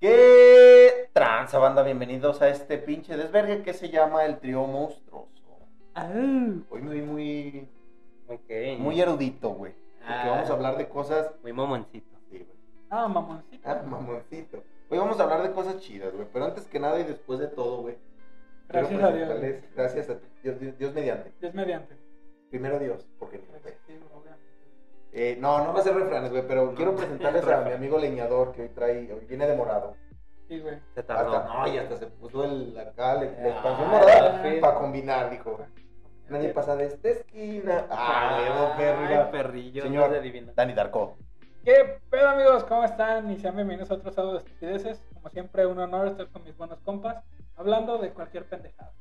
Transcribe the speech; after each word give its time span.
¿Qué 0.00 1.08
tranza, 1.12 1.58
banda? 1.58 1.82
Bienvenidos 1.82 2.42
a 2.42 2.48
este 2.48 2.78
pinche 2.78 3.16
desvergue 3.16 3.62
que 3.62 3.72
se 3.72 3.88
llama 3.88 4.24
el 4.26 4.38
trío 4.38 4.66
monstruoso. 4.66 5.30
Hoy 6.68 6.82
me 6.82 6.94
vi 6.94 7.00
muy, 7.02 7.68
muy 8.78 9.00
erudito, 9.00 9.50
güey. 9.50 9.72
Porque 9.98 10.12
Ah. 10.12 10.28
vamos 10.30 10.50
a 10.50 10.52
hablar 10.52 10.76
de 10.76 10.88
cosas. 10.88 11.32
Muy 11.42 11.52
mamoncito. 11.52 12.16
Sí, 12.30 12.38
güey. 12.38 12.56
Ah, 12.90 13.08
mamoncito. 13.08 13.68
Ah, 13.68 13.82
mamoncito. 13.86 14.62
Hoy 14.90 14.98
vamos 14.98 15.18
a 15.18 15.22
hablar 15.24 15.42
de 15.42 15.52
cosas 15.52 15.78
chidas, 15.80 16.12
güey. 16.14 16.26
Pero 16.32 16.44
antes 16.44 16.66
que 16.66 16.78
nada 16.78 17.00
y 17.00 17.04
después 17.04 17.38
de 17.38 17.48
todo, 17.48 17.82
güey. 17.82 17.96
quiero 18.68 18.88
Gracias 18.88 19.02
a 19.02 19.12
Dios. 19.12 19.62
Gracias 19.74 20.10
a 20.10 20.14
Dios, 20.42 20.60
Dios, 20.60 20.78
Dios 20.78 20.94
mediante. 20.94 21.32
Dios 21.40 21.54
mediante. 21.54 21.96
Primero 22.50 22.78
Dios, 22.78 23.06
porque 23.18 23.38
Sí, 23.38 23.98
obviamente. 24.14 24.45
Eh, 25.18 25.34
no, 25.40 25.64
no 25.64 25.72
va 25.72 25.80
a 25.80 25.82
ser 25.82 25.94
refranes, 25.94 26.30
güey, 26.30 26.46
pero 26.46 26.74
quiero 26.74 26.94
presentarles 26.94 27.46
a 27.48 27.62
mi 27.62 27.72
amigo 27.72 27.98
leñador 27.98 28.52
que 28.52 28.62
hoy 28.62 28.68
trae, 28.68 29.10
hoy 29.12 29.24
viene 29.26 29.46
de 29.46 29.56
morado. 29.56 29.94
Sí, 30.46 30.60
güey. 30.60 30.78
Se 30.94 31.02
tardó. 31.02 31.36
Hasta, 31.38 31.54
no, 31.54 31.68
y 31.68 31.78
hasta 31.78 31.96
se 31.96 32.06
puso 32.06 32.44
el, 32.44 32.78
acá, 32.78 33.14
la, 33.14 33.22
la 33.22 33.30
Ah, 33.30 33.48
expansión 33.48 33.88
morada 33.90 34.42
sí. 34.42 34.58
para 34.60 34.74
combinar, 34.78 35.30
dijo. 35.30 35.58
Nadie 36.28 36.50
pasa 36.50 36.76
de 36.76 36.86
esta 36.86 37.08
esquina. 37.08 37.86
Ah, 37.90 38.40
huevo, 38.42 38.76
perro. 38.76 39.30
Perrillo. 39.30 39.82
Señor. 39.84 40.10
no. 40.10 40.52
Dani 40.54 40.74
Darko. 40.74 41.16
¿Qué 41.64 41.98
pedo, 42.10 42.28
amigos? 42.28 42.64
¿Cómo 42.64 42.84
están? 42.84 43.30
Y 43.30 43.38
sean 43.38 43.56
bienvenidos 43.56 43.90
a 43.90 43.94
otro 43.94 44.12
sábado 44.12 44.34
de 44.34 44.38
estupideces. 44.40 45.02
Como 45.14 45.30
siempre, 45.30 45.66
un 45.66 45.78
honor 45.78 46.08
estar 46.08 46.28
con 46.28 46.44
mis 46.44 46.56
buenos 46.56 46.78
compas, 46.80 47.24
hablando 47.56 47.96
de 47.98 48.12
cualquier 48.12 48.44
pendejada. 48.44 48.92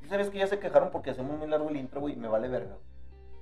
¿Sí 0.00 0.08
sabes 0.08 0.30
que 0.30 0.38
ya 0.38 0.46
se 0.46 0.58
quejaron 0.58 0.90
porque 0.90 1.10
hacemos 1.10 1.36
muy 1.38 1.46
largo 1.46 1.68
el 1.68 1.76
intro, 1.76 2.00
güey? 2.00 2.14
y 2.14 2.16
Me 2.16 2.26
vale 2.28 2.48
verga. 2.48 2.76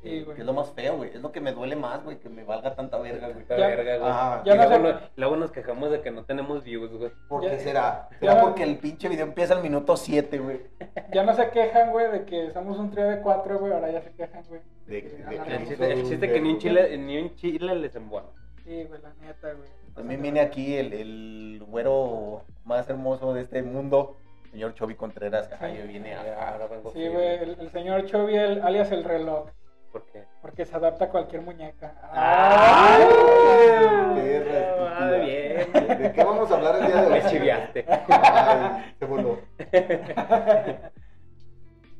Sí, 0.02 0.22
güey. 0.22 0.34
Que 0.36 0.40
es 0.42 0.46
lo 0.46 0.52
más 0.54 0.70
feo, 0.72 0.96
güey. 0.96 1.10
Es 1.10 1.20
lo 1.20 1.30
que 1.30 1.40
me 1.40 1.52
duele 1.52 1.76
más, 1.76 2.02
güey, 2.02 2.18
que 2.18 2.28
me 2.28 2.42
valga 2.44 2.74
tanta 2.74 2.98
verga, 2.98 3.28
güey. 3.28 3.44
Ya- 3.48 3.56
verga, 3.56 3.96
güey. 3.98 4.44
Ya 4.46 4.54
luego, 4.54 4.70
sé- 4.72 4.78
no- 4.94 5.00
luego 5.16 5.36
nos 5.36 5.52
quejamos 5.52 5.90
de 5.90 6.00
que 6.00 6.10
no 6.10 6.24
tenemos 6.24 6.64
views, 6.64 6.90
güey. 6.92 7.10
¿Por 7.28 7.42
Ya- 7.44 7.50
qué 7.50 7.58
será? 7.58 8.08
ya- 8.12 8.18
¿Será 8.18 8.40
porque 8.40 8.62
el 8.62 8.78
pinche 8.78 9.08
video 9.08 9.26
empieza 9.26 9.54
al 9.54 9.62
minuto 9.62 9.96
7, 9.96 10.38
güey? 10.38 10.60
Ya 11.12 11.22
no 11.24 11.34
se 11.34 11.50
quejan, 11.50 11.90
güey, 11.90 12.10
de 12.10 12.24
que 12.24 12.50
somos 12.52 12.78
un 12.78 12.90
trío 12.90 13.08
de 13.08 13.20
cuatro, 13.20 13.58
güey. 13.58 13.72
Ahora 13.72 13.90
ya 13.90 14.00
se 14.00 14.12
quejan, 14.12 14.42
güey. 14.48 14.60
De- 14.86 15.02
que 15.02 15.08
de- 15.08 15.24
alargamos. 15.24 15.48
de- 15.48 15.54
El 15.56 15.68
chiste, 15.68 15.92
el 15.92 16.02
chiste 16.04 16.32
que 16.32 16.40
ni 16.40 16.50
un 16.52 16.58
chile, 16.58 16.96
ni 16.98 17.18
un 17.18 17.34
chile 17.36 17.74
les 17.74 17.94
embona. 17.96 18.26
Sí, 18.64 18.84
güey, 18.84 19.02
la 19.02 19.12
neta, 19.20 19.52
güey. 19.52 19.68
También 19.94 20.22
viene 20.22 20.40
aquí 20.40 20.76
el, 20.76 20.92
el 20.92 21.62
güero 21.66 22.42
más 22.64 22.88
hermoso 22.88 23.34
de 23.34 23.42
este 23.42 23.62
mundo, 23.62 24.16
señor 24.52 24.72
Chovy 24.74 24.94
Contreras. 24.94 25.50
Ay, 25.60 25.82
viene 25.88 26.14
a... 26.14 26.52
Ahora 26.52 26.66
vengo 26.68 26.92
Sí, 26.92 27.06
güey, 27.08 27.26
el, 27.42 27.56
el 27.60 27.70
señor 27.70 28.06
Chovy, 28.06 28.36
el- 28.36 28.62
alias 28.62 28.90
el 28.92 29.04
reloj. 29.04 29.48
¿Por 29.92 30.04
qué? 30.06 30.24
Porque 30.40 30.64
se 30.64 30.76
adapta 30.76 31.06
a 31.06 31.08
cualquier 31.08 31.42
muñeca. 31.42 31.94
¡Ay! 32.12 33.02
Estúpida. 33.02 34.96
Ah, 34.98 35.10
bien. 35.24 35.72
¿De 36.02 36.12
qué 36.12 36.24
vamos 36.24 36.50
a 36.50 36.54
hablar 36.54 36.76
el 36.76 36.86
día 36.86 36.96
de 37.02 37.06
hoy? 37.06 37.12
Me 37.12 37.28
chiviaste. 37.28 37.84
Ay, 37.88 38.94
se 38.98 39.04
voló. 39.06 39.38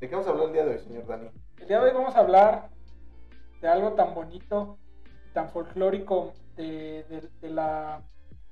¿De 0.01 0.09
qué 0.09 0.09
vamos 0.15 0.27
a 0.27 0.31
hablar 0.31 0.47
el 0.47 0.53
día 0.53 0.65
de 0.65 0.71
hoy, 0.73 0.79
señor 0.79 1.07
Dani? 1.07 1.31
El 1.59 1.69
día 1.69 1.79
de 1.81 1.87
hoy 1.87 1.95
vamos 1.95 2.15
a 2.15 2.21
hablar 2.21 2.69
de 3.61 3.69
algo 3.69 3.93
tan 3.93 4.15
bonito, 4.15 4.79
tan 5.35 5.51
folclórico 5.51 6.33
de, 6.57 7.05
de- 7.09 7.29
de 7.41 7.51
la, 7.51 8.03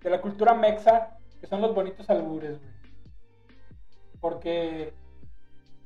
de 0.03 0.11
la 0.11 0.21
cultura 0.21 0.53
mexa, 0.55 1.17
que 1.41 1.47
son 1.47 1.61
los 1.63 1.75
bonitos 1.75 2.09
albures, 2.11 2.59
güey. 2.61 2.73
Porque 4.21 4.93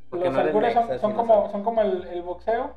Porque 0.08 0.24
los 0.24 0.34
no 0.34 0.40
albures 0.40 0.72
son, 0.74 0.88
mexa, 0.88 0.98
son 1.00 1.12
como, 1.14 1.50
son 1.50 1.62
como 1.62 1.82
el, 1.82 2.04
el 2.08 2.22
boxeo. 2.22 2.76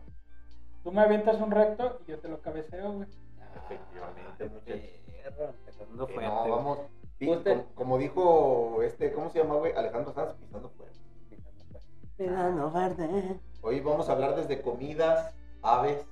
Tú 0.85 0.91
me 0.91 1.01
avientas 1.01 1.41
un 1.41 1.49
recto 1.49 1.99
y 2.05 2.11
yo 2.11 2.19
te 2.19 2.27
lo 2.29 2.39
cabeceo, 2.41 2.91
güey. 2.91 3.07
Efectivamente, 3.55 4.49
muchachos. 4.49 4.89
Perro, 5.23 5.53
empezando 5.57 6.07
fuerte. 6.07 6.29
no, 6.29 6.47
vamos. 6.47 6.79
sí, 7.17 7.25
como, 7.25 7.65
como 7.73 7.97
dijo 7.97 8.83
este, 8.83 9.11
¿cómo 9.11 9.31
se 9.31 9.39
llama, 9.39 9.55
güey? 9.55 9.73
Alejandro 9.73 10.13
Sanz, 10.13 10.35
pisando 10.35 10.69
fuerte. 10.69 10.99
Pisando 11.27 12.69
fuerte. 12.69 13.39
Hoy 13.63 13.79
vamos 13.79 14.07
a 14.09 14.11
hablar 14.11 14.35
desde 14.35 14.61
comidas, 14.61 15.33
aves, 15.63 16.05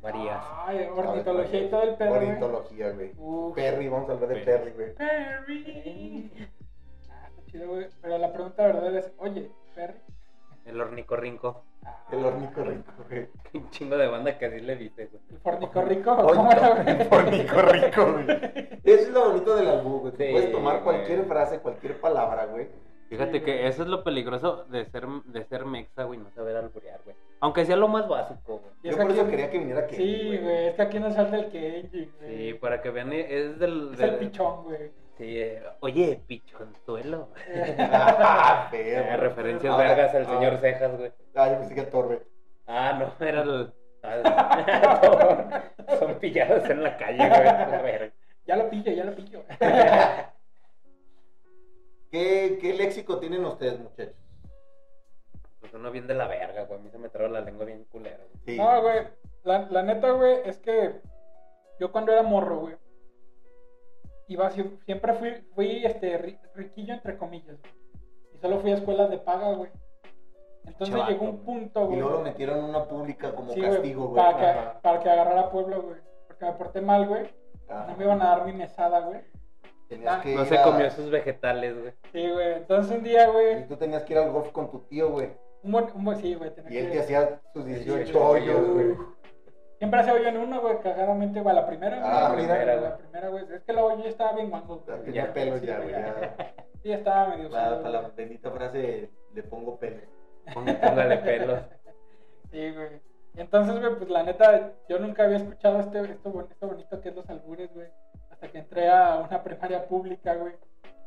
Marías. 0.00 0.40
Ay, 0.52 0.88
ornitología 0.94 1.62
y 1.64 1.68
todo 1.68 1.82
el 1.82 1.96
pedo, 1.96 2.10
güey. 2.10 2.28
ornitología, 2.28 2.90
güey. 2.92 3.12
Uf. 3.18 3.56
Perry, 3.56 3.88
vamos 3.88 4.08
a 4.08 4.12
hablar 4.12 4.28
de 4.28 4.34
Perry. 4.36 4.44
Perry, 4.44 4.72
güey. 4.72 4.94
Perry. 4.94 6.32
Ah, 7.10 7.28
está 7.28 7.44
chido, 7.46 7.68
güey. 7.70 7.88
Pero 8.00 8.18
la 8.18 8.32
pregunta 8.32 8.66
verdadera 8.66 9.00
es, 9.00 9.12
oye, 9.18 9.50
Perry. 9.74 9.98
El 10.64 10.80
ornicorrinco. 10.80 11.64
Ah, 11.84 11.96
El 12.12 12.24
ornicorrinco, 12.24 12.92
güey. 13.08 13.28
Un 13.54 13.70
chingo 13.70 13.96
de 13.96 14.06
banda 14.08 14.36
que 14.38 14.46
así 14.46 14.60
le 14.60 14.76
dice, 14.76 15.06
güey. 15.06 15.22
El 15.30 15.38
fornicorrico. 15.38 16.12
Oye, 16.12 16.36
¿Cómo 16.36 16.50
era, 16.52 16.68
güey? 16.82 17.00
el 17.00 17.08
ornicorrinco, 17.10 18.12
güey. 18.12 18.30
Eso 18.84 19.02
es 19.02 19.10
lo 19.10 19.28
bonito 19.30 19.56
del 19.56 19.68
albú, 19.68 20.00
güey. 20.00 20.12
Sí, 20.12 20.28
puedes 20.32 20.52
tomar 20.52 20.74
güey. 20.82 20.84
cualquier 20.84 21.24
frase, 21.24 21.58
cualquier 21.60 22.00
palabra, 22.00 22.46
güey. 22.46 22.68
Fíjate 23.08 23.42
que 23.42 23.66
eso 23.66 23.82
es 23.82 23.88
lo 23.88 24.04
peligroso 24.04 24.66
de 24.66 24.84
ser, 24.84 25.04
de 25.24 25.44
ser 25.46 25.64
mexa, 25.66 26.04
güey, 26.04 26.20
no 26.20 26.30
saber 26.30 26.56
alburear, 26.56 27.00
güey. 27.04 27.16
Aunque 27.40 27.64
sea 27.64 27.74
lo 27.74 27.88
más 27.88 28.06
básico, 28.08 28.58
güey. 28.60 28.72
Yo 28.84 28.90
que 28.96 29.02
por 29.02 29.10
eso 29.10 29.22
aquí- 29.22 29.30
quería 29.30 29.50
que 29.50 29.58
viniera 29.58 29.86
Kenny, 29.88 30.04
Sí, 30.04 30.38
güey, 30.38 30.66
es 30.68 30.74
que 30.76 30.82
aquí 30.82 31.00
nos 31.00 31.16
falta 31.16 31.36
el 31.36 31.48
Kenji, 31.50 32.08
güey. 32.20 32.36
Sí, 32.52 32.54
para 32.54 32.80
que 32.80 32.90
vean, 32.90 33.12
es 33.12 33.58
del... 33.58 33.90
Es 33.94 34.00
el 34.00 34.10
del- 34.10 34.18
pichón, 34.20 34.62
güey. 34.62 34.92
Sí, 35.24 35.38
eh, 35.38 35.62
oye, 35.80 36.22
pichonzuelo. 36.26 37.28
Ah, 37.78 38.70
Eh, 38.72 39.16
referencias 39.18 39.70
Ahora, 39.70 39.88
vergas 39.88 40.14
al 40.14 40.22
ah. 40.22 40.26
señor 40.26 40.58
Cejas, 40.60 40.96
güey. 40.96 41.12
Ah, 41.34 41.50
yo 41.50 41.58
pensé 41.58 41.74
que 41.74 41.80
a 41.82 41.90
Torbe. 41.90 42.22
Ah, 42.66 42.98
no, 42.98 43.12
era 43.26 43.42
el... 43.42 43.70
ah, 44.02 45.62
Son 45.98 46.18
pillados 46.18 46.70
en 46.70 46.82
la 46.82 46.96
calle, 46.96 47.18
güey. 47.28 47.48
A 47.48 47.82
ver. 47.82 48.14
Ya 48.46 48.56
lo 48.56 48.70
pillo, 48.70 48.92
ya 48.92 49.04
lo 49.04 49.14
pillo. 49.14 49.44
¿Qué, 52.10 52.58
¿Qué 52.58 52.72
léxico 52.72 53.18
tienen 53.18 53.44
ustedes, 53.44 53.78
muchachos? 53.78 54.14
Pues 55.60 55.74
uno 55.74 55.90
bien 55.90 56.06
de 56.06 56.14
la 56.14 56.28
verga, 56.28 56.62
güey. 56.62 56.80
A 56.80 56.82
mí 56.82 56.88
se 56.88 56.96
me 56.98 57.10
traba 57.10 57.28
la 57.28 57.42
lengua 57.42 57.66
bien 57.66 57.84
culera, 57.84 58.16
güey. 58.16 58.44
Sí. 58.46 58.56
No, 58.56 58.80
güey, 58.80 59.06
la, 59.44 59.68
la 59.70 59.82
neta, 59.82 60.12
güey, 60.12 60.38
es 60.46 60.56
que 60.58 60.94
yo 61.78 61.92
cuando 61.92 62.10
era 62.10 62.22
morro, 62.22 62.60
güey, 62.60 62.76
iba, 64.32 64.50
sie- 64.50 64.78
siempre 64.84 65.14
fui, 65.14 65.30
fui 65.54 65.84
este, 65.84 66.18
ri- 66.20 66.38
riquillo, 66.54 66.94
entre 66.94 67.16
comillas, 67.18 67.58
güey. 67.60 67.72
Y 68.34 68.38
solo 68.38 68.58
fui 68.60 68.70
a 68.70 68.74
escuelas 68.74 69.10
de 69.10 69.18
paga, 69.18 69.52
güey. 69.54 69.70
Entonces 70.64 70.94
Chavato, 70.94 71.10
llegó 71.12 71.24
un 71.24 71.30
güey. 71.32 71.44
punto, 71.44 71.82
Y 71.82 71.86
güey. 71.86 71.98
luego 72.00 72.16
lo 72.18 72.22
metieron 72.22 72.58
en 72.58 72.64
una 72.64 72.84
pública 72.86 73.34
como 73.34 73.52
sí, 73.52 73.60
castigo, 73.60 74.08
güey. 74.08 74.22
Para 74.24 74.36
que, 74.38 74.80
para 74.80 75.00
que 75.00 75.10
agarrara 75.10 75.50
pueblo, 75.50 75.82
güey. 75.82 75.96
Porque 76.28 76.44
me 76.44 76.52
porté 76.52 76.80
mal, 76.80 77.06
güey. 77.08 77.24
No 77.68 77.96
me 77.96 78.04
iban 78.04 78.20
a 78.22 78.24
dar 78.26 78.44
mi 78.46 78.52
mesada, 78.52 79.00
güey. 79.00 79.20
Tenías 79.88 80.18
Ah. 80.18 80.20
que 80.22 80.34
No 80.34 80.44
se 80.44 80.58
a- 80.58 80.62
comió 80.62 80.90
sus 80.90 81.10
vegetales, 81.10 81.80
güey. 81.80 81.92
Sí, 82.12 82.30
güey. 82.30 82.52
Entonces 82.54 82.96
un 82.96 83.02
día, 83.04 83.28
Y 83.28 83.32
güey. 83.32 83.68
tú 83.68 83.76
tenías 83.76 84.04
que 84.04 84.12
ir 84.12 84.18
al 84.20 84.30
golf 84.30 84.50
con 84.52 84.70
tu 84.70 84.80
tío, 84.80 85.10
güey. 85.10 85.30
Un 85.62 85.72
buen, 85.72 85.86
un 85.94 86.04
buen, 86.04 86.18
sí, 86.18 86.34
güey. 86.34 86.52
Y 86.68 86.76
él 86.78 86.86
que- 86.86 86.92
te 86.92 87.00
hacía 87.00 87.40
sus 87.52 87.64
18 87.64 87.96
18 87.96 88.24
hoyos, 88.28 88.68
güey. 88.68 88.96
Siempre 89.80 90.00
hacía 90.00 90.12
hoyo 90.12 90.28
en 90.28 90.36
uno, 90.36 90.60
güey, 90.60 90.78
cagadamente, 90.80 91.40
güey, 91.40 91.56
a 91.56 91.60
la 91.60 91.66
primera, 91.66 91.96
güey. 91.98 92.08
Ah, 92.08 92.20
la 92.22 92.28
mira. 92.36 92.54
primera, 92.54 92.76
güey. 92.76 92.90
La 92.90 92.96
primera, 92.98 93.28
güey. 93.30 93.44
Es 93.54 93.62
que 93.62 93.72
la 93.72 93.82
hoyo 93.84 94.04
estaba 94.04 94.32
bien 94.34 94.50
guango, 94.50 94.84
Ya. 95.12 95.32
pelos 95.32 95.60
Sí, 95.60 95.66
ya, 95.66 95.78
güey. 95.80 95.94
Sí, 96.82 96.92
estaba 96.92 97.28
medio 97.28 97.50
Para, 97.50 97.78
para 97.82 97.88
la 98.02 98.08
bendita 98.14 98.50
frase, 98.52 99.10
le 99.34 99.42
pongo 99.42 99.78
pelos. 99.78 100.04
Póngale 100.54 101.16
pelos. 101.18 101.60
Sí, 102.52 102.72
güey. 102.72 103.00
Y 103.36 103.40
entonces, 103.40 103.78
güey, 103.80 103.94
pues 103.96 104.10
la 104.10 104.22
neta, 104.24 104.72
yo 104.88 104.98
nunca 104.98 105.22
había 105.24 105.36
escuchado 105.38 105.78
este, 105.80 106.00
esto, 106.00 106.30
bon- 106.32 106.48
esto 106.50 106.66
bonito 106.66 107.00
que 107.00 107.08
es 107.10 107.14
los 107.14 107.30
albures, 107.30 107.72
güey. 107.72 107.86
Hasta 108.30 108.48
que 108.48 108.58
entré 108.58 108.88
a 108.90 109.16
una 109.18 109.42
primaria 109.42 109.86
pública, 109.86 110.34
güey. 110.34 110.54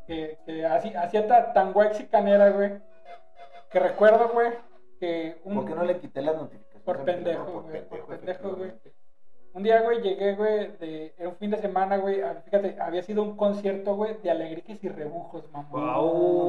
Que, 0.06 0.38
que 0.46 0.64
así, 0.66 0.92
hacía 0.96 1.26
ta- 1.28 1.52
tan 1.52 1.72
guaxicanera, 1.72 2.48
güey. 2.50 2.72
Que 3.70 3.78
recuerdo, 3.78 4.30
güey, 4.30 4.52
que 4.98 5.36
un, 5.44 5.54
¿Por 5.54 5.66
qué 5.66 5.74
no 5.74 5.84
le 5.84 5.98
quité 5.98 6.22
las 6.22 6.34
notificaciones? 6.36 6.63
Por 6.84 7.04
pendejo, 7.04 7.62
güey, 7.62 7.88
por 7.88 8.06
pendejo, 8.06 8.56
güey. 8.56 8.72
un 9.54 9.62
día, 9.62 9.80
güey, 9.82 10.02
llegué, 10.02 10.34
güey, 10.34 10.76
de, 10.78 11.14
era 11.16 11.28
un 11.28 11.36
fin 11.36 11.50
de 11.50 11.58
semana, 11.58 11.96
güey. 11.96 12.20
a- 12.20 12.42
Fíjate, 12.42 12.76
había 12.80 13.02
sido 13.02 13.22
un 13.22 13.36
concierto, 13.36 13.94
güey, 13.94 14.16
de 14.22 14.30
alegriques 14.30 14.82
y 14.82 14.88
rebujos, 14.88 15.50
mamá. 15.52 15.68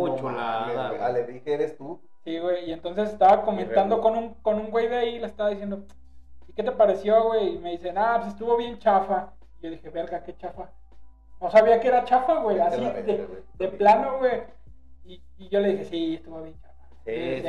No 0.08 0.18
chulada, 0.18 0.90
güey. 0.90 1.24
güey. 1.24 1.42
Eres 1.46 1.78
tú. 1.78 2.02
Sí, 2.24 2.40
güey, 2.40 2.66
y 2.70 2.74
entonces 2.74 3.12
estaba 3.12 3.44
comentando 3.44 4.02
con 4.02 4.18
un, 4.18 4.34
con 4.36 4.56
un 4.60 4.72
güey 4.72 4.88
de 4.88 4.98
ahí, 4.98 5.20
le 5.20 5.28
estaba 5.28 5.50
diciendo, 5.52 5.86
¿y 6.48 6.54
qué 6.54 6.64
te 6.64 6.72
pareció, 6.72 7.24
güey? 7.26 7.56
Y 7.56 7.60
me 7.60 7.72
dicen, 7.72 7.98
ah, 7.98 8.16
pues 8.18 8.30
estuvo 8.34 8.58
bien 8.58 8.80
chafa. 8.80 9.34
Y 9.60 9.66
yo 9.66 9.70
dije, 9.70 9.90
verga, 9.92 10.24
qué 10.24 10.36
chafa. 10.36 10.72
No 11.40 11.52
sabía 11.52 11.80
que 11.80 11.88
era 11.90 12.04
chafa, 12.06 12.40
güey, 12.42 12.60
así 12.60 12.82
de, 12.84 13.26
güey. 13.26 13.44
de 13.60 13.68
plano, 13.68 14.18
güey. 14.18 14.42
Y, 15.04 15.22
y 15.38 15.50
yo 15.50 15.60
le 15.60 15.70
dije, 15.74 15.86
sí, 15.86 16.16
estuvo 16.16 16.42
bien 16.42 16.56
chafa. 16.60 16.74
Sí, 17.06 17.12
sí, 17.42 17.48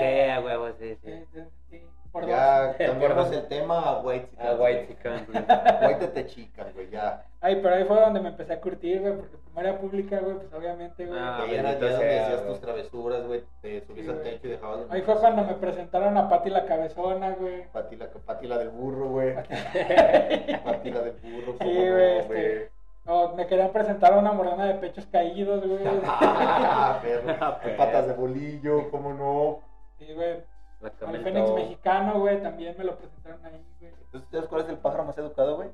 sí, 0.79 0.99
sí. 1.03 1.25
sí, 1.33 1.41
sí, 1.71 1.83
por 2.17 2.27
Ya 2.27 2.69
dos. 2.69 2.77
cambiamos 2.79 3.31
el 3.33 3.47
tema 3.47 3.79
a 3.81 4.01
White 4.01 4.29
A 4.39 4.55
White 4.55 4.87
Chicken. 4.89 5.27
White 5.87 6.09
te 6.09 6.27
chican, 6.27 6.73
güey, 6.73 6.89
ya. 6.91 7.23
Ay, 7.43 7.61
pero 7.63 7.75
ahí 7.75 7.85
fue 7.85 8.01
donde 8.01 8.21
me 8.21 8.31
empecé 8.31 8.55
a 8.55 8.61
curtir, 8.61 9.03
güey, 9.03 9.15
porque 9.17 9.37
primaria 9.37 9.79
pública, 9.79 10.19
güey, 10.21 10.37
pues 10.37 10.53
obviamente, 10.55 11.05
güey. 11.05 11.19
Ah, 11.23 11.45
Y 11.47 11.51
ahí 11.51 11.57
era 11.57 11.73
ya 11.75 11.79
donde 11.91 12.21
hacías 12.21 12.47
tus 12.47 12.61
travesuras, 12.61 13.27
güey. 13.27 13.45
Te 13.61 13.83
subías 13.83 14.07
Sí, 14.07 14.13
al 14.13 14.23
techo 14.23 14.47
y 14.47 14.51
dejabas 14.51 14.81
Ahí 14.91 15.03
fue 15.03 15.15
cuando 15.17 15.45
me 15.45 15.55
presentaron 15.55 16.17
a 16.17 16.29
Pati 16.31 16.49
la 16.51 16.65
cabezona, 16.65 17.31
güey. 17.33 17.67
Pati 17.73 17.97
la, 17.97 18.09
Pati 18.09 18.47
la 18.47 18.59
del 18.59 18.71
burro, 18.71 19.09
güey. 19.09 19.35
Pati 19.35 20.91
la 20.91 21.01
del 21.03 21.13
burro. 21.23 21.57
Sí, 21.61 21.79
no, 21.79 21.93
güey, 21.93 22.19
este, 22.19 22.71
O 23.07 23.35
me 23.37 23.47
querían 23.47 23.73
presentar 23.73 24.15
a 24.15 24.19
una 24.19 24.33
morena 24.33 24.65
de 24.65 24.75
pechos 24.75 25.07
caídos, 25.13 25.67
güey. 25.67 25.85
Ah, 26.07 26.99
perro. 27.03 27.37
Ah, 27.41 27.61
perro. 27.63 27.77
Patas 27.77 28.07
de 28.09 28.15
bolillo, 28.15 28.91
¿cómo 28.91 29.13
no? 29.13 29.61
Sí, 29.99 30.13
güey. 30.15 30.56
Al 30.83 31.23
Fénix 31.23 31.51
mexicano, 31.53 32.21
güey, 32.21 32.43
también 32.43 32.75
me 32.79 32.85
lo 32.85 32.97
presentaron 32.97 33.45
ahí, 33.45 33.65
güey. 33.81 33.93
Entonces, 34.05 34.31
¿sabes 34.31 34.49
cuál 34.49 34.63
es 34.63 34.69
el 34.69 34.79
pájaro 34.79 35.05
más 35.05 35.19
educado, 35.19 35.57
güey? 35.57 35.69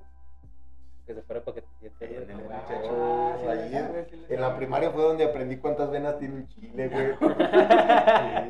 Que 1.07 1.15
se 1.15 1.23
fuera 1.23 1.43
para 1.43 1.57
que 1.57 1.63
te 1.63 1.69
sientes. 1.81 2.29
El 2.31 2.37
muchacho. 2.37 2.65
Ah, 2.93 3.37
sí, 3.41 3.47
ahí, 3.49 3.87
güey, 3.91 4.05
sí, 4.05 4.25
sí. 4.29 4.35
en 4.35 4.41
la 4.41 4.57
primaria 4.57 4.91
fue 4.93 5.03
donde 5.03 5.25
aprendí 5.25 5.57
cuántas 5.57 5.91
venas 5.91 6.19
tiene 6.19 6.37
un 6.37 6.47
chile, 6.49 6.89
güey. 6.89 7.13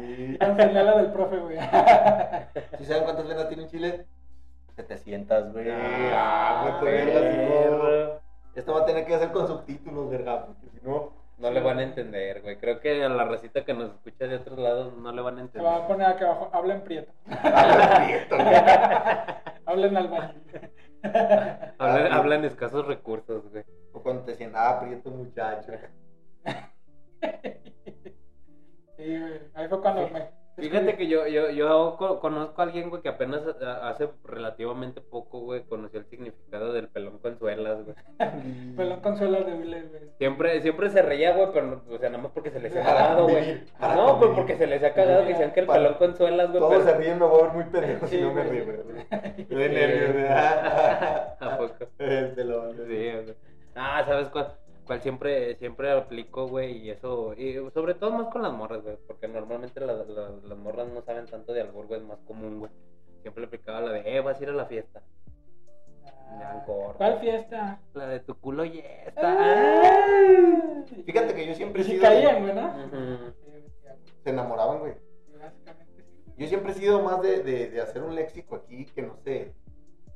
Sí. 0.03 0.39
La 0.39 0.97
del 0.97 1.13
profe, 1.13 1.39
güey. 1.39 1.59
¿Sí 2.79 2.85
saben 2.85 3.05
cuántas 3.05 3.27
venas 3.27 3.49
tiene 3.49 3.63
un 3.65 3.69
chile? 3.71 4.07
700, 4.77 5.53
güey. 5.53 5.71
Ah, 5.71 6.65
Ah, 6.67 6.79
güey, 6.81 6.93
verga, 7.07 7.31
si 7.33 7.37
no. 7.39 7.49
perro. 7.49 8.21
Esto 8.55 8.75
va 8.75 8.81
a 8.83 8.87
tener 8.87 9.07
que 9.07 9.15
hacer 9.15 9.33
con 9.33 9.47
subtítulos, 9.47 10.11
verga, 10.11 10.45
porque 10.47 10.67
van 11.63 11.79
a 11.79 11.83
entender, 11.83 12.43
güey. 12.43 12.57
Creo 12.59 12.81
que 12.81 13.03
a 13.05 13.09
la 13.09 13.25
racita 13.25 13.65
que 13.65 13.73
nos 13.75 13.91
escucha 13.93 14.27
de 14.27 14.37
otros 14.37 14.59
lados 14.59 14.95
no 14.97 15.11
le 15.13 15.23
van 15.23 15.39
a 15.39 15.49
Se 15.49 15.61
va 15.61 15.71
a 15.71 15.77
entender. 15.79 15.89
poner 15.89 16.07
aquí 16.09 16.25
abajo, 16.25 16.51
hablen 16.53 16.83
prieto. 16.85 17.13
Habla 17.27 18.05
prieto, 18.05 18.37
güey. 18.37 18.57
Hablen 19.67 19.97
albañil. 19.97 20.43
Hablan, 21.79 22.13
hablan 22.13 22.45
escasos 22.45 22.87
recursos, 22.87 23.51
güey. 23.51 23.65
O 23.93 24.03
cuando 24.03 24.23
te 24.25 24.33
decían, 24.33 24.53
ah, 24.55 24.79
prieto 24.81 25.11
muchacho. 25.11 25.73
Sí, 28.97 29.19
güey. 29.19 29.41
Ahí 29.55 29.69
fue 29.69 29.81
cuando 29.81 30.09
me. 30.09 30.42
Fíjate 30.57 30.97
que 30.97 31.07
yo, 31.09 31.27
yo, 31.27 31.49
yo 31.51 31.97
co- 31.99 32.21
conozco 32.21 32.61
a 32.61 32.65
alguien, 32.65 32.91
güey, 32.91 33.01
que 33.01 33.09
apenas 33.09 33.41
a- 33.63 33.89
hace 33.89 34.09
relativamente 34.25 35.01
poco, 35.01 35.41
güey, 35.41 35.63
conoció 35.63 35.99
el 36.01 36.07
significado 36.07 36.73
del 36.75 36.89
pelón 36.89 37.19
con 37.19 37.39
suelas, 37.39 37.79
güey. 37.85 37.97
Pelón 38.77 39.01
con 39.01 39.17
suelas 39.17 39.47
de 39.47 39.53
Vile, 39.55 39.83
güey. 39.83 40.03
Siempre, 40.19 40.61
siempre 40.61 40.91
se 40.91 41.01
reía, 41.01 41.35
güey, 41.35 41.49
pero, 41.55 41.83
o 41.91 41.99
sea, 41.99 42.11
nada 42.11 42.23
más 42.25 42.33
porque 42.33 42.51
se 42.51 42.61
les 42.61 42.77
ha 42.77 42.83
cagado, 42.83 43.25
güey. 43.29 43.63
No, 43.81 44.19
pues 44.19 44.31
porque 44.37 44.57
se 44.59 44.67
les 44.67 44.83
ha 44.85 44.93
cagado 44.93 45.23
que 45.23 45.29
decían 45.31 45.53
que 45.53 45.61
el 45.61 45.67
Para- 45.67 45.81
pelón 45.83 45.95
con 45.99 46.17
suelas, 46.17 46.49
güey, 46.51 46.61
Todos 46.61 46.83
pero... 46.85 46.85
se 46.85 46.99
ríen, 46.99 47.19
me 47.19 47.25
voy 47.27 47.41
a 47.41 47.45
ver 47.45 47.53
muy 47.55 47.65
pendejo 47.65 48.07
si 48.07 48.21
no 48.21 48.33
me 48.35 48.43
río, 48.45 48.65
güey. 48.67 48.77
Da 49.11 49.57
nervios, 49.69 50.13
güey. 50.13 50.27
¿A 50.29 51.57
poco? 51.59 51.75
Este 51.99 52.45
lo- 52.45 52.73
Sí, 52.75 52.79
güey. 52.85 53.35
Ah, 53.75 54.03
¿sabes 54.07 54.29
cuál? 54.29 54.53
Cuál 54.87 55.01
siempre, 55.01 55.55
siempre 55.57 55.93
aplico, 55.93 56.49
güey, 56.49 56.79
y 56.79 56.91
eso, 56.91 57.35
y 57.35 57.55
sobre 57.73 57.95
todo 57.95 58.11
más 58.11 58.29
con 58.29 58.43
las 58.43 58.53
morras, 58.53 58.83
güey, 58.83 58.97
porque 59.07 59.29
normalmente 59.29 59.81
las, 59.81 60.09
las, 60.09 60.43
las 60.43 60.59
morras 60.59 60.89
no 60.89 61.03
saben 61.03 61.27
tanto 61.27 61.53
de 61.53 61.61
albur, 61.61 61.87
güey, 61.87 62.01
es 62.01 62.07
más 62.07 62.19
común, 62.27 62.59
güey. 62.59 62.73
Siempre 63.23 63.43
le 63.43 63.47
aplicaba 63.47 63.81
la 63.81 63.93
de, 63.93 64.17
eh, 64.17 64.21
vas 64.21 64.41
a 64.41 64.43
ir 64.43 64.49
a 64.49 64.53
la 64.53 64.67
fiesta. 64.67 65.03
Corto. 66.67 66.99
¿Cuál 66.99 67.21
fiesta? 67.21 67.81
La 67.95 68.07
de 68.07 68.21
tu 68.21 68.35
culo 68.35 68.65
y 68.65 68.79
esta. 68.79 69.37
Ah. 69.39 70.83
Fíjate 71.05 71.35
que 71.35 71.47
yo 71.47 71.55
siempre 71.55 71.83
he 71.83 71.85
sido. 71.85 72.03
caían, 72.03 72.43
güey, 72.43 72.55
¿no? 72.55 72.75
Se 74.25 74.31
enamoraban, 74.31 74.79
güey. 74.81 74.95
Sí, 74.95 75.35
Básicamente 75.39 76.03
sí. 76.03 76.33
Yo 76.37 76.49
siempre 76.49 76.73
he 76.73 76.75
sido 76.75 77.03
más 77.03 77.23
de, 77.23 77.43
de, 77.43 77.71
de 77.71 77.81
hacer 77.81 78.03
un 78.03 78.15
léxico 78.15 78.57
aquí 78.57 78.87
que 78.87 79.03
no 79.03 79.17
sé. 79.25 79.55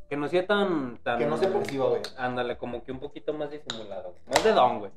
Que 0.09 0.17
no 0.17 0.29
sea 0.29 0.47
tan, 0.47 0.99
tan... 0.99 1.19
Que 1.19 1.27
no 1.27 1.37
se 1.37 1.49
perciba, 1.49 1.89
güey. 1.89 2.01
Ándale, 2.17 2.57
como 2.57 2.83
que 2.85 2.93
un 2.93 3.01
poquito 3.01 3.33
más 3.33 3.51
disimulado. 3.51 4.15
Más 4.27 4.45
de 4.45 4.53
don, 4.53 4.79
güey. 4.79 4.93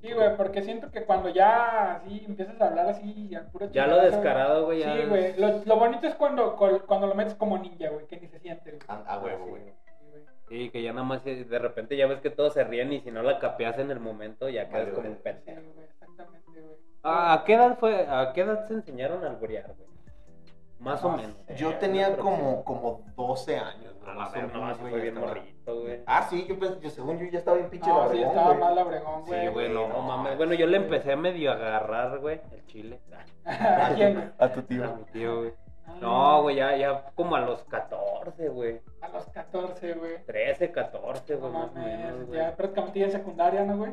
Sí, 0.00 0.12
güey, 0.12 0.36
porque 0.36 0.62
siento 0.62 0.90
que 0.90 1.04
cuando 1.04 1.28
ya 1.28 1.94
así 1.94 2.24
empiezas 2.26 2.60
a 2.60 2.66
hablar 2.68 2.86
así 2.88 3.32
al 3.34 3.46
puro 3.50 3.70
Ya 3.70 3.86
lo 3.86 4.00
descarado, 4.00 4.64
güey, 4.66 4.80
ya 4.80 4.94
Sí, 4.94 4.98
es- 5.02 5.08
güey. 5.08 5.36
Lo, 5.38 5.64
lo 5.64 5.76
bonito 5.76 6.06
es 6.06 6.14
cuando, 6.16 6.56
col- 6.56 6.84
cuando 6.86 7.06
lo 7.06 7.14
metes 7.14 7.34
como 7.34 7.56
ninja, 7.58 7.88
güey, 7.88 8.06
que 8.06 8.18
ni 8.20 8.26
se 8.28 8.38
siente, 8.40 8.70
güey. 8.72 8.82
A, 8.88 9.14
a 9.14 9.18
huevo, 9.20 9.46
güey. 9.46 9.62
Sí, 9.62 9.70
güey. 10.10 10.24
Sí, 10.48 10.70
que 10.70 10.82
ya 10.82 10.92
nada 10.92 11.04
más 11.06 11.24
eh, 11.26 11.44
de 11.44 11.58
repente 11.58 11.96
ya 11.96 12.06
ves 12.06 12.20
que 12.20 12.30
todos 12.30 12.52
se 12.52 12.64
ríen 12.64 12.92
y 12.92 13.00
si 13.00 13.10
no 13.12 13.22
la 13.22 13.38
capeas 13.38 13.78
en 13.78 13.90
el 13.92 14.00
momento 14.00 14.48
ya 14.48 14.68
quedas 14.68 14.90
como 14.90 15.08
un. 15.08 15.14
Sí, 15.16 15.20
pendejo. 15.22 15.60
güey, 15.74 15.86
exactamente, 15.86 16.60
güey. 16.60 16.76
¿A, 17.04 17.32
a 17.34 17.44
qué 17.44 17.54
edad 17.54 17.78
fue? 17.78 18.06
¿A 18.08 18.32
qué 18.32 18.40
edad 18.42 18.66
se 18.68 18.74
enseñaron 18.74 19.24
a 19.24 19.28
alburear, 19.30 19.66
güey? 19.76 19.88
Más 20.82 21.02
o 21.04 21.10
No 21.10 21.16
menos. 21.16 21.36
Yo 21.56 21.74
tenía 21.76 22.16
como, 22.16 22.64
como 22.64 23.02
12 23.16 23.56
años, 23.56 23.94
güey. 24.00 24.10
A 24.10 24.14
más 24.14 24.34
o 24.34 24.36
menos, 24.36 24.78
güey, 24.80 24.92
ya 25.02 25.08
estaba- 25.08 25.34
güey. 25.80 26.00
Ah, 26.06 26.26
sí, 26.28 26.44
yo, 26.48 26.58
pensé, 26.58 26.80
yo 26.80 26.90
según 26.90 27.18
yo 27.20 27.26
ya 27.30 27.38
estaba 27.38 27.56
bien 27.56 27.70
pinche 27.70 27.88
No, 27.88 28.00
la 28.00 28.08
sí, 28.08 28.14
vergón, 28.18 28.28
estaba 28.30 28.48
güey. 28.48 28.60
mal 28.60 28.74
Labregón, 28.74 29.24
Sí, 29.24 29.30
güey. 29.30 29.48
güey, 29.48 29.68
no, 29.68 29.88
no, 29.88 30.02
mames. 30.02 30.36
Bueno, 30.36 30.54
yo 30.54 30.66
le 30.66 30.76
empecé 30.78 31.12
a 31.12 31.16
medio 31.16 31.52
agarrar, 31.52 32.18
güey, 32.18 32.40
el 32.50 32.66
chile. 32.66 33.00
¿A 33.44 33.92
quién, 33.94 34.14
güey? 34.14 34.26
A 34.38 34.48
tu 34.52 34.60
A 34.60 34.62
tío. 34.64 34.96
mi 34.96 35.04
tío, 35.12 35.38
güey. 35.38 35.52
Ah, 35.86 35.94
No, 36.00 36.42
güey, 36.42 36.56
ya, 36.56 36.76
ya 36.76 37.04
como 37.14 37.36
a 37.36 37.40
los 37.40 37.62
14, 37.64 38.48
güey. 38.48 38.80
A 39.00 39.08
los 39.08 39.24
14, 39.26 39.92
güey. 39.94 40.24
13, 40.26 40.72
14, 40.72 41.34
No 41.34 41.40
güey, 41.40 41.52
más 41.52 41.70
o 41.70 41.74
menos, 41.78 42.10
mames, 42.12 42.26
güey. 42.26 42.38
ya 42.40 42.56
prácticamente 42.56 42.98
ya 42.98 43.04
en 43.06 43.12
secundaria, 43.12 43.64
¿no, 43.64 43.76
güey? 43.76 43.92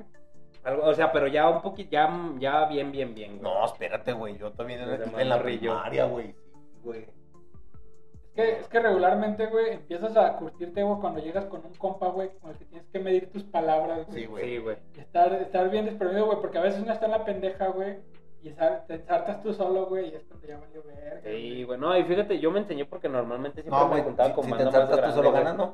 Algo, 0.63 0.83
o 0.87 0.93
sea, 0.93 1.11
pero 1.11 1.27
ya 1.27 1.47
un 1.49 1.61
poquito, 1.61 1.89
ya, 1.91 2.09
ya 2.39 2.65
bien, 2.65 2.91
bien, 2.91 3.13
bien, 3.15 3.37
güey. 3.37 3.41
No, 3.53 3.63
espérate, 3.65 4.11
güey. 4.13 4.37
Yo 4.37 4.51
también 4.51 4.81
en, 4.81 4.89
en 5.19 5.29
la 5.29 5.37
morrillo. 5.37 5.71
primaria, 5.73 6.05
güey. 6.05 6.35
Güey. 6.83 7.01
Es 7.01 8.31
que, 8.35 8.51
es 8.59 8.67
que 8.69 8.79
regularmente, 8.79 9.47
güey, 9.47 9.73
empiezas 9.73 10.15
a 10.15 10.37
curtirte, 10.37 10.83
güey, 10.83 10.99
cuando 11.01 11.19
llegas 11.19 11.45
con 11.45 11.65
un 11.65 11.73
compa, 11.73 12.07
güey, 12.07 12.29
con 12.39 12.51
el 12.51 12.57
que 12.57 12.65
tienes 12.65 12.87
que 12.87 12.99
medir 12.99 13.29
tus 13.31 13.43
palabras, 13.43 14.05
güey. 14.07 14.21
Sí, 14.21 14.25
güey. 14.27 14.43
Sí, 14.45 14.57
güey. 14.59 14.77
Estar, 14.97 15.33
estar 15.33 15.69
bien 15.69 15.85
desprevenido, 15.85 16.25
güey, 16.27 16.39
porque 16.39 16.57
a 16.57 16.61
veces 16.61 16.81
uno 16.81 16.93
está 16.93 17.05
en 17.05 17.11
la 17.11 17.25
pendeja, 17.25 17.67
güey, 17.67 17.97
y 18.41 18.51
te 18.87 18.99
saltas 18.99 19.41
tú 19.41 19.53
solo, 19.53 19.87
güey, 19.87 20.11
y 20.11 20.15
es 20.15 20.23
cuando 20.23 20.47
ya 20.47 20.57
valió 20.57 20.83
verga. 20.83 21.21
Sí, 21.29 21.63
güey, 21.63 21.79
no, 21.79 21.97
y 21.97 22.03
fíjate, 22.05 22.39
yo 22.39 22.51
me 22.51 22.59
enseñé 22.59 22.85
porque 22.85 23.09
normalmente 23.09 23.61
siempre 23.61 23.77
No, 23.83 23.89
me 23.93 24.03
juntaba 24.03 24.29
Si, 24.29 24.35
con 24.35 24.45
si 24.45 24.51
te 24.51 24.55
más 24.57 24.65
ensartas 24.67 24.89
tú 24.91 24.95
grande, 24.97 25.15
solo 25.15 25.31
güey. 25.31 25.43
¿no? 25.43 25.73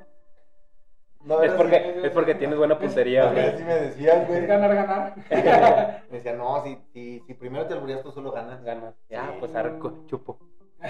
No, 1.25 1.41
Es 1.41 1.51
porque, 1.53 2.01
es 2.03 2.11
porque 2.11 2.35
tienes 2.35 2.57
buena 2.57 2.77
puntería, 2.79 3.31
güey. 3.31 3.63
me 3.63 3.73
decían, 3.75 4.25
güey. 4.27 4.45
Ganar, 4.45 4.73
ganar. 4.75 5.15
Me 6.09 6.17
decían, 6.17 6.37
no, 6.37 6.63
si, 6.63 6.77
si, 6.93 7.19
si 7.21 7.33
primero 7.33 7.65
te 7.65 7.73
alburías 7.73 8.01
tú 8.03 8.11
solo 8.11 8.31
ganas. 8.31 8.63
Ganas. 8.63 8.93
Ya, 9.09 9.31
Sí. 9.31 9.37
pues 9.39 9.55
arco, 9.55 10.05
chupo. 10.05 10.37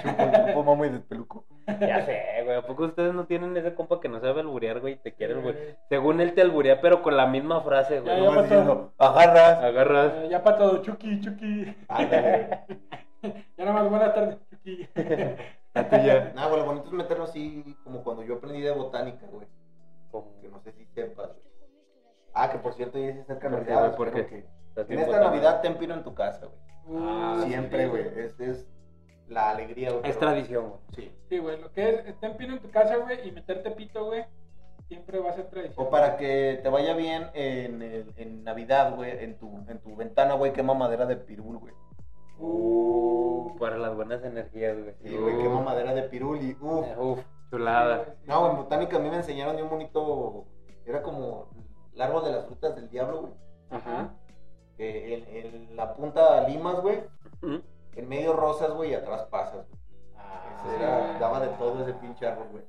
Chupo, 0.01 0.23
chupo, 0.47 0.63
mamo 0.63 0.85
y 0.85 0.89
despeluco. 0.89 1.45
Ya 1.67 2.05
sé, 2.05 2.21
güey. 2.43 2.57
¿A 2.57 2.61
poco 2.65 2.85
ustedes 2.85 3.13
no 3.13 3.25
tienen 3.25 3.55
ese 3.57 3.73
compa 3.75 3.99
que 4.01 4.09
no 4.09 4.19
sabe 4.19 4.41
alburear, 4.41 4.79
güey? 4.81 4.93
y 4.93 4.97
Te 4.97 5.13
quiere 5.13 5.35
güey. 5.35 5.55
Según 5.89 6.19
él 6.21 6.33
te 6.33 6.41
alburea, 6.41 6.81
pero 6.81 7.01
con 7.01 7.15
la 7.17 7.25
misma 7.27 7.61
frase, 7.61 7.99
güey. 8.01 8.17
ya. 8.17 8.23
No 8.23 8.31
me 8.31 8.37
pasó. 8.37 8.43
diciendo, 8.49 8.93
agarras. 8.97 9.63
Agarras. 9.63 10.13
Eh, 10.15 10.27
ya 10.29 10.43
para 10.43 10.57
todo, 10.57 10.81
Chucky, 10.81 11.21
Chucky. 11.21 11.75
Ándale. 11.87 12.59
Ya 13.57 13.65
nada 13.65 13.73
más, 13.81 13.89
buenas 13.89 14.13
tardes, 14.13 14.37
Chucky. 14.51 14.87
La 15.73 15.89
tuya. 15.89 16.31
Nah, 16.35 16.47
güey, 16.47 16.59
lo 16.59 16.65
bonito 16.67 16.85
es 16.85 16.93
meterlo 16.93 17.23
así 17.23 17.75
como 17.83 18.03
cuando 18.03 18.21
yo 18.23 18.35
aprendí 18.35 18.61
de 18.61 18.69
botánica, 18.71 19.25
güey. 19.31 19.47
Que 20.41 20.47
no 20.47 20.59
sé 20.61 20.71
si 20.73 20.85
sepas, 20.93 21.29
güey. 21.29 21.43
Ah, 22.35 22.51
que 22.51 22.59
por 22.59 22.73
cierto 22.75 22.99
ya 22.99 23.13
se 23.13 23.21
acerca 23.21 23.49
¿Por 23.49 23.65
qué, 23.65 23.71
Navidad. 23.71 23.95
güey? 23.95 24.11
¿Por 24.11 24.27
qué? 24.27 24.45
En 24.75 24.99
esta. 24.99 25.19
Navidad 25.19 25.61
ten 25.61 25.75
pino 25.77 25.95
en 25.95 26.03
tu 26.03 26.13
casa, 26.13 26.45
güey. 26.45 27.01
Ah, 27.01 27.41
Siempre, 27.47 27.83
sí, 27.85 27.89
güey. 27.89 28.07
Es, 28.15 28.39
es 28.39 28.67
la 29.27 29.49
alegría, 29.51 29.91
güey. 29.91 30.09
Es 30.09 30.17
tradición, 30.19 30.69
güey. 30.69 30.79
Sí. 30.95 31.11
Sí, 31.29 31.37
güey, 31.39 31.59
lo 31.59 31.71
que 31.71 31.89
es 31.89 32.05
estar 32.07 32.31
en 32.31 32.37
pino 32.37 32.53
en 32.53 32.59
tu 32.61 32.69
casa, 32.71 32.97
güey, 32.97 33.27
y 33.27 33.31
meterte 33.31 33.71
pito, 33.71 34.05
güey, 34.05 34.23
siempre 34.87 35.19
va 35.19 35.31
a 35.31 35.33
ser 35.33 35.49
tradición. 35.49 35.87
O 35.87 35.89
para 35.89 36.15
que 36.17 36.59
te 36.61 36.69
vaya 36.69 36.93
bien 36.95 37.29
en, 37.33 37.81
el- 37.81 38.13
en 38.17 38.43
Navidad, 38.43 38.95
güey, 38.95 39.11
en 39.23 39.37
tu, 39.39 39.49
en 39.67 39.79
tu 39.79 39.95
ventana, 39.95 40.35
güey, 40.35 40.53
quema 40.53 40.73
madera 40.75 41.05
de 41.05 41.15
pirul, 41.17 41.57
güey. 41.57 41.73
Uh, 42.37 43.55
para 43.57 43.77
las 43.77 43.95
buenas 43.95 44.23
energías, 44.23 44.77
güey. 44.77 44.93
Sí, 45.03 45.15
güey, 45.15 45.35
Uh, 45.35 45.41
quema 45.41 45.61
madera 45.61 45.93
de 45.93 46.03
pirul 46.03 46.39
y 46.41 46.55
uff. 46.61 46.85
Uf, 46.97 47.19
chulada. 47.49 48.15
No, 48.25 48.39
güey, 48.41 48.51
en 48.51 48.57
botánica 48.57 48.97
a 48.97 48.99
mí 48.99 49.09
me 49.09 49.15
enseñaron 49.17 49.55
de 49.55 49.63
un 49.63 49.69
bonito. 49.69 50.45
Era 50.85 51.01
como 51.01 51.47
el 51.93 52.01
árbol 52.01 52.25
de 52.25 52.31
las 52.33 52.45
frutas 52.45 52.75
del 52.75 52.89
diablo, 52.89 53.21
güey. 53.21 53.33
Ajá. 53.71 54.13
Que 54.77 55.13
en, 55.15 55.45
en 55.45 55.75
la 55.75 55.95
punta 55.95 56.47
limas, 56.47 56.81
güey. 56.81 56.99
En 57.95 58.09
medio 58.09 58.33
rosas, 58.33 58.71
güey, 58.71 58.91
y 58.91 58.93
atrás 58.93 59.23
pasas, 59.29 59.65
güey. 59.67 59.79
Ah, 60.17 60.63
Ese 60.65 60.75
era- 60.75 61.19
daba 61.19 61.39
de 61.39 61.47
todo 61.57 61.81
ese 61.83 61.93
pinche 61.93 62.27
árbol, 62.27 62.47
güey. 62.51 62.63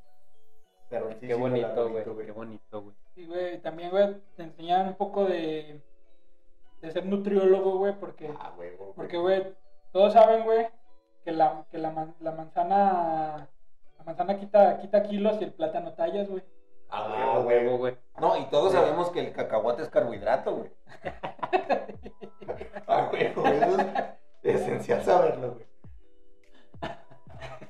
Pero 0.88 1.10
sí, 1.12 1.26
Qué 1.26 1.34
sí, 1.34 1.40
bonito, 1.40 1.88
güey. 1.90 2.04
Qué 2.04 2.32
bonito, 2.32 2.82
güey. 2.82 2.94
Sí, 3.14 3.26
güey, 3.26 3.58
también, 3.60 3.90
güey, 3.90 4.20
te 4.36 4.44
enseñaban 4.44 4.88
un 4.88 4.94
poco 4.94 5.24
de, 5.24 5.82
de 6.80 6.90
ser 6.92 7.06
nutriólogo, 7.06 7.78
güey, 7.78 7.98
porque, 7.98 8.32
Ah, 8.38 8.52
güey, 8.56 8.76
güey. 8.76 8.90
porque, 8.94 9.16
güey, 9.16 9.54
todos 9.92 10.12
saben, 10.12 10.44
güey, 10.44 10.68
que 11.24 11.32
la, 11.32 11.64
que 11.70 11.78
la, 11.78 11.90
man- 11.90 12.14
la 12.20 12.30
manzana, 12.32 13.48
la 13.98 14.04
manzana 14.04 14.38
quita, 14.38 14.78
quita 14.78 15.02
kilos 15.02 15.38
y 15.40 15.44
el 15.44 15.52
plátano 15.54 15.94
tallas, 15.94 16.28
güey. 16.28 16.44
Ah, 16.88 17.08
Ah, 17.34 17.38
güey, 17.42 17.64
huevo, 17.64 17.78
güey. 17.78 17.94
güey. 17.94 17.98
No, 18.20 18.36
y 18.36 18.44
todos 18.48 18.72
sabemos 18.72 19.10
que 19.10 19.18
el 19.20 19.32
cacahuate 19.32 19.82
es 19.82 19.88
carbohidrato, 19.88 20.54
güey. 20.54 20.70
ah, 22.86 23.08
güey, 23.10 23.32
güey, 23.34 23.56
eso 23.56 23.80
es 23.80 23.86
esencial 24.54 25.02
saberlo, 25.02 25.52
güey. 25.54 25.66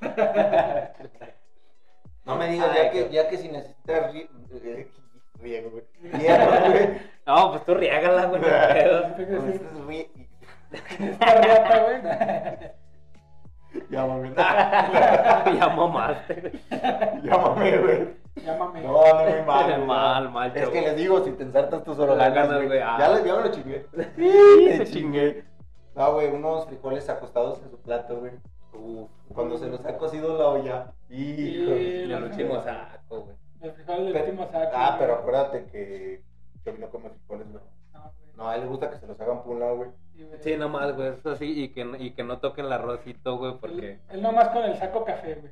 No 2.25 2.35
me 2.35 2.49
digas, 2.49 2.75
ya 2.75 2.91
que, 2.91 3.09
ya 3.09 3.29
que 3.29 3.37
si 3.37 3.47
necesitas 3.47 4.13
ri- 4.13 4.27
eh, 4.63 4.91
riego, 5.39 5.69
güey. 5.71 5.83
Hierro, 6.21 6.71
güey. 6.71 6.89
No, 7.25 7.51
pues 7.51 7.63
tú 7.65 7.73
riégala, 7.75 8.25
güey. 8.25 8.41
no 8.41 8.47
hay 8.47 8.73
pedo. 8.73 9.15
Pues, 9.15 9.29
es 9.55 9.61
ri- 9.87 10.27
Esta 10.99 11.35
riata, 11.41 11.83
güey. 11.83 12.01
Llámame. 13.89 14.33
ya 14.35 15.69
mamaste, 15.75 16.33
güey. 16.35 16.61
Llámame, 17.23 17.77
güey. 17.77 18.07
Llámame. 18.43 18.81
No, 18.81 18.91
no, 18.91 19.23
muy 19.29 19.41
mal. 19.43 19.65
güey. 19.65 19.85
Mal, 19.85 20.29
mal, 20.31 20.47
Es 20.53 20.61
chavo. 20.63 20.71
que 20.73 20.81
les 20.81 20.97
digo, 20.97 21.23
si 21.23 21.31
te 21.31 21.43
ensartas 21.43 21.81
tú 21.85 21.95
solo 21.95 22.13
La 22.15 22.25
ganas, 22.29 22.35
ganas, 22.49 22.55
güey. 22.57 22.67
güey, 22.67 22.79
ah. 22.81 22.97
Ya, 22.99 23.09
me 23.37 23.43
lo 23.43 23.51
chingué. 23.51 23.85
Sí, 24.17 24.65
te 24.67 24.77
te 24.79 24.85
chingué. 24.91 25.43
No, 25.97 26.13
güey, 26.13 26.27
unos 26.29 26.65
frijoles 26.67 27.09
acostados 27.09 27.61
en 27.63 27.71
su 27.71 27.77
plato, 27.81 28.19
güey. 28.19 28.33
Uf, 28.73 29.09
Cuando 29.33 29.57
se 29.57 29.67
los 29.67 29.83
ha 29.85 29.97
cocido 29.97 30.37
la 30.37 30.47
olla. 30.49 30.93
Hijo. 31.09 31.71
Los 32.07 32.17
al 32.17 32.23
último 32.25 32.61
saco, 32.61 33.21
güey. 33.21 33.35
Los 33.61 33.73
frijoles 33.73 34.13
del 34.13 34.21
último 34.23 34.43
saco. 34.51 34.69
Ah, 34.75 34.87
güey. 34.89 34.99
pero 34.99 35.13
acuérdate 35.15 35.65
que 35.71 36.21
Chovy 36.63 36.77
no 36.79 36.89
come 36.89 37.09
frijoles, 37.09 37.51
güey. 37.51 37.63
No, 37.93 38.01
güey. 38.01 38.31
No, 38.35 38.47
a 38.49 38.55
él 38.55 38.61
le 38.61 38.67
gusta 38.67 38.89
que 38.91 38.97
se 38.97 39.07
los 39.07 39.19
hagan 39.19 39.41
por 39.43 39.53
un 39.53 39.59
lado, 39.59 39.77
güey. 39.77 39.89
Sí, 40.15 40.23
güey. 40.23 40.39
Sí, 40.41 40.55
nomás, 40.57 40.95
güey, 40.95 41.07
eso 41.09 41.35
sí, 41.35 41.63
y 41.63 41.69
que, 41.69 41.83
no- 41.85 41.97
y 41.97 42.11
que 42.11 42.23
no 42.23 42.39
toquen 42.39 42.65
el 42.65 42.73
arrocito, 42.73 43.37
güey, 43.37 43.57
porque... 43.59 43.93
Él, 43.93 43.99
él 44.09 44.21
nomás 44.21 44.49
con 44.49 44.63
el 44.63 44.75
saco 44.77 45.03
café, 45.03 45.35
güey. 45.35 45.51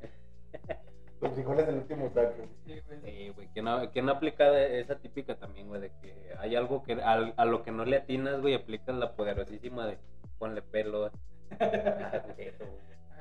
Los 1.20 1.32
frijoles 1.32 1.66
del 1.66 1.76
último 1.76 2.10
saco. 2.10 2.34
Sí, 2.66 2.80
güey. 2.86 3.00
Sí, 3.02 3.28
güey, 3.30 3.48
que 3.52 3.62
no, 3.62 3.90
que 3.90 4.02
no 4.02 4.12
aplica 4.12 4.50
de- 4.50 4.80
esa 4.80 4.96
típica 4.96 5.34
también, 5.34 5.66
güey, 5.66 5.80
de 5.80 5.90
que 6.00 6.14
hay 6.38 6.54
algo 6.54 6.82
que 6.84 6.92
al- 6.92 7.32
a 7.36 7.44
lo 7.46 7.62
que 7.64 7.72
no 7.72 7.84
le 7.84 7.96
atinas, 7.96 8.40
güey, 8.40 8.54
aplicas 8.54 8.94
la 8.94 9.12
poderosísima 9.16 9.86
de 9.86 9.98
ponle 10.38 10.62
pelo. 10.62 11.10
Ah, 11.60 12.22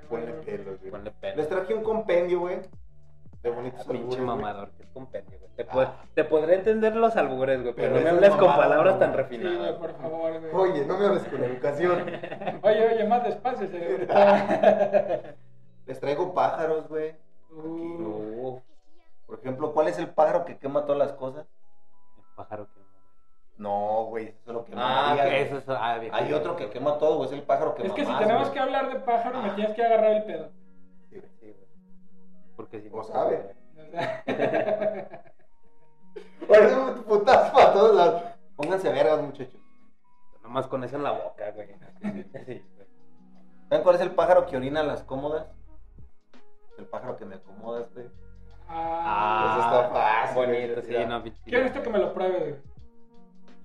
Ponle 0.10 0.34
pelo, 0.34 0.78
güey. 0.78 0.92
Ponle 0.92 1.12
pelo. 1.12 1.36
Les 1.38 1.50
traje 1.50 1.74
un 1.74 1.84
compendio, 1.84 2.40
güey. 2.42 2.60
De 3.42 3.50
bonitos 3.50 3.82
Ah, 3.82 3.92
pinche 3.92 4.18
albures, 4.18 4.22
mamador, 4.26 4.72
que 4.72 4.84
es 4.84 4.90
compendio, 4.90 5.40
güey. 5.40 5.52
Te, 5.56 5.66
Ah. 5.70 5.96
te 6.14 6.24
podré 6.26 6.56
entender 6.56 6.96
los 6.96 7.16
albures, 7.16 7.62
güey, 7.62 7.74
pero, 7.76 7.94
Pero 7.94 7.98
no 8.00 8.04
me 8.04 8.10
hables 8.10 8.30
con 8.32 8.56
palabras 8.56 9.00
tan. 9.00 9.12
Sí, 9.12 9.18
refinadas. 9.18 9.58
güey, 9.60 9.78
por 9.80 10.02
favor, 10.02 10.40
güey. 10.40 10.54
Oye, 10.72 10.86
no 10.86 10.98
me 10.98 11.06
hables 11.06 11.24
con 11.24 11.44
educación. 11.44 12.00
Oye, 12.64 12.88
oye, 12.94 13.08
más 13.08 13.24
despacio, 13.24 13.68
cerebrito. 13.68 14.14
Les 15.86 16.00
traigo 16.00 16.34
pájaros, 16.34 16.88
güey. 16.88 17.14
Uh, 17.52 18.60
Por 19.28 19.40
ejemplo, 19.40 19.72
¿cuál 19.74 19.88
es 19.88 19.98
el 20.00 20.10
pájaro 20.10 20.46
que 20.46 20.58
quema 20.58 20.86
todas 20.86 20.98
las 21.00 21.14
cosas? 21.14 21.46
el 22.18 22.24
pájaro 22.36 22.68
que 22.74 22.82
No, 23.58 24.06
güey, 24.10 24.36
que 24.76 24.82
Ah, 24.82 25.38
eso 25.38 25.58
es. 25.58 25.64
Ah, 25.70 25.98
bien. 26.00 26.14
Hay 26.14 26.32
otro 26.34 26.56
que 26.56 26.70
quema 26.70 26.98
todo, 26.98 27.18
güey. 27.18 27.28
Es 27.30 27.34
el 27.34 27.44
pájaro 27.44 27.76
que 27.76 27.88
es 27.88 27.94
que 27.94 28.06
si 28.06 28.14
tenemos 28.18 28.44
güey. 28.44 28.54
que 28.54 28.60
hablar 28.60 28.92
de 28.94 29.00
pájaro, 29.00 29.42
me 29.42 29.50
Ah. 29.50 29.56
tienes 29.56 29.76
que 29.76 29.84
agarrar 29.84 30.12
el 30.12 30.24
pedo. 30.24 30.50
Sí, 31.10 31.18
güey. 31.20 31.32
Sí, 31.40 31.52
güey. 31.52 31.68
Porque 32.56 32.82
si 32.82 32.90
O 32.90 32.98
no. 32.98 33.04
sabe. 33.04 33.56
O 33.68 33.92
sea, 33.92 34.24
Oye, 36.48 36.76
un 36.76 37.04
putazo 37.04 37.54
para 37.54 37.74
todos 37.74 37.96
lados. 37.96 38.24
Pónganse 38.56 38.90
vergas, 38.92 39.22
muchachos. 39.22 39.60
Nomás 40.44 40.68
con 40.68 40.84
eso 40.84 40.96
en 40.96 41.04
la 41.04 41.12
boca, 41.12 41.52
güey. 41.52 41.68
¿Saben 43.70 43.84
cuál 43.84 43.96
es 43.96 44.02
el 44.02 44.12
pájaro 44.12 44.46
que 44.46 44.56
orina 44.58 44.84
las 44.84 45.04
cómodas? 45.04 45.48
El 46.78 46.86
pájaro 46.86 47.18
que 47.18 47.26
me 47.26 47.36
acomodas, 47.36 47.92
güey. 47.94 48.08
ah, 48.70 49.56
Eso 49.58 49.66
está 49.66 49.90
fácil, 49.90 50.36
Bonito, 50.36 50.82
sí, 50.82 51.06
no, 51.08 51.24
Quiero 51.46 51.66
esto 51.66 51.82
que 51.82 51.90
me 51.90 51.98
lo 52.00 52.14
pruebes, 52.14 52.42
güey. 52.42 52.75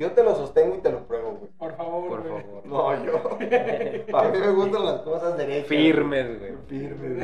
Yo 0.01 0.11
te 0.13 0.25
lo 0.25 0.35
sostengo 0.35 0.77
y 0.77 0.79
te 0.79 0.91
lo 0.91 1.07
pruebo, 1.07 1.33
güey. 1.33 1.51
Por 1.59 1.77
favor, 1.77 2.09
Por 2.09 2.29
güey. 2.29 2.43
favor. 2.43 2.67
No, 2.67 3.05
yo. 3.05 4.17
A 4.19 4.29
mí 4.31 4.39
me 4.39 4.51
gustan 4.53 4.85
las 4.87 5.03
cosas 5.03 5.37
derechas. 5.37 5.69
Firmes, 5.69 6.39
güey. 6.39 6.53
Firmes, 6.69 7.17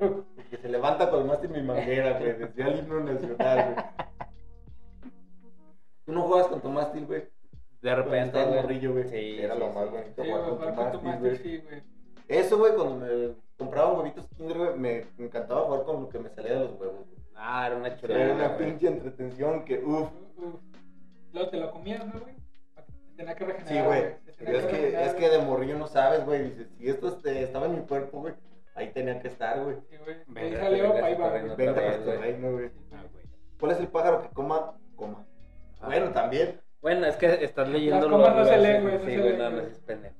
güey. 0.00 0.24
Que 0.50 0.56
se 0.56 0.68
levanta 0.68 1.08
con 1.10 1.20
el 1.22 1.26
mástil 1.28 1.50
mi 1.50 1.62
manguera, 1.62 2.18
güey. 2.18 2.32
Decía 2.36 2.66
el 2.66 2.78
himno 2.80 3.00
nacional, 3.00 3.74
güey. 3.74 5.12
¿Tú 6.04 6.12
no 6.12 6.22
juegas 6.22 6.48
con 6.48 6.60
tu 6.60 6.68
mástil, 6.70 7.06
güey? 7.06 7.22
De 7.82 7.94
repente, 7.94 8.44
güey. 8.44 8.54
morrillo, 8.62 8.92
güey. 8.92 9.08
Sí, 9.08 9.36
Era 9.40 9.54
sí, 9.54 9.60
lo 9.60 9.68
más 9.70 9.90
bonito 9.90 10.22
Sí, 10.22 10.28
jugar 10.30 10.40
güey, 10.44 10.50
con 10.50 10.58
tu 10.58 10.64
jugar 10.74 10.74
con 10.74 11.00
tu 11.00 11.06
mástil, 11.06 11.08
máster, 11.08 11.30
güey. 11.30 11.36
sí, 11.36 11.62
güey. 11.64 11.82
Eso, 12.28 12.58
güey, 12.58 12.74
cuando 12.74 12.96
me 12.96 13.34
compraba 13.58 13.92
huevitos 13.92 14.26
Kinder, 14.36 14.56
güey, 14.58 14.76
me 14.78 15.04
encantaba 15.18 15.62
jugar 15.66 15.84
con 15.84 16.02
lo 16.02 16.08
que 16.08 16.18
me 16.18 16.30
salía 16.30 16.54
de 16.54 16.60
los 16.60 16.72
huevos, 16.80 17.06
güey. 17.06 17.18
Ah, 17.36 17.66
era 17.66 17.76
una 17.76 17.88
Era 17.88 17.96
chulada. 17.98 18.34
una 18.34 18.48
güey. 18.48 18.58
pinche 18.66 18.86
entretención 18.88 19.64
que, 19.64 19.78
uff. 19.84 20.08
Uf. 20.36 20.54
Luego 21.34 21.50
te 21.50 21.56
lo 21.58 21.70
comías, 21.72 22.06
¿no, 22.06 22.20
güey? 22.20 22.34
Tenía 23.16 23.34
que 23.34 23.44
regenerar. 23.44 23.68
Sí, 23.68 23.86
güey. 23.86 24.54
Es 24.56 24.66
que, 24.66 25.02
es 25.04 25.14
que 25.14 25.28
de 25.28 25.38
morrillo 25.38 25.76
no 25.78 25.86
sabes, 25.86 26.24
güey. 26.24 26.44
Dices, 26.50 26.68
si 26.78 26.88
esto 26.88 27.08
este, 27.08 27.42
estaba 27.42 27.66
en 27.66 27.74
mi 27.76 27.80
cuerpo, 27.82 28.20
güey, 28.20 28.34
ahí 28.74 28.90
tenía 28.92 29.20
que 29.20 29.28
estar, 29.28 29.62
güey. 29.62 29.76
Sí, 29.90 29.96
güey. 29.98 30.16
Venga, 30.26 30.40
Ahí 30.40 30.56
salió, 30.56 31.04
ahí 31.04 31.14
va, 31.14 31.32
terreno. 31.32 31.54
güey. 31.54 31.56
Venga 31.56 31.72
vez, 31.72 31.82
a 31.82 31.88
nuestro 31.88 32.06
güey. 32.16 32.18
reino, 32.32 32.52
güey. 32.52 32.70
Ah, 32.92 33.04
güey. 33.12 33.24
¿Cuál 33.60 33.72
es 33.72 33.78
el 33.80 33.88
pájaro 33.88 34.22
que 34.22 34.28
coma? 34.30 34.78
Coma. 34.96 35.26
Ah. 35.80 35.86
Bueno, 35.86 36.10
también. 36.12 36.60
Bueno, 36.80 37.06
es 37.06 37.16
que 37.16 37.44
estás 37.44 37.68
leyendo 37.68 38.08
Las 38.08 38.16
comas 38.16 38.36
no 38.36 38.44
se 38.44 38.58
leen, 38.58 38.82
güey, 38.82 38.98
Sí, 39.04 39.16
güey, 39.20 39.36
no, 39.36 39.50
no 39.50 39.60
es 39.60 39.78
pendejo. 39.80 40.16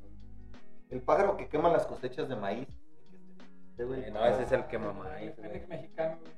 El 0.91 1.01
pájaro 1.03 1.37
que 1.37 1.49
quema 1.49 1.71
las 1.71 1.87
cosechas 1.87 2.29
de 2.29 2.37
maíz. 2.37 2.69
Este, 3.71 3.85
güey. 3.85 4.05
Eh, 4.05 4.11
No, 4.13 4.25
ese 4.27 4.43
es 4.45 4.53
el 4.53 4.67
que 4.67 4.79
mamá. 4.79 5.11
Fennec 5.37 5.69
mexicano, 5.69 6.19
güey. 6.21 6.33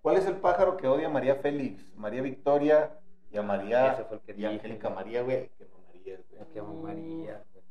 ¿Cuál 0.00 0.16
es 0.16 0.26
el 0.26 0.36
pájaro 0.36 0.76
que 0.76 0.88
odia 0.88 1.06
a 1.06 1.10
María 1.10 1.36
Félix? 1.36 1.94
María 1.96 2.22
Victoria 2.22 2.98
y 3.32 3.38
a 3.38 3.42
María 3.42 3.92
Ese 3.92 4.04
fue 4.04 4.16
el 4.16 4.22
que 4.22 4.32
y 4.32 4.34
dije, 4.36 4.46
Angélica 4.48 4.88
güey. 4.88 4.94
María, 5.04 5.22
güey. 5.22 5.48
Que 5.58 5.64
no 5.64 5.78
María, 5.86 6.16
güey. 6.16 6.52
Que 6.52 6.62
mamaría, 6.62 7.42
güey. 7.52 7.64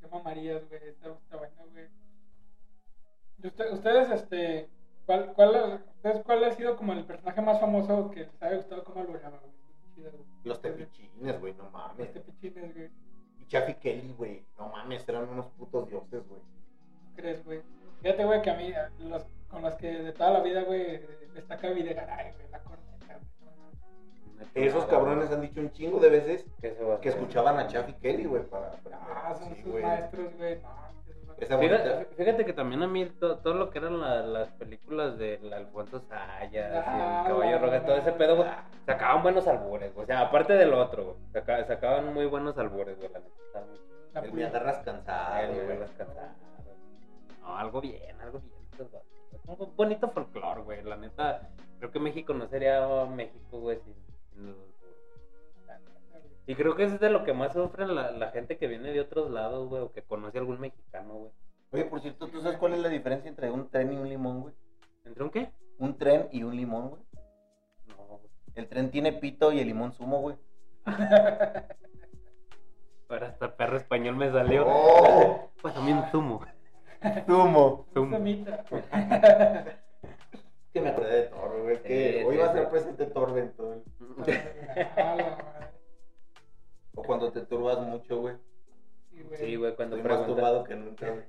Qué 0.00 0.08
mamarías, 0.08 0.68
güey. 0.68 0.82
Está, 0.88 1.08
está 1.10 1.36
bueno, 1.36 1.54
güey. 1.72 1.88
Y 3.42 3.46
usted- 3.46 3.72
ustedes, 3.72 4.10
este. 4.10 4.68
¿cuál, 5.06 5.32
cuál, 5.34 5.82
ustedes, 5.96 6.22
¿Cuál 6.24 6.44
ha 6.44 6.52
sido 6.52 6.76
como 6.76 6.92
el 6.94 7.04
personaje 7.04 7.40
más 7.42 7.60
famoso 7.60 8.10
que 8.10 8.20
les 8.20 8.42
haya 8.42 8.56
gustado 8.56 8.84
cómo 8.84 9.00
albureaba, 9.02 9.38
güey? 9.38 9.52
Chido, 9.94 10.10
güey. 10.12 10.24
Los 10.44 10.60
tepichines, 10.62 11.40
güey, 11.40 11.52
no 11.54 11.64
Los 11.64 11.72
mames. 11.72 12.12
tepichines, 12.12 12.74
güey. 12.74 12.90
Y 13.40 13.46
Chaffy 13.46 13.74
Kelly, 13.74 14.14
güey. 14.16 14.44
No 14.58 14.68
mames, 14.68 15.06
eran 15.08 15.28
unos 15.28 15.46
putos 15.50 15.88
dioses, 15.88 16.26
güey. 16.28 16.40
¿No 16.40 17.16
crees, 17.16 17.44
güey? 17.44 17.60
Fíjate, 18.00 18.24
güey, 18.24 18.42
que 18.42 18.50
a 18.50 18.54
mí, 18.56 18.72
a 18.72 18.90
los, 19.00 19.24
con 19.48 19.62
los 19.62 19.74
que 19.74 19.88
de 19.90 20.12
toda 20.12 20.30
la 20.30 20.40
vida, 20.40 20.62
güey, 20.64 21.00
destaca 21.34 21.68
Videgaray, 21.70 22.32
güey, 22.32 22.43
Esos 24.54 24.84
cabrones 24.86 25.30
han 25.32 25.40
dicho 25.40 25.60
un 25.60 25.70
chingo 25.72 25.98
de 25.98 26.10
veces 26.10 26.46
Que 26.60 27.08
escuchaban 27.08 27.58
a 27.58 27.66
Chaffy 27.66 27.92
Kelly, 27.94 28.24
güey, 28.24 28.42
para. 28.44 28.70
Ah, 28.92 29.34
son 29.34 29.54
Sí, 29.54 29.62
sus 29.62 29.72
güey. 29.72 29.82
maestros, 29.82 30.36
güey. 30.36 30.58
Fíjate, 32.16 32.44
que 32.44 32.52
también 32.52 32.82
a 32.84 32.86
mí 32.86 33.06
to- 33.06 33.38
todo, 33.38 33.54
lo 33.54 33.70
que 33.70 33.78
eran 33.78 34.00
la- 34.00 34.22
las 34.22 34.50
películas 34.52 35.18
de 35.18 35.40
Alfonso 35.52 35.98
Sayas 36.00 36.52
y 36.52 36.56
Ah, 36.58 37.24
el 37.26 37.32
Caballo 37.32 37.58
Roja, 37.58 37.84
todo 37.84 37.96
ese 37.96 38.12
pedo, 38.12 38.36
güey, 38.36 38.48
sacaban 38.86 39.22
buenos 39.24 39.46
albures, 39.48 39.92
güey. 39.94 40.04
O 40.04 40.06
sea, 40.06 40.20
aparte 40.20 40.52
del 40.52 40.72
otro, 40.72 41.04
güey, 41.04 41.16
saca- 41.32 41.64
sacaban 41.64 42.14
muy 42.14 42.26
buenos 42.26 42.56
albures, 42.56 42.96
güey, 42.98 43.10
la 43.12 43.18
neta. 43.18 43.66
La 44.14 44.20
El 44.20 44.32
me 44.32 44.44
agarras 44.44 44.78
cansado. 44.84 45.34
No, 47.42 47.56
algo 47.58 47.80
bien, 47.80 48.20
algo 48.20 48.38
bien. 48.38 48.88
Un 49.46 49.76
bonito 49.76 50.08
folclore, 50.10 50.62
güey. 50.62 50.82
La 50.84 50.96
neta, 50.96 51.50
creo 51.78 51.90
que 51.90 51.98
México 51.98 52.32
no 52.32 52.46
sería 52.46 52.86
México, 53.06 53.58
güey, 53.60 53.78
sin. 53.80 53.94
Y 56.46 56.54
creo 56.56 56.76
que 56.76 56.84
es 56.84 57.00
de 57.00 57.10
lo 57.10 57.24
que 57.24 57.32
más 57.32 57.54
sufre 57.54 57.86
la, 57.86 58.10
la 58.10 58.30
gente 58.30 58.58
que 58.58 58.66
viene 58.66 58.92
de 58.92 59.00
otros 59.00 59.30
lados, 59.30 59.68
güey, 59.68 59.82
o 59.82 59.92
que 59.92 60.02
conoce 60.02 60.36
a 60.36 60.40
algún 60.40 60.60
mexicano, 60.60 61.14
güey. 61.14 61.32
Oye, 61.70 61.84
por 61.86 62.00
cierto, 62.00 62.28
¿tú 62.28 62.40
sabes 62.42 62.58
cuál 62.58 62.74
es 62.74 62.80
la 62.80 62.88
diferencia 62.88 63.28
entre 63.28 63.50
un 63.50 63.68
tren 63.70 63.92
y 63.92 63.96
un 63.96 64.08
limón, 64.08 64.42
güey? 64.42 64.54
¿Entre 65.04 65.24
un 65.24 65.30
qué? 65.30 65.50
Un 65.78 65.96
tren 65.96 66.28
y 66.30 66.42
un 66.42 66.54
limón, 66.54 66.90
güey. 66.90 67.02
No, 67.88 68.18
güey. 68.18 68.30
El 68.54 68.68
tren 68.68 68.90
tiene 68.90 69.12
pito 69.12 69.50
y 69.52 69.60
el 69.60 69.66
limón 69.66 69.92
sumo, 69.92 70.20
güey. 70.20 70.36
Ahora 73.08 73.28
hasta 73.28 73.56
perro 73.56 73.76
español 73.76 74.16
me 74.16 74.30
salió. 74.30 74.64
¡Oh! 74.66 75.50
Pues 75.62 75.74
también 75.74 76.04
zumo. 76.10 76.44
Sumo. 77.26 77.86
Zumo. 77.92 78.18
Que 80.74 80.80
me 80.82 80.88
acordé 80.90 81.16
de 81.16 81.22
Thor, 81.28 81.62
güey. 81.62 81.74
Es 81.76 81.80
que 81.82 82.18
Sí, 82.18 82.24
hoy 82.24 82.34
sí, 82.34 82.40
va 82.40 82.46
a 82.46 82.52
sí. 82.52 82.58
ser 82.58 82.68
presente 82.68 83.06
Thor 83.06 83.38
en 83.38 83.52
todo. 83.52 83.72
el- 83.74 83.82
A 84.98 85.14
la 85.14 85.22
madre. 85.24 85.66
O 86.96 87.02
cuando 87.02 87.32
te 87.32 87.40
turbas 87.42 87.78
mucho, 87.80 88.20
güey. 88.20 88.36
Sí, 89.36 89.56
güey. 89.56 89.74
Cuando 89.76 89.96
Estoy 89.96 90.10
más 90.10 90.18
preguntas, 90.18 90.26
turbado 90.26 90.64
que 90.64 90.74
nunca, 90.76 91.08
güey. 91.10 91.24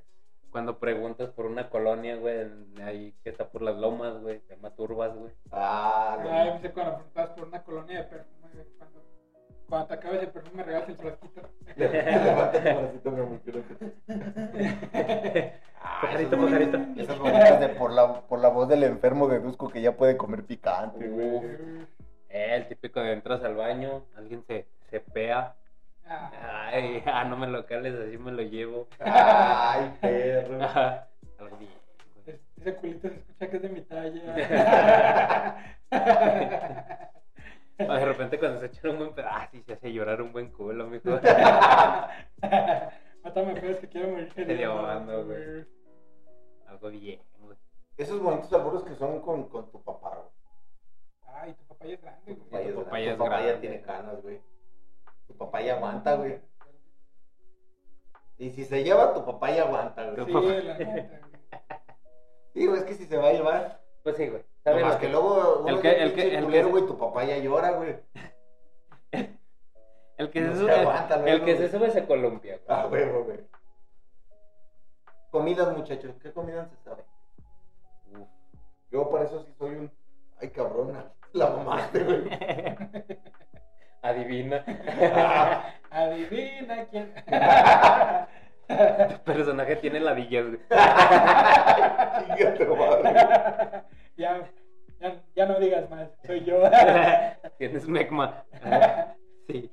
cuando 0.51 0.79
preguntas 0.79 1.29
por 1.29 1.45
una 1.45 1.69
colonia, 1.69 2.15
güey, 2.17 2.47
ahí 2.83 3.13
que 3.23 3.29
está 3.29 3.47
por 3.49 3.61
las 3.61 3.75
lomas, 3.77 4.19
güey, 4.21 4.39
se 4.41 4.55
llama 4.55 4.71
Turbas, 4.75 5.15
güey. 5.15 5.31
Ah, 5.51 6.17
Ay, 6.19 6.47
no. 6.49 6.55
me 6.55 6.61
sé 6.61 6.71
cuando 6.73 6.95
preguntabas 6.95 7.29
por 7.31 7.47
una 7.47 7.63
colonia 7.63 7.97
de 7.99 8.03
perfume, 8.05 8.49
güey. 8.53 8.65
Cuando, 8.77 9.03
cuando 9.69 9.88
te 9.88 9.93
acabes 9.95 10.22
el 10.24 10.29
perfume, 10.29 10.55
me 10.57 10.63
regalas 10.63 10.89
el 10.89 10.95
frasquito. 10.98 11.41
Levanta 11.75 12.51
tu 12.63 12.79
bracito, 12.79 13.12
mi 13.12 13.19
amor, 13.22 13.39
quiero 13.43 13.62
que- 13.67 15.53
Ah, 15.81 16.00
Pajarito, 16.01 16.38
pajarito. 16.38 16.77
Esas 16.98 17.19
bonitas 17.19 17.60
de 17.60 17.69
por 17.69 17.91
la, 17.91 18.22
por 18.22 18.39
la 18.39 18.50
voz 18.50 18.67
del 18.67 18.84
enfermo 18.84 19.27
deduzco 19.27 19.69
que 19.69 19.81
ya 19.81 19.91
puede 19.95 20.17
comer 20.17 20.43
picante, 20.43 21.07
güey. 21.07 21.41
Eh, 22.29 22.55
el 22.55 22.67
típico 22.67 23.00
de 23.01 23.13
entras 23.13 23.43
al 23.43 23.55
baño, 23.55 24.03
alguien 24.17 24.43
se, 24.48 24.65
se 24.89 25.00
pea. 25.00 25.53
Ah, 26.07 26.69
Ay, 26.72 27.03
ah, 27.05 27.24
no 27.25 27.38
me 27.38 27.48
lo 27.48 27.65
cales, 27.65 27.93
así 27.95 28.17
me 28.17 28.31
lo 28.31 28.41
llevo. 28.41 28.88
Ay, 29.00 29.91
perro. 30.01 30.60
Algo 31.39 31.57
bien, 31.57 31.72
ese 32.57 32.74
culito 32.75 33.07
se 33.10 33.15
escucha 33.15 33.48
que 33.50 33.55
es 33.57 33.62
de 33.62 33.69
mi 33.69 33.81
talla. 33.81 35.55
O 37.77 37.94
de 37.94 38.05
repente 38.05 38.39
cuando 38.39 38.60
se 38.60 38.67
echan 38.67 38.91
un 38.91 38.98
buen 39.00 39.13
pedazo, 39.13 39.36
ah, 39.36 39.48
sí 39.51 39.62
se 39.63 39.74
hace 39.74 39.91
llorar 39.91 40.22
un 40.22 40.32
buen 40.32 40.50
culo, 40.51 40.88
mijo. 40.88 41.10
Mátame, 43.24 43.60
pues, 43.60 43.79
que 43.79 43.89
quiero 43.89 44.10
morir. 44.10 44.34
Te 44.34 44.46
llevando, 44.46 45.25
güey. 45.25 45.65
Algo 46.67 46.89
bien, 46.89 47.22
güey. 47.39 47.58
Esos 47.98 48.22
bonitos 48.22 48.51
alburos 48.53 48.84
que 48.84 48.96
son 48.96 49.20
con, 49.22 49.50
con 49.50 49.70
tu 49.72 49.82
papá, 49.84 50.15
güey. 50.15 50.29
Ah, 51.27 51.48
y 51.50 51.53
tu 51.53 51.63
papá 51.65 51.86
ya 51.86 51.94
es 51.96 52.01
grande, 52.01 52.36
Tu 52.36 52.44
güey. 52.46 52.50
papá 52.50 52.60
ya, 52.62 52.74
Tu 52.75 52.79
es 52.79 52.86
papá 52.86 53.00
ya 53.00 53.05
tu 53.05 53.12
es 53.12 53.17
papá 53.17 53.39
ya 53.39 53.46
grande. 53.48 53.62
tiene 53.67 53.82
canas, 53.82 54.22
güey. 54.22 54.41
Tu 55.27 55.38
papá 55.38 55.62
ya 55.62 55.75
aguanta, 55.75 56.15
güey. 56.15 56.39
Y 58.38 58.50
si 58.51 58.63
se 58.65 58.84
lleva, 58.84 59.13
tu 59.13 59.25
papá 59.25 59.51
ya 59.51 59.63
aguanta, 59.63 60.12
güey. 60.12 60.25
Sí, 60.25 60.32
la 60.65 60.77
neta, 60.77 61.20
güey. 61.20 61.25
Sí, 62.53 62.65
güey, 62.67 62.79
es 62.79 62.86
que 62.86 62.94
si 62.94 63.05
se 63.05 63.17
va 63.17 63.27
a 63.29 63.34
llevar. 63.34 63.82
Pues 64.03 64.15
sí, 64.17 64.27
güey. 64.27 64.44
No 64.65 64.72
¿Sabes 64.72 64.84
más 64.86 64.95
que 64.98 65.10
luego 65.10 65.60
uno 65.60 65.67
el 65.69 65.75
el 65.75 65.81
que- 65.81 66.03
el 66.03 66.13
que- 66.15 66.36
el 66.38 66.43
culero, 66.43 66.69
güey, 66.69 66.86
tu 66.88 66.98
papá 66.98 67.24
ya 67.24 67.38
llora, 67.38 67.72
güey. 67.72 67.95
El 70.17 70.29
que, 70.31 70.39
no 70.41 70.53
se 70.53 70.60
sube, 70.62 70.72
aguanta 70.74 71.15
el 71.15 71.22
luego, 71.25 71.45
que 71.45 71.57
se 71.57 71.69
sube 71.69 71.91
se 71.91 72.05
columpia. 72.05 72.53
güey. 72.65 72.65
Ah, 72.79 72.88
huevo, 72.89 73.25
güey. 73.25 73.38
Comidas, 75.29 75.75
muchachos. 75.75 76.15
¿Qué 76.24 76.31
comidas 76.31 76.69
se 76.69 76.77
sabe? 76.89 77.03
Uf. 78.13 78.25
Yo 78.91 79.10
para 79.10 79.25
eso 79.25 79.43
sí 79.43 79.53
soy 79.60 79.72
un... 79.75 79.91
Ay, 80.41 80.50
cabrona. 80.51 81.12
La 81.34 81.50
mamaste, 81.50 82.01
güey. 82.01 82.29
Adivina. 84.01 84.63
Adivina 85.91 86.86
quién. 86.86 87.13
Tu 89.10 89.24
personaje 89.25 89.75
tiene 89.75 90.00
ladillas, 90.00 90.45
güey. 90.45 90.60
Chinga 90.69 92.53
tu 92.57 92.75
madre. 92.77 93.84
Ya, 94.17 94.50
ya, 95.00 95.22
ya 95.36 95.45
no 95.45 95.60
digas 95.60 95.89
más, 95.89 96.10
soy 96.25 96.43
yo. 96.45 96.62
Tienes 97.57 97.88
mecma. 97.88 98.43
Sí, 99.48 99.72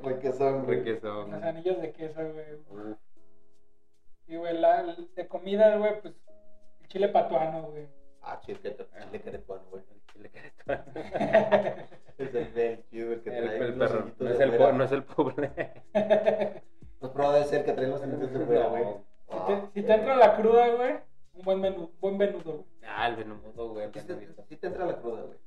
Requesón, 0.00 0.64
güey. 0.66 0.80
requesón. 0.80 1.30
Los 1.30 1.42
anillos 1.42 1.80
de 1.80 1.92
queso, 1.92 2.20
güey. 2.20 2.94
Y, 4.26 4.36
güey, 4.36 4.58
la, 4.58 4.94
de 5.16 5.26
comida, 5.28 5.76
güey, 5.78 6.00
pues 6.02 6.14
el 6.82 6.88
chile 6.88 7.08
patuano, 7.08 7.62
güey. 7.70 7.88
Ah, 8.22 8.38
chile, 8.44 8.58
que- 8.60 8.76
chile 8.76 9.20
queretuano, 9.22 9.64
güey. 9.70 9.82
El 9.90 10.02
chile 10.12 10.30
queretano. 10.30 10.84
Es 12.18 12.34
el 12.34 12.52
del 12.52 12.84
chido, 12.90 13.12
el 13.12 13.22
que 13.22 13.30
El, 13.38 13.44
trae 13.44 13.58
el 13.58 13.78
los 13.78 13.90
perro. 13.90 14.10
No 14.18 14.28
es 14.30 14.40
el, 14.40 14.56
po- 14.56 14.72
no 14.72 14.84
es 14.84 14.92
el 14.92 15.04
pobre. 15.04 15.50
Pues 16.98 17.12
prueba 17.12 17.36
de 17.38 17.44
ser 17.44 17.64
que 17.64 17.72
trae 17.72 17.86
los 17.86 18.02
hoyitos 18.02 18.32
de 18.32 18.40
fuera, 18.44 18.66
güey. 18.66 18.84
Si 19.30 19.38
te, 19.46 19.60
si 19.80 19.86
te 19.86 19.94
entra 19.94 20.16
la 20.16 20.36
cruda, 20.36 20.68
güey, 20.74 20.96
un 21.38 21.44
buen 21.44 21.60
menú, 21.60 21.90
buen 22.00 22.18
venudo, 22.18 22.52
güey. 22.52 22.64
Ah, 22.86 23.08
el 23.08 23.16
venudo, 23.16 23.68
güey. 23.70 23.86
Sí 23.94 24.00
te, 24.06 24.44
sí 24.48 24.56
te 24.56 24.66
entra 24.66 24.84
la 24.86 24.96
cruda, 25.00 25.22
güey. 25.22 25.38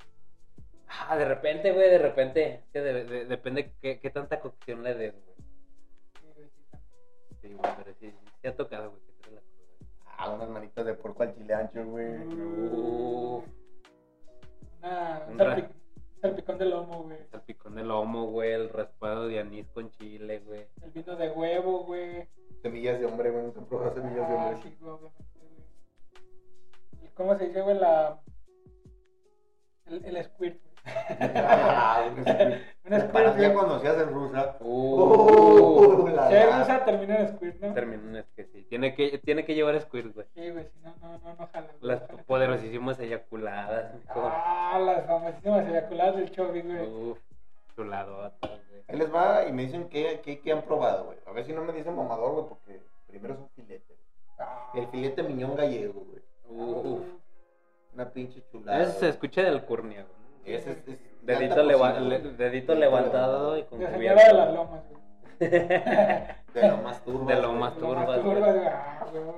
Ah, 0.87 1.15
de 1.17 1.25
repente, 1.25 1.71
güey, 1.71 1.89
de 1.89 1.97
repente. 1.99 2.63
Que 2.73 2.81
de- 2.81 3.03
de- 3.05 3.25
depende 3.25 3.73
qué, 3.81 3.99
qué 3.99 4.09
tanta 4.09 4.39
cocción 4.39 4.83
le 4.83 4.93
des, 4.95 5.13
güey. 5.13 5.35
Sí, 7.41 7.53
güey, 7.53 7.71
pero 7.77 7.93
sí, 7.99 8.11
sí, 8.11 8.17
sí 8.41 8.47
ha 8.47 8.55
tocado, 8.55 8.89
güey, 8.91 9.01
que 9.01 9.11
te 9.23 9.31
la 9.35 9.41
cruda. 9.41 9.79
Ah, 10.17 10.29
unas 10.31 10.49
manitas 10.49 10.85
de 10.85 10.93
porco 10.93 11.23
al 11.23 11.33
chile 11.35 11.53
ancho, 11.53 11.83
güey. 11.85 12.07
Una, 14.83 15.25
un 15.29 15.37
salpic- 15.37 15.71
salpicón 16.21 16.57
de 16.57 16.65
lomo, 16.65 17.03
güey. 17.03 17.17
Salpicón 17.31 17.75
de 17.75 17.83
lomo, 17.83 18.25
güey, 18.27 18.51
el 18.53 18.69
raspado 18.69 19.27
de 19.27 19.39
anís 19.39 19.67
con 19.69 19.90
Tiene 39.23 39.45
que, 39.45 39.53
llevar 39.55 39.79
squirt, 39.81 40.13
güey. 40.13 40.25
Sí, 40.33 40.49
güey, 40.49 40.65
si 40.65 40.79
no, 40.79 40.93
no, 41.01 41.17
no, 41.19 41.35
no 41.35 41.47
jala. 41.47 41.67
güey, 41.67 41.77
Las 41.81 42.01
jala. 42.07 42.23
poderosísimas 42.23 42.99
eyaculadas. 42.99 43.93
Ah, 44.09 44.79
las 44.83 45.05
famosísimas 45.05 45.67
eyaculadas 45.67 46.15
del 46.15 46.31
Chovy, 46.31 46.61
güey. 46.61 46.87
Uf, 46.89 47.19
chuladotas, 47.75 48.49
güey. 48.69 48.83
Ahí 48.87 48.97
les 48.97 49.13
va 49.13 49.45
y 49.47 49.51
me 49.53 49.63
dicen 49.63 49.87
que, 49.89 50.19
que, 50.21 50.39
que 50.39 50.51
han 50.51 50.63
probado, 50.63 51.05
güey. 51.05 51.17
A 51.25 51.31
ver 51.31 51.45
si 51.45 51.53
no 51.53 51.63
me 51.63 51.73
dicen 51.73 51.95
mamador, 51.95 52.31
güey, 52.33 52.45
porque 52.49 52.81
primero 53.07 53.33
es 53.35 53.39
un 53.39 53.49
filete. 53.49 53.95
Ah. 54.39 54.71
El 54.73 54.87
filete 54.87 55.23
miñón 55.23 55.55
gallego, 55.55 56.01
güey. 56.01 56.21
Uf. 56.49 57.01
Una 57.93 58.09
pinche 58.09 58.41
chulada. 58.51 58.83
Ese 58.83 58.99
se 58.99 59.09
escucha 59.09 59.41
del 59.43 59.63
curnia, 59.65 60.03
güey. 60.05 60.55
Ese 60.55 60.71
es, 60.71 60.77
es 60.79 60.85
de 60.87 60.99
Dedito, 61.21 61.61
leva- 61.63 61.91
cocina, 61.91 62.09
le- 62.09 62.19
güey. 62.19 62.35
dedito 62.37 62.73
levantado 62.75 63.57
y 63.57 63.63
con 63.63 63.79
señora 63.79 64.23
de 64.27 64.33
las 64.33 64.53
lomas, 64.53 64.81
güey. 64.89 65.00
De 66.53 66.67
lo 66.67 66.77
más 66.77 67.03
turbas. 67.03 67.27
De 67.27 67.41
lo 67.41 67.53
más 67.53 67.75
güey. 67.77 67.87
Ah, 68.67 69.05
güey, 69.11 69.23
güey. 69.23 69.35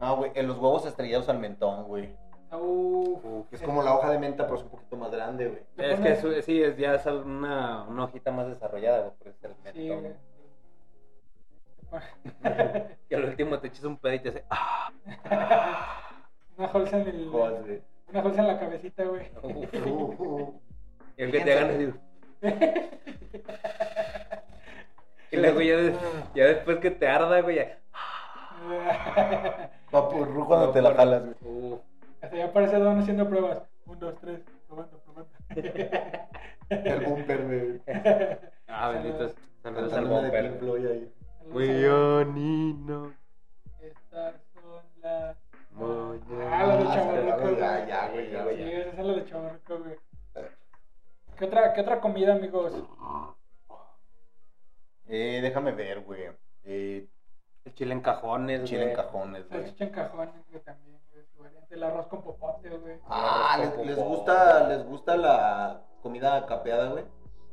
No, 0.00 0.16
güey, 0.16 0.32
en 0.34 0.48
los 0.48 0.56
huevos 0.58 0.86
estrellados 0.86 1.28
al 1.28 1.38
mentón, 1.38 1.84
güey. 1.84 2.14
Uf. 2.52 3.52
Es 3.52 3.60
como 3.62 3.82
la 3.82 3.94
hoja 3.94 4.10
de 4.10 4.18
menta, 4.18 4.44
pero 4.44 4.56
es 4.56 4.62
un 4.62 4.70
poquito 4.70 4.96
más 4.96 5.10
grande, 5.10 5.48
güey. 5.48 5.90
Es 5.90 6.00
que 6.00 6.42
sí, 6.42 6.62
es, 6.62 6.76
ya 6.76 6.94
es 6.94 7.04
una, 7.06 7.82
una 7.84 8.04
hojita 8.04 8.30
más 8.30 8.46
desarrollada, 8.46 9.00
güey, 9.00 9.12
por 9.18 9.28
eso 9.28 9.38
el 9.42 9.72
Sí, 9.72 9.88
mentón. 9.90 10.00
güey. 10.02 10.14
Y 13.10 13.14
al 13.14 13.24
último 13.24 13.58
te 13.60 13.68
echas 13.68 13.84
un 13.84 13.98
pedo 13.98 14.14
y 14.14 14.18
te 14.20 14.28
hace. 14.30 14.44
¡Ah! 14.50 14.90
Una 16.56 16.68
holza 16.68 16.98
en 17.00 17.08
el. 17.08 17.28
Joder. 17.30 17.82
Una 18.08 18.22
holza 18.22 18.40
en 18.40 18.46
la 18.46 18.58
cabecita, 18.60 19.04
güey. 19.04 19.30
Uh, 19.42 20.14
uh. 20.18 20.60
Y 21.16 21.22
el 21.22 21.32
que 21.32 21.40
te 21.40 21.52
hagan 21.52 21.70
así. 21.70 21.92
Y 25.34 25.36
luego 25.36 25.60
ya, 25.60 25.76
ya 26.34 26.46
después 26.46 26.78
que 26.78 26.90
te 26.90 27.08
arda, 27.08 27.40
güey. 27.40 27.56
Ya... 27.56 27.78
Papurru 29.90 30.46
cuando 30.46 30.70
te 30.70 30.80
la 30.80 30.94
jalas, 30.94 31.22
güey. 31.24 31.34
Uf. 31.72 31.80
Hasta 32.22 32.36
ya 32.36 32.52
parece 32.52 32.78
Don 32.78 33.00
haciendo 33.00 33.28
pruebas. 33.28 33.62
Un, 33.86 33.98
dos, 33.98 34.14
tres. 34.20 34.40
Probando, 34.66 34.98
probando. 35.00 35.30
El 36.70 37.04
bumper, 37.04 37.44
güey. 37.44 37.80
Ah, 38.68 38.88
benditos. 38.90 39.34
Saludos 39.62 39.92
al 39.92 40.86
ahí. 40.86 41.12
Guionino. 41.52 43.12
Estas 43.80 44.34
son 44.54 44.82
las. 45.02 45.36
Ah, 45.76 46.66
las 46.66 46.78
de 46.78 46.84
Ah, 46.88 46.94
Chavorruco, 46.94 47.58
ya, 47.58 47.76
güey. 47.76 47.88
ya, 47.88 48.08
güey, 48.08 48.30
ya, 48.30 48.38
Sí, 48.38 48.44
güey, 48.44 48.58
ya. 48.58 48.78
esas 48.78 48.96
son 48.96 49.06
las 49.08 49.16
de 49.16 49.24
Chavorruco, 49.26 49.78
güey. 49.78 49.96
¿Qué 51.38 51.44
otra, 51.44 51.74
¿Qué 51.74 51.80
otra 51.80 52.00
comida, 52.00 52.34
amigos? 52.34 52.72
Eh, 55.06 55.40
déjame 55.42 55.72
ver, 55.72 56.00
güey. 56.00 56.22
Eh, 56.64 57.06
El 57.64 57.74
chile 57.74 57.92
en 57.94 58.00
cajones, 58.00 58.64
chile 58.64 58.82
en 58.82 58.88
güey. 58.94 58.96
cajones, 59.04 59.48
güey. 59.48 59.60
Salchicha 59.62 59.84
en 59.84 59.90
cajones, 59.90 60.34
güey, 60.50 60.62
también, 60.62 61.00
güey. 61.12 61.24
su 61.26 61.42
variante. 61.42 61.74
El 61.74 61.82
arroz 61.82 62.06
con 62.06 62.22
popote, 62.22 62.68
güey. 62.70 62.98
Ah, 63.08 63.56
les, 63.58 63.96
gusta, 63.96 64.68
les 64.68 64.84
gusta 64.84 65.16
la 65.16 65.82
comida 66.02 66.44
capeada, 66.46 66.90
güey. 66.92 67.04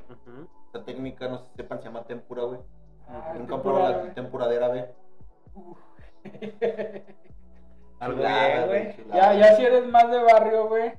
Ujú. 0.10 0.48
Esta 0.68 0.86
técnica, 0.86 1.28
no 1.28 1.40
sé 1.40 1.46
si 1.52 1.56
sepan, 1.58 1.80
se 1.80 1.86
llama 1.86 2.04
tempura, 2.04 2.44
güey. 2.44 2.60
Ah, 3.08 3.34
Nunca 3.38 3.56
han 3.56 3.62
probado 3.62 3.90
la 3.92 3.98
güey. 4.00 4.14
tempuradera, 4.14 4.68
güey. 4.70 4.86
Uf. 5.56 5.78
Algo 8.00 8.18
bien, 8.18 8.68
güey. 8.68 8.96
Ya, 9.14 9.34
ya 9.34 9.56
si 9.56 9.64
eres 9.66 9.86
más 9.88 10.10
de 10.10 10.24
barrio, 10.24 10.68
güey. 10.68 10.94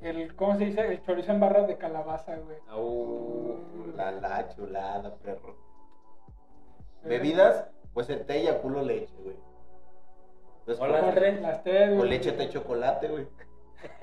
El, 0.00 0.34
¿cómo 0.36 0.56
se 0.56 0.66
dice? 0.66 0.80
El 0.86 1.02
chorizo 1.02 1.32
en 1.32 1.40
barras 1.40 1.66
de 1.66 1.76
calabaza, 1.76 2.36
güey. 2.36 2.58
Au. 2.68 3.58
La, 3.96 4.10
la 4.12 4.48
chulada, 4.54 5.14
perro. 5.16 5.56
Bebidas, 7.06 7.68
puede 7.92 8.06
ser 8.06 8.26
té 8.26 8.42
y 8.42 8.48
a 8.48 8.60
culo 8.60 8.82
leche, 8.82 9.14
güey. 9.22 9.36
Entonces, 10.66 11.14
tres. 11.14 11.40
Las 11.40 11.62
tres, 11.62 11.92
O 11.92 11.96
güey. 11.96 12.10
leche 12.10 12.32
té 12.32 12.48
chocolate, 12.48 13.08
güey. 13.08 13.26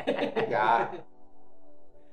ya. 0.50 0.92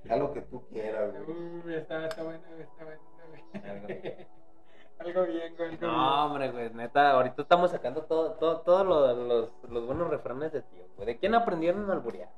Ya 0.05 0.16
lo 0.16 0.33
que 0.33 0.40
tú 0.42 0.66
quieras, 0.68 1.12
güey. 1.12 1.37
Uy, 1.64 1.74
está, 1.74 2.07
está 2.07 2.22
bueno, 2.22 2.42
güey, 2.50 2.62
está 2.62 2.85
bueno, 2.85 3.00
güey. 3.29 3.64
Algo 3.70 3.87
bien. 3.87 4.26
algo 4.98 5.22
bien, 5.26 5.57
güey. 5.57 5.70
algo 5.74 5.87
No, 5.87 6.26
hombre, 6.26 6.50
güey, 6.50 6.70
neta, 6.74 7.12
ahorita 7.12 7.42
estamos 7.42 7.70
sacando 7.70 8.03
todo, 8.05 8.33
todo, 8.33 8.61
todos 8.62 8.87
los, 8.87 9.16
los, 9.16 9.70
los 9.70 9.87
buenos 9.87 10.11
refranes 10.11 10.53
de 10.53 10.62
tío, 10.62 10.85
güey. 10.96 11.07
¿De 11.07 11.18
quién 11.18 11.35
aprendieron 11.35 11.88
a 11.90 11.92
alburear? 11.92 12.31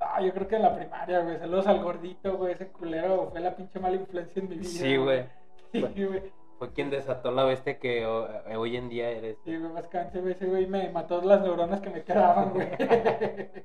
Ah, 0.00 0.20
yo 0.20 0.32
creo 0.32 0.48
que 0.48 0.56
en 0.56 0.62
la 0.62 0.74
primaria, 0.74 1.20
güey. 1.20 1.38
Saludos 1.38 1.66
al 1.66 1.82
gordito, 1.82 2.36
güey. 2.36 2.54
Ese 2.54 2.68
culero 2.68 3.28
fue 3.30 3.40
la 3.40 3.54
pinche 3.54 3.78
mala 3.78 3.96
influencia 3.96 4.40
en 4.40 4.48
mi 4.48 4.56
vida. 4.56 4.68
Sí, 4.68 4.96
güey. 4.96 5.24
Sí, 5.72 6.04
güey. 6.04 6.32
Fue 6.58 6.72
quien 6.72 6.88
desató 6.90 7.30
la 7.32 7.44
bestia 7.44 7.78
que 7.78 8.06
ho- 8.06 8.26
eh, 8.46 8.56
hoy 8.56 8.76
en 8.76 8.88
día 8.88 9.10
eres. 9.10 9.36
Sí, 9.44 9.56
güey, 9.56 9.72
básicamente, 9.72 10.20
güey, 10.20 10.32
ese 10.32 10.46
güey 10.46 10.66
me 10.66 10.88
mató 10.90 11.20
las 11.22 11.42
neuronas 11.42 11.80
que 11.80 11.90
me 11.90 12.02
quedaban, 12.02 12.50
güey. 12.54 12.68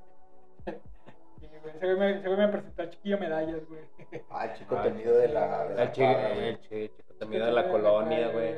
Sí, 1.40 1.48
güey, 1.62 1.76
ese 1.76 1.86
güey 1.86 1.98
me, 1.98 2.18
ese 2.20 2.28
güey 2.28 2.38
me 2.40 2.48
presentó 2.50 2.82
al 2.82 2.90
chiquillo 2.90 3.18
medallas, 3.18 3.68
güey. 3.68 3.82
Ah, 4.30 4.46
el 4.46 4.54
chico 4.54 4.76
Ah, 4.78 4.84
temido 4.84 5.16
de 5.16 5.28
la. 5.30 5.68
de 5.68 5.76
la 5.76 5.84
El, 5.84 5.92
chi- 5.92 6.02
cuadra, 6.02 6.34
güey. 6.34 6.48
el 6.50 6.60
chi- 6.60 6.90
chico 6.90 7.14
temido 7.20 7.46
de 7.46 7.52
la 7.52 7.70
colonia, 7.70 8.28
güey. 8.30 8.56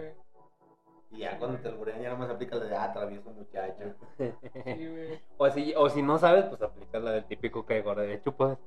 Y 1.12 1.18
ya 1.20 1.38
cuando 1.38 1.60
te 1.60 1.68
alburean 1.70 2.02
ya 2.02 2.10
nomás 2.10 2.30
aplica 2.32 2.56
la 2.56 2.66
de 2.66 2.76
ah, 2.76 2.92
travieso 2.92 3.30
muchacho. 3.32 3.84
Sí, 4.18 4.88
güey. 4.88 5.20
O 5.38 5.50
si, 5.52 5.74
o 5.76 5.90
si 5.90 6.02
no 6.02 6.18
sabes, 6.18 6.46
pues 6.46 6.62
aplicas 6.62 7.04
la 7.04 7.12
del 7.12 7.26
típico 7.26 7.66
que 7.66 7.82
gordo 7.82 8.02
de 8.02 8.22
chupas. 8.22 8.58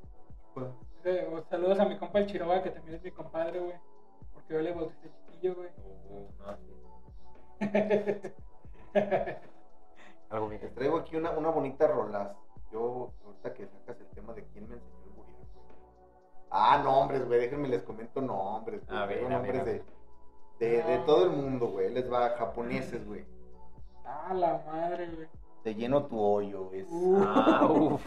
O 0.54 1.42
Saludos 1.50 1.78
a 1.80 1.84
mi 1.84 1.96
compa 1.98 2.18
el 2.20 2.26
Chiroga, 2.26 2.62
que 2.62 2.70
también 2.70 2.96
es 2.96 3.02
mi 3.02 3.10
compadre, 3.10 3.58
güey. 3.60 3.74
Porque 4.32 4.54
yo 4.54 4.60
le 4.60 4.72
bauticé 4.72 5.08
güey. 5.54 5.68
Uh, 6.08 6.28
no. 6.38 6.56
Les 10.50 10.74
traigo 10.74 10.96
aquí 10.98 11.16
una, 11.16 11.30
una 11.32 11.50
bonita 11.50 11.86
rolas. 11.86 12.36
Yo, 12.72 13.12
ahorita 13.24 13.54
que 13.54 13.66
sacas 13.66 14.00
el 14.00 14.06
tema 14.08 14.32
de 14.34 14.44
quién 14.52 14.68
me 14.68 14.74
enseñó 14.74 14.96
alburear, 15.04 15.36
güey. 15.54 15.66
Ah, 16.50 16.80
nombres, 16.82 17.26
güey. 17.26 17.40
Déjenme 17.40 17.68
les 17.68 17.82
comento 17.82 18.20
nombres. 18.20 18.84
güey. 18.86 18.98
A 18.98 19.06
ver, 19.06 19.20
ver, 19.20 19.30
nombres 19.30 19.60
a 19.60 19.64
ver. 19.64 19.84
de, 20.58 20.66
de, 20.66 20.82
de 20.82 20.98
todo 21.00 21.24
el 21.24 21.30
mundo, 21.30 21.68
güey. 21.68 21.92
Les 21.92 22.10
va 22.10 22.30
japoneses, 22.30 23.06
güey. 23.06 23.24
Ah, 24.04 24.32
la 24.34 24.62
madre, 24.66 25.08
güey. 25.14 25.28
Te 25.62 25.74
lleno 25.74 26.06
tu 26.06 26.20
hoyo. 26.20 26.70
Uh. 26.90 27.22
Ah, 27.26 27.66
uff. 27.68 28.06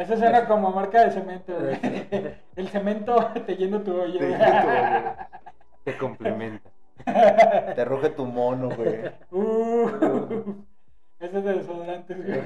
Eso 0.00 0.16
suena 0.16 0.46
como 0.46 0.70
marca 0.70 1.04
de 1.04 1.10
cemento, 1.10 1.52
güey. 1.58 1.78
El 2.56 2.68
cemento 2.68 3.16
te 3.46 3.54
llena 3.54 3.84
tu 3.84 3.94
hoyo. 3.94 4.18
Te 4.18 4.28
lleno 4.28 4.62
tu 4.62 4.68
hoyo. 4.68 5.14
Te 5.84 5.98
complementa. 5.98 6.70
Te 7.74 7.84
ruge 7.84 8.08
tu 8.10 8.24
mono, 8.24 8.70
güey. 8.70 9.10
Uh, 9.30 10.64
ese 11.18 11.38
es 11.38 11.44
de 11.44 11.52
desodorantes, 11.52 12.16
güey. 12.16 12.40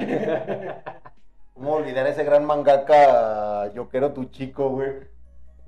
¿Cómo 1.55 1.75
olvidar 1.75 2.07
ese 2.09 2.25
gran 2.25 2.45
mangaka 2.45 3.73
Yo 3.73 3.89
quiero 3.89 4.13
tu 4.13 4.25
chico, 4.27 4.71
güey? 4.71 4.93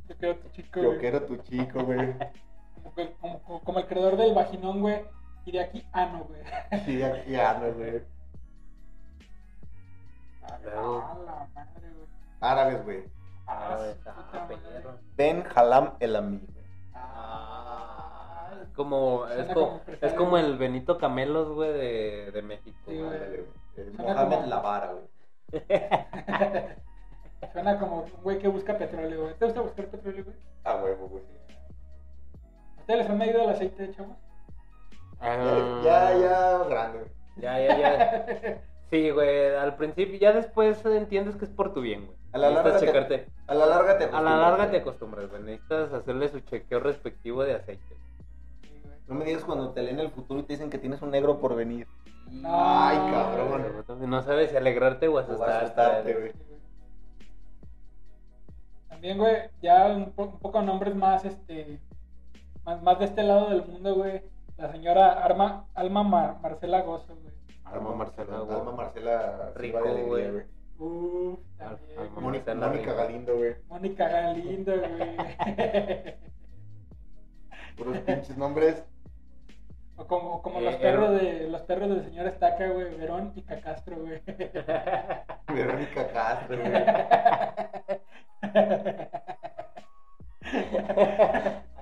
Yo 0.09 0.16
quiero 0.16 0.37
tu 0.38 0.49
chico, 0.51 0.81
Yo 0.81 0.88
güey. 0.88 0.99
quiero 0.99 1.22
tu 1.22 1.37
chico, 1.37 1.85
güey. 1.85 2.14
Como, 3.64 3.79
el 3.79 3.87
creador 3.87 4.16
del 4.16 4.35
vaginón, 4.35 4.81
güey. 4.81 5.05
Y 5.44 5.53
de 5.53 5.61
aquí, 5.61 5.87
ano, 5.92 6.27
güey. 6.29 6.40
Sí, 6.85 7.01
aquí 7.03 7.37
ando, 7.37 7.75
güey. 7.75 8.15
Ah, 10.47 10.59
madre. 10.59 10.71
perro. 14.65 14.99
Ben 15.17 15.45
Halam 15.55 15.95
El 16.01 16.17
Ami, 16.17 16.39
güey. 16.39 16.65
Ah, 16.95 18.51
Es 18.63 18.69
como, 18.75 19.27
es 19.27 19.47
como, 19.53 19.81
es 20.01 20.13
como 20.15 20.39
el 20.39 20.57
Benito 20.59 20.99
Camelos, 20.99 21.49
güey, 21.55 21.73
de, 21.73 22.31
de 22.33 22.43
México. 22.43 22.77
Sí, 22.87 22.99
güey. 22.99 23.19
güey. 23.19 23.29
Güey. 23.29 23.45
El 23.77 23.95
Suena 23.97 24.15
Mohamed 24.15 24.37
como- 24.37 24.47
Lavara, 24.49 24.93
güey. 24.93 25.05
Suena 27.53 27.79
como 27.79 28.01
un 28.03 28.11
güey 28.23 28.39
que 28.39 28.49
busca 28.49 28.77
petróleo, 28.77 29.23
güey. 29.23 29.35
¿Te 29.35 29.45
gusta 29.45 29.61
buscar 29.61 29.87
petróleo, 29.87 30.25
güey? 30.25 30.37
A 30.65 30.77
huevo, 30.77 31.09
güey. 31.09 31.23
¿Ustedes 32.81 33.01
les 33.01 33.11
han 33.11 33.19
medido 33.19 33.43
el 33.43 33.51
aceite, 33.51 33.91
chavos? 33.93 34.17
Ah, 35.21 35.81
Ya, 35.85 36.15
ya, 36.19 36.59
grande, 36.69 36.99
güey. 36.99 37.11
Ya, 37.37 37.59
ya, 37.61 37.79
ya. 37.79 38.61
Sí, 38.90 39.11
güey, 39.11 39.55
al 39.55 39.77
principio, 39.77 40.18
ya 40.18 40.33
después 40.33 40.85
entiendes 40.87 41.37
que 41.37 41.44
es 41.44 41.51
por 41.51 41.75
tu 41.75 41.81
bien, 41.81 42.07
güey. 42.07 42.16
A 42.33 42.38
la 42.38 42.51
Necesitas 42.51 42.72
larga 42.72 42.81
te- 42.81 42.87
checarte. 42.87 43.33
A 43.49 43.55
la 43.55 43.66
larga 43.66 43.99
te 43.99 44.05
A 44.05 44.09
la 44.09 44.16
acostumbras, 44.18 44.40
larga 44.40 44.57
güey. 44.59 44.70
te 44.70 44.77
acostumbras, 44.77 45.31
güey. 45.31 45.42
Necesitas 45.42 45.92
hacerle 45.92 46.29
su 46.29 46.40
chequeo 46.40 46.81
respectivo 46.81 47.42
de 47.44 47.55
aceite. 47.55 47.96
Sí, 48.62 48.81
güey. 48.85 48.94
No 49.09 49.14
me 49.16 49.25
digas 49.25 49.44
cuando 49.44 49.70
te 49.72 49.83
leen 49.83 49.99
el 49.99 50.11
futuro 50.11 50.40
y 50.40 50.42
te 50.44 50.53
dicen 50.53 50.70
que 50.70 50.79
tienes 50.79 51.03
un 51.03 51.11
negro 51.11 51.38
por 51.38 51.57
venir. 51.57 51.87
No. 52.31 52.49
Ay, 52.53 52.96
cabrón. 53.11 53.85
No 54.11 54.22
sabes 54.22 54.51
si 54.51 54.57
alegrarte 54.57 55.09
o 55.09 55.14
O 55.14 55.18
asustarte. 55.18 55.64
asustarte, 55.64 56.12
güey. 56.12 56.33
Güey. 56.33 56.46
También, 58.88 59.18
güey, 59.18 59.37
ya 59.62 59.87
un, 59.88 60.12
po- 60.12 60.25
un 60.25 60.38
poco 60.38 60.62
nombres 60.62 60.94
más, 60.94 61.25
este, 61.25 61.81
más, 62.64 62.83
más 62.83 62.99
de 62.99 63.05
este 63.07 63.22
lado 63.22 63.51
del 63.51 63.64
mundo, 63.66 63.94
güey. 63.94 64.22
La 64.57 64.70
señora 64.72 65.22
Arma, 65.25 65.66
Alma 65.75 66.03
Mar- 66.03 66.37
Marcela 66.40 66.81
Gozo, 66.83 67.14
güey. 67.14 67.26
Alma 67.66 67.94
Marcela, 67.94 68.38
güey. 68.40 68.57
Alma 68.59 68.72
Marcela 68.72 69.52
Rico, 69.57 69.81
güey. 70.07 70.31
güey. 70.31 70.44
Uf, 70.79 71.38
también. 71.59 72.12
Mónica. 72.14 72.55
Galindo, 72.94 73.37
güey. 73.37 73.55
Mónica 73.68 74.09
Galindo, 74.09 74.72
güey. 74.79 75.16
Puros 77.76 77.98
pinches 77.98 78.37
nombres. 78.38 78.83
o 79.96 80.07
como, 80.07 80.42
como 80.42 80.59
Eh, 80.61 80.64
los 80.64 80.74
era- 80.74 80.83
perros 80.83 81.11
de 81.20 81.48
los 81.48 81.62
perros 81.62 81.88
del 81.88 82.05
señor 82.05 82.26
Estaca, 82.26 82.68
güey. 82.68 82.94
Verón 82.96 83.33
y 83.35 83.42
Cacastro, 83.42 83.96
güey. 83.98 84.20
Verónica 85.48 86.09
Castro, 86.12 86.59
güey. 86.59 86.72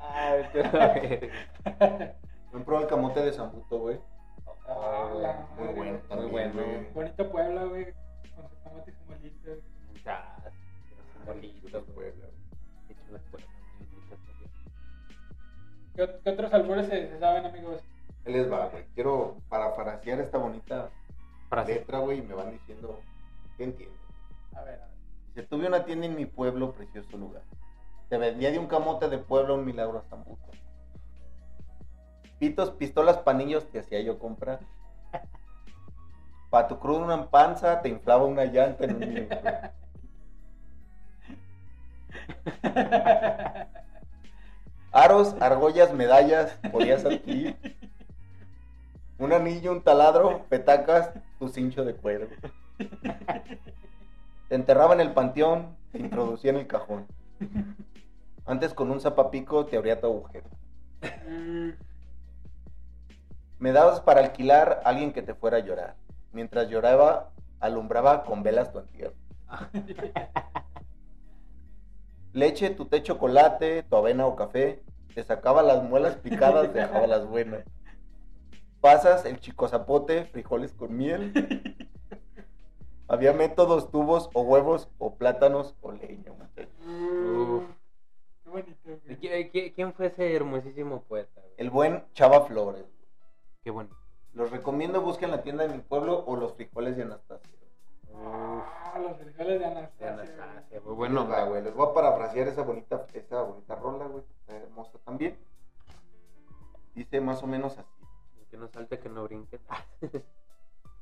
Ay, 0.01 0.45
Vendía 28.35 28.51
de 28.51 28.59
un 28.59 28.67
camote 28.67 29.09
de 29.09 29.19
pueblo 29.19 29.55
un 29.55 29.65
milagro 29.65 29.99
a 30.01 30.03
Zambuto. 30.11 30.51
Pitos, 32.41 32.73
pistolas, 32.73 33.19
panillos 33.19 33.71
te 33.71 33.79
hacía 33.79 34.01
yo 34.01 34.19
comprar. 34.19 34.59
Pa' 36.51 36.67
tu 36.67 36.81
crudo 36.81 37.05
una 37.05 37.31
panza, 37.31 37.81
te 37.81 37.89
inflaba 37.91 38.25
una 38.25 38.45
llanta 38.47 38.87
en 38.87 38.95
un 38.97 38.99
minuto. 39.15 39.37
Aros, 44.91 45.37
argollas, 45.39 45.93
medallas, 45.93 46.59
podías 46.73 47.05
adquirir. 47.05 47.57
Un 49.17 49.33
anillo, 49.33 49.71
un 49.71 49.81
taladro, 49.81 50.45
petacas, 50.49 51.13
tu 51.39 51.47
cincho 51.47 51.85
de 51.85 51.95
cuero. 51.95 52.27
Te 54.49 54.57
enterraba 54.57 54.93
en 54.95 55.03
el 55.03 55.13
panteón, 55.13 55.77
te 55.93 55.99
introducía 55.99 56.51
en 56.51 56.57
el 56.57 56.67
cajón. 56.67 57.07
Antes 58.47 58.75
con 58.75 58.91
un 58.91 59.01
zapapico 59.01 59.67
te 59.67 59.77
abría 59.77 60.01
tu 60.01 60.07
agujero. 60.07 60.49
Mm, 61.29 61.71
Me 63.59 63.73
dabas 63.73 64.01
para 64.01 64.21
alquilar 64.21 64.83
a 64.85 64.89
alguien 64.91 65.13
que 65.13 65.23
te 65.23 65.35
fuera 65.35 65.59
a 65.59 65.61
llorar. 65.61 65.97
Mientras 66.33 66.69
lloraba, 66.69 67.31
alumbraba 67.61 68.25
con 68.25 68.43
velas 68.43 68.73
tu 68.73 68.79
entierro. 68.81 69.15
Leche, 72.33 72.71
tu 72.71 72.85
té 72.87 73.03
chocolate, 73.03 73.85
tu 73.85 73.97
avena 73.97 74.27
o 74.27 74.35
café. 74.37 74.83
Te 75.15 75.23
sacaba 75.23 75.63
las 75.63 75.83
muelas 75.85 76.17
picadas, 76.17 76.73
te 76.73 76.81
dejaba 76.81 77.07
las 77.07 77.27
buenas. 77.27 77.63
Pasas 78.81 79.25
el 79.25 79.39
chico 79.41 79.69
zapote, 79.69 80.25
frijoles 80.27 80.73
con 80.73 80.97
miel. 80.97 81.33
Había 83.09 83.33
métodos, 83.33 83.91
tubos 83.91 84.29
o 84.35 84.43
huevos 84.43 84.89
o 84.99 85.15
plátanos 85.15 85.75
o 85.81 85.93
leña. 85.93 86.33
muchacho. 86.33 86.69
Uf. 86.85 87.65
Qué 88.55 88.63
bonito, 88.63 89.01
güey. 89.07 89.19
¿Qui- 89.19 89.51
qui- 89.53 89.75
¿Quién 89.75 89.93
fue 89.93 90.07
ese 90.07 90.35
hermosísimo 90.35 91.03
poeta? 91.03 91.41
güey? 91.41 91.55
El 91.57 91.71
buen 91.71 92.05
Chava 92.13 92.43
Flores. 92.47 92.85
Qué 93.63 93.71
bueno. 93.71 93.91
Los 94.33 94.51
recomiendo, 94.51 95.01
busquen 95.01 95.31
la 95.31 95.43
tienda 95.43 95.67
de 95.67 95.75
mi 95.75 95.81
pueblo 95.81 96.25
o 96.27 96.37
los 96.37 96.55
frijoles 96.55 96.97
de 96.97 97.03
Anastasia. 97.03 97.51
Ah, 98.17 98.99
los 99.03 99.17
frijoles 99.19 99.55
de 99.55 99.59
De 99.59 99.65
Anastasia. 99.67 100.33
Güey. 100.71 100.81
güey. 100.83 100.97
Bueno, 100.97 101.29
Va, 101.29 101.45
güey, 101.45 101.63
les 101.63 101.75
voy 101.75 101.89
a 101.89 101.93
parafrasear 101.95 102.49
esa 102.49 102.63
bonita, 102.63 103.07
esa 103.15 103.43
bonita 103.43 103.75
rola, 103.77 104.07
güey. 104.07 104.25
Está 104.41 104.57
hermosa 104.57 104.99
también. 105.05 105.37
Dice 106.95 107.21
más 107.21 107.43
o 107.43 107.47
menos 107.47 107.77
así. 107.79 107.89
que 108.51 108.57
no 108.57 108.69
salte, 108.69 108.99
que 109.01 109.09
no 109.09 109.25
brinque. 109.25 109.59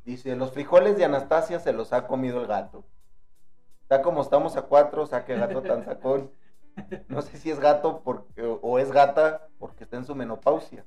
Dice, 0.05 0.35
los 0.37 0.53
frijoles 0.53 0.97
de 0.97 1.05
Anastasia 1.05 1.61
se 1.61 1.73
los 1.75 1.93
ha 1.93 2.07
comido 2.07 2.41
el 2.41 2.47
gato. 2.47 2.85
Está 3.83 4.01
como 4.03 4.23
estamos 4.23 4.57
a 4.57 4.63
cuatro, 4.63 5.05
saque 5.07 5.37
gato 5.37 5.63
tan 5.63 5.85
sacón. 5.85 6.31
No 7.09 7.23
sé 7.23 7.37
si 7.39 7.51
es 7.51 7.59
gato 7.61 8.01
porque, 8.05 8.43
o 8.43 8.79
es 8.79 8.91
gata 8.93 9.49
porque 9.59 9.85
está 9.85 9.97
en 9.97 10.07
su 10.07 10.15
menopausia. 10.15 10.85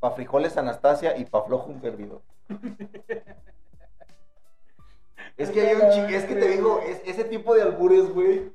Pa' 0.00 0.10
frijoles 0.10 0.56
Anastasia 0.56 1.16
y 1.16 1.24
pa' 1.24 1.42
flojo 1.44 1.70
un 1.70 1.80
servidor. 1.80 2.22
Es 5.36 5.50
que 5.50 5.60
hay 5.62 5.74
un 5.76 5.90
chi- 5.90 6.14
es 6.14 6.24
que 6.24 6.34
te 6.36 6.48
digo, 6.48 6.80
es, 6.86 7.02
ese 7.06 7.24
tipo 7.24 7.54
de 7.54 7.62
albures, 7.62 8.08
güey, 8.12 8.52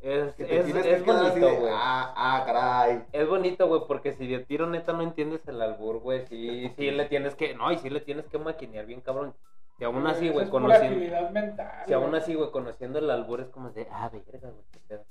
Es, 0.00 0.34
que 0.34 0.44
te 0.44 0.58
es, 0.60 0.66
es 0.68 1.02
que 1.02 1.12
bonito, 1.12 1.56
güey. 1.60 1.72
ah, 1.74 2.12
ah, 2.16 2.42
caray. 2.46 3.04
Es 3.12 3.28
bonito, 3.28 3.66
güey, 3.66 3.82
porque 3.88 4.12
si 4.12 4.26
de 4.26 4.38
tiro 4.40 4.66
neta 4.68 4.92
no 4.92 5.02
entiendes 5.02 5.46
el 5.48 5.60
albur, 5.60 5.98
güey, 5.98 6.26
sí, 6.26 6.72
sí 6.76 6.90
le 6.90 7.06
tienes 7.06 7.34
que, 7.34 7.54
no, 7.54 7.72
y 7.72 7.78
sí 7.78 7.90
le 7.90 8.00
tienes 8.00 8.26
que 8.26 8.38
maquinear 8.38 8.86
bien, 8.86 9.00
cabrón. 9.00 9.34
Si 9.78 9.84
aún 9.84 10.06
así, 10.06 10.28
güey, 10.28 10.48
conociendo, 10.48 11.30
mental. 11.30 11.82
si 11.86 11.92
aún 11.92 12.14
así, 12.14 12.34
güey, 12.34 12.50
conociendo 12.50 12.98
el 13.00 13.10
albur 13.10 13.40
es 13.40 13.48
como 13.48 13.70
de, 13.70 13.88
ah, 13.90 14.08
verga, 14.12 14.48
güey, 14.50 14.64
qué 14.70 14.80
pedo. 14.86 15.04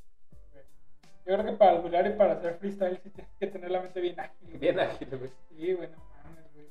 Yo 1.25 1.33
creo 1.35 1.45
que 1.45 1.51
para 1.53 1.71
alburear 1.71 2.07
y 2.07 2.13
para 2.17 2.33
hacer 2.33 2.55
freestyle 2.57 2.99
sí 3.03 3.09
tienes 3.11 3.31
que 3.39 3.47
tener 3.47 3.71
la 3.71 3.81
mente 3.81 4.01
bien 4.01 4.19
ágil. 4.19 4.57
Bien 4.59 4.75
güey. 4.75 4.85
ágil, 4.87 5.09
güey. 5.17 5.31
Sí, 5.49 5.73
güey, 5.73 5.89
no 5.89 5.97
mames, 6.23 6.53
güey. 6.53 6.67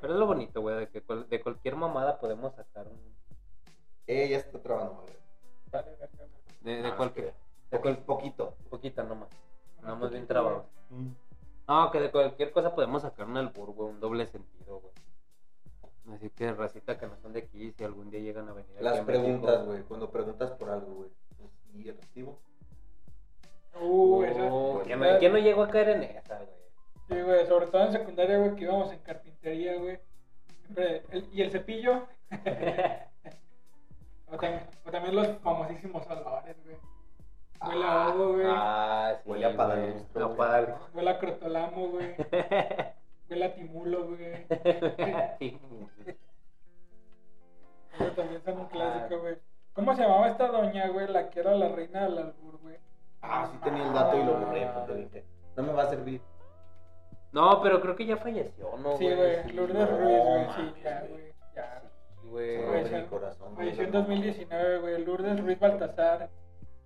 Pero 0.00 0.12
es 0.12 0.18
lo 0.18 0.26
bonito, 0.26 0.60
güey, 0.60 0.76
de 0.76 0.88
que 0.88 1.02
cual- 1.02 1.28
de 1.28 1.40
cualquier 1.42 1.76
mamada 1.76 2.18
podemos 2.18 2.54
sacar 2.54 2.86
un... 2.86 2.98
Eh, 4.06 4.28
ya 4.28 4.36
está 4.38 4.58
trabando, 4.60 5.02
güey. 5.02 5.14
Vale. 5.72 5.96
De, 6.62 6.82
de 6.82 6.88
Ah, 6.88 6.96
cualquier... 6.96 7.26
es 7.28 7.34
De 7.70 7.80
cual- 7.80 7.98
Poquito. 8.04 8.54
poquita 8.70 9.02
nomás. 9.02 9.28
Nada 9.82 9.94
más 9.94 10.10
bien 10.10 10.22
poquito, 10.22 10.26
trabado. 10.26 10.66
Mm. 10.90 11.08
No, 11.68 11.90
que 11.90 12.00
de 12.00 12.10
cualquier 12.10 12.52
cosa 12.52 12.74
podemos 12.74 13.02
sacar 13.02 13.26
un 13.26 13.36
albur, 13.36 13.72
güey, 13.72 13.90
un 13.90 13.98
doble 14.00 14.26
sentido, 14.26 14.80
güey. 14.80 14.94
Así 16.16 16.30
que 16.30 16.52
racita 16.52 16.96
que 16.98 17.06
no 17.08 17.16
son 17.16 17.32
de 17.32 17.40
aquí, 17.40 17.72
si 17.72 17.82
algún 17.82 18.10
día 18.10 18.20
llegan 18.20 18.48
a 18.48 18.52
venir 18.52 18.70
aquí 18.76 18.84
Las 18.84 19.00
a 19.00 19.02
México, 19.02 19.22
preguntas, 19.24 19.66
güey. 19.66 19.82
Cuando 19.82 20.10
preguntas 20.10 20.50
por 20.52 20.70
algo, 20.70 20.94
güey. 20.94 21.10
¿Y 21.74 21.88
el 21.88 21.96
recibo? 21.96 22.38
Uh, 23.80 24.20
¿quién, 24.20 24.32
esa- 24.32 24.48
no, 24.48 25.18
quién 25.18 25.32
no 25.32 25.38
llegó 25.38 25.62
a 25.64 25.68
caer 25.68 25.88
en 25.90 26.02
esa, 26.04 26.36
güey? 26.36 26.48
Sí, 27.08 27.20
güey, 27.22 27.46
sobre 27.46 27.66
todo 27.66 27.84
en 27.86 27.92
secundaria, 27.92 28.38
güey, 28.38 28.54
que 28.56 28.64
íbamos 28.64 28.92
en 28.92 28.98
carpintería, 29.00 29.76
güey. 29.76 29.98
Siempre, 30.62 31.02
el- 31.10 31.28
y 31.32 31.42
el 31.42 31.50
cepillo. 31.50 32.06
o, 34.28 34.36
también, 34.38 34.62
o 34.84 34.90
también 34.90 35.14
los 35.16 35.28
famosísimos 35.38 36.06
olores, 36.08 36.56
güey. 36.64 36.76
Huele 37.66 37.84
a 37.86 38.08
ovo, 38.08 38.32
güey. 38.34 38.46
Ah, 38.48 39.14
sí, 39.22 39.30
Huele 39.30 39.46
a 39.46 39.56
padalustro. 39.56 40.36
Huele 40.94 41.10
a 41.10 41.18
crotolamo, 41.18 41.88
güey. 41.88 42.14
Huele 43.30 43.44
a 43.44 43.54
timulo, 43.54 44.06
güey. 44.08 44.46
Eso 47.98 48.10
también 48.14 48.42
son 48.44 48.58
un 48.58 48.66
Ah. 48.66 48.68
clásico, 48.70 49.20
güey. 49.20 49.36
¿Cómo 49.72 49.94
se 49.94 50.02
llamaba 50.02 50.28
esta 50.28 50.48
doña, 50.48 50.88
güey? 50.88 51.08
La 51.08 51.30
que 51.30 51.40
era 51.40 51.54
la 51.54 51.68
reina 51.68 52.04
del 52.04 52.18
albur, 52.18 52.58
güey. 52.60 52.76
Ah, 53.22 53.48
sí 53.50 53.58
tenía 53.64 53.86
el 53.86 53.92
dato 53.92 54.16
y 54.16 54.24
lo 54.24 54.34
borré, 54.38 54.68
te 54.86 54.94
dije. 54.94 55.24
No 55.56 55.62
me 55.62 55.72
va 55.72 55.82
a 55.84 55.88
servir. 55.90 56.20
No, 57.32 57.60
pero 57.62 57.80
creo 57.80 57.96
que 57.96 58.06
ya 58.06 58.16
falleció, 58.16 58.76
¿no, 58.78 58.96
Sí, 58.96 59.12
güey. 59.12 59.42
Sí, 59.44 59.52
Lourdes 59.52 59.90
Ruiz, 59.90 60.22
güey. 60.24 60.46
Sí, 60.56 60.74
ya, 60.82 61.00
güey. 61.08 61.32
Ya. 61.54 61.82
Sí, 62.22 62.28
güey. 62.28 62.64
Falleció 62.64 62.96
en 62.98 63.90
güey. 63.90 63.90
2019, 63.90 64.78
güey. 64.78 65.04
Lourdes 65.04 65.40
Ruiz 65.42 65.58
Baltasar. 65.58 66.30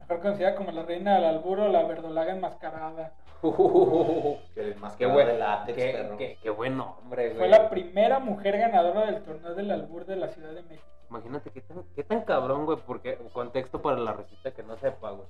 Mejor 0.01 0.21
conocida 0.23 0.57
como 0.57 0.73
la 0.73 0.83
reina 0.83 1.15
del 1.17 1.25
albur 1.25 1.61
o 1.61 1.69
la 1.69 1.85
verdolaga 1.85 2.33
enmascarada. 2.35 3.13
Que 3.43 4.61
el 4.61 4.77
más 4.77 4.97
Qué 4.97 5.07
que 5.07 5.13
buen, 5.13 5.39
látex, 5.39 5.77
qué, 5.79 5.93
perro. 5.93 6.17
qué- 6.19 6.39
qué 6.43 6.51
buen 6.51 6.77
nombre, 6.77 7.27
güey. 7.29 7.39
Fue 7.39 7.49
la 7.49 7.71
primera 7.71 8.19
mujer 8.19 8.59
ganadora 8.59 9.07
del 9.07 9.23
torneo 9.23 9.55
del 9.55 9.71
albur 9.71 10.05
de 10.05 10.17
la 10.17 10.29
Ciudad 10.29 10.51
de 10.53 10.63
México. 10.63 10.87
Imagínate 11.09 11.51
qué 11.51 11.61
tan, 11.63 11.83
qué 11.95 12.05
tan 12.05 12.21
cabrón, 12.23 12.67
güey, 12.67 12.79
porque 12.87 13.19
contexto 13.33 13.81
para 13.81 13.97
la 13.99 14.13
receta 14.13 14.51
que 14.53 14.63
no 14.63 14.77
sepa, 14.77 15.11
güey. 15.13 15.27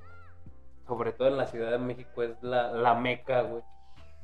Sobre 0.90 1.12
todo 1.12 1.28
en 1.28 1.36
la 1.36 1.46
Ciudad 1.46 1.70
de 1.70 1.78
México 1.78 2.22
es 2.24 2.42
la, 2.42 2.72
la 2.72 2.94
meca, 2.96 3.42
güey, 3.42 3.62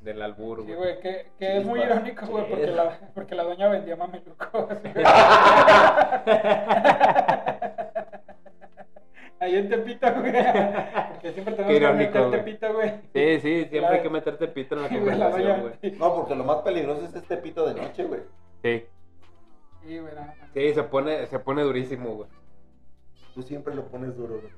del 0.01 0.21
albur, 0.21 0.59
Sí, 0.63 0.65
güey. 0.67 0.77
güey, 0.77 1.01
que, 1.01 1.31
que 1.39 1.59
es 1.59 1.65
muy 1.65 1.81
irónico, 1.81 2.27
güey, 2.27 2.49
porque 2.51 2.67
la, 2.67 2.99
porque 3.15 3.35
la 3.37 3.45
doña 3.45 3.69
vendía 3.69 3.95
mamelucos. 3.95 4.51
güey. 4.53 4.81
Ahí 9.39 9.55
en 9.55 9.69
Tepito, 9.69 10.07
güey. 10.15 10.33
Porque 11.13 11.33
siempre 11.33 11.55
tenemos 11.55 11.75
Qué 11.75 11.79
que 11.81 11.93
meter 11.93 12.23
güey. 12.23 12.31
Tepito, 12.33 12.73
güey. 12.73 12.91
Sí, 13.15 13.41
sí, 13.41 13.59
siempre 13.59 13.81
La- 13.81 13.91
hay 13.91 14.03
que 14.03 14.11
meterte 14.11 14.49
pito 14.49 14.75
en 14.75 14.83
la 14.83 14.89
güey, 14.89 14.99
conversación, 15.01 15.61
güey. 15.61 15.93
No, 15.99 16.15
porque 16.17 16.35
lo 16.35 16.45
más 16.45 16.57
peligroso 16.63 17.05
es 17.05 17.15
este 17.15 17.37
pito 17.37 17.67
de 17.67 17.75
noche, 17.81 18.05
güey. 18.05 18.21
Sí, 18.63 18.87
Sí, 19.87 19.99
güey, 20.01 20.13
sí, 20.53 20.75
se 20.75 20.83
pone, 20.83 21.27
se 21.27 21.39
pone 21.39 21.63
durísimo, 21.63 22.11
güey. 22.15 22.29
Tú 23.35 23.43
siempre 23.43 23.73
lo 23.75 23.87
pones 23.87 24.17
duro, 24.17 24.41
güey. 24.41 24.53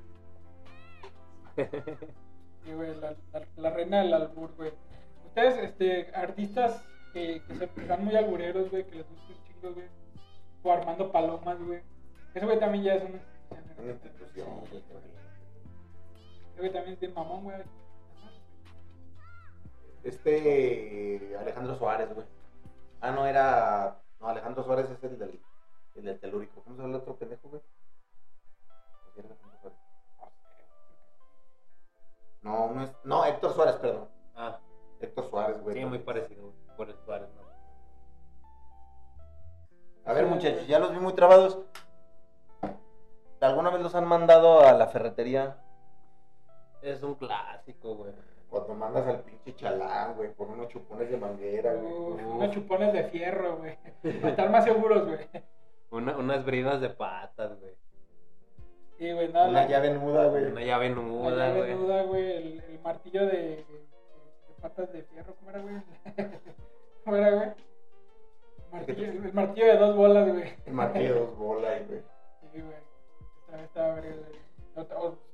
Sí, 2.63 2.73
güey, 2.73 2.95
la, 2.99 3.15
la, 3.33 3.47
la 3.55 3.69
reina 3.71 3.99
del 3.99 4.13
albur, 4.13 4.53
güey. 4.55 4.71
Ustedes, 5.25 5.57
este, 5.57 6.13
artistas 6.15 6.83
que, 7.13 7.41
que 7.47 7.55
se 7.55 7.87
son 7.87 8.05
muy 8.05 8.15
albureros, 8.15 8.69
güey, 8.69 8.85
que 8.85 8.95
les 8.95 9.09
gusta 9.09 9.33
un 9.33 9.43
chingo, 9.43 9.73
güey. 9.73 9.87
O 10.63 10.71
Armando 10.71 11.11
Palomas, 11.11 11.59
güey. 11.63 11.81
Ese 12.33 12.45
güey 12.45 12.59
también 12.59 12.83
ya 12.83 12.95
es 12.95 13.03
una 13.03 13.17
institución. 13.17 13.79
Una 13.79 13.91
institución, 13.91 14.47
güey. 14.69 14.83
Ese 16.51 16.59
güey 16.59 16.73
también 16.73 16.93
es 16.93 16.99
bien 16.99 17.13
mamón, 17.13 17.43
güey. 17.43 17.57
Este 20.03 21.35
Alejandro 21.39 21.75
Suárez, 21.75 22.13
güey. 22.13 22.27
Ah, 23.01 23.11
no, 23.11 23.25
era. 23.25 24.01
No, 24.19 24.27
Alejandro 24.27 24.63
Suárez 24.63 24.89
es 24.89 25.03
el 25.03 25.17
del, 25.17 25.39
el 25.95 26.03
del 26.03 26.19
telúrico. 26.19 26.61
¿Cómo 26.63 26.75
se 26.75 26.81
llama 26.81 26.95
el 26.95 27.01
otro 27.01 27.15
pendejo, 27.15 27.49
güey? 27.49 27.61
No, 32.41 32.69
no 32.71 32.83
es. 32.83 32.91
No, 33.03 33.25
Héctor 33.25 33.53
Suárez, 33.53 33.75
perdón. 33.77 34.07
Ah, 34.35 34.59
Héctor 35.01 35.29
Suárez, 35.29 35.61
güey. 35.61 35.75
sí, 35.77 35.85
muy 35.85 35.99
parecido, 35.99 36.43
güey, 36.43 36.77
por 36.77 36.89
el 36.89 36.95
Suárez, 37.05 37.29
¿no? 37.35 37.49
A 40.05 40.13
ver, 40.13 40.25
muchachos, 40.25 40.65
ya 40.67 40.79
los 40.79 40.91
vi 40.91 40.99
muy 40.99 41.13
trabados. 41.13 41.59
¿Alguna 43.41 43.69
vez 43.69 43.81
los 43.81 43.95
han 43.95 44.05
mandado 44.07 44.61
a 44.61 44.73
la 44.73 44.87
ferretería? 44.87 45.57
Es 46.81 47.03
un 47.03 47.15
clásico, 47.15 47.95
güey. 47.95 48.11
Cuando 48.49 48.73
mandas 48.73 49.05
al 49.05 49.19
pinche 49.21 49.55
chalán, 49.55 50.15
güey, 50.15 50.33
por 50.33 50.47
unos 50.47 50.67
chupones 50.69 51.09
de 51.11 51.17
manguera, 51.17 51.73
güey. 51.75 51.93
Uf, 51.93 52.13
Uf. 52.21 52.35
unos 52.35 52.51
chupones 52.51 52.91
de 52.93 53.03
fierro, 53.05 53.57
güey. 53.57 53.77
Para 54.01 54.29
estar 54.29 54.49
más 54.49 54.63
seguros, 54.63 55.05
güey. 55.05 55.19
Una- 55.91 56.17
unas 56.17 56.43
bridas 56.45 56.81
de 56.81 56.87
güey. 56.87 56.97
Sí, 58.99 59.11
güey, 59.13 59.29
nada. 59.31 59.47
Una 59.49 59.61
la- 59.61 59.67
llave 59.67 59.93
nuda, 59.93 60.27
güey. 60.27 60.45
Una 60.45 60.61
llave 60.61 60.89
la 60.89 60.95
nuda, 60.95 61.47
llave 61.47 61.59
güey. 61.61 61.75
nuda, 61.75 62.03
güey. 62.03 62.31
El, 62.35 62.63
el 62.69 62.79
martillo 62.83 63.25
de, 63.25 63.33
de 63.37 63.65
patas 64.61 64.91
de 64.91 65.03
fierro, 65.03 65.33
¿cómo 65.35 65.49
era, 65.51 65.59
güey? 65.61 65.75
¿Cómo 67.05 67.15
era, 67.15 67.29
güey? 67.31 67.49
Martillo- 68.71 69.25
el 69.25 69.33
martillo 69.33 69.65
de 69.67 69.77
dos 69.77 69.95
bolas, 69.95 70.27
güey. 70.31 70.53
El 70.65 70.73
martillo 70.73 71.13
de 71.13 71.19
dos 71.21 71.37
bolas, 71.37 71.87
güey. 71.87 72.01
Sí, 72.53 72.61
güey. 72.61 72.75
Estaba, 73.47 73.63
estaba 73.63 73.95
verga, 73.95 74.15
güey. 74.15 74.39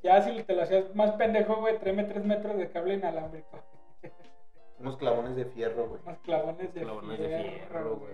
Ya 0.03 0.21
si 0.21 0.43
te 0.43 0.55
lo 0.55 0.61
hacías 0.63 0.95
más 0.95 1.11
pendejo, 1.13 1.55
güey, 1.57 1.77
tráeme 1.79 2.03
tres 2.05 2.23
metros 2.23 2.57
de 2.57 2.69
cable 2.71 2.93
inalámbrico. 2.95 3.59
Unos 4.79 4.97
clavones 4.97 5.35
de 5.35 5.45
fierro, 5.45 5.87
güey. 5.89 6.01
Unos 6.05 6.19
clavones 6.19 6.73
de 6.73 6.81
Clavones 6.81 7.19
de 7.19 7.27
fierro, 7.27 7.43
fierro, 7.67 7.95
güey. 7.97 8.13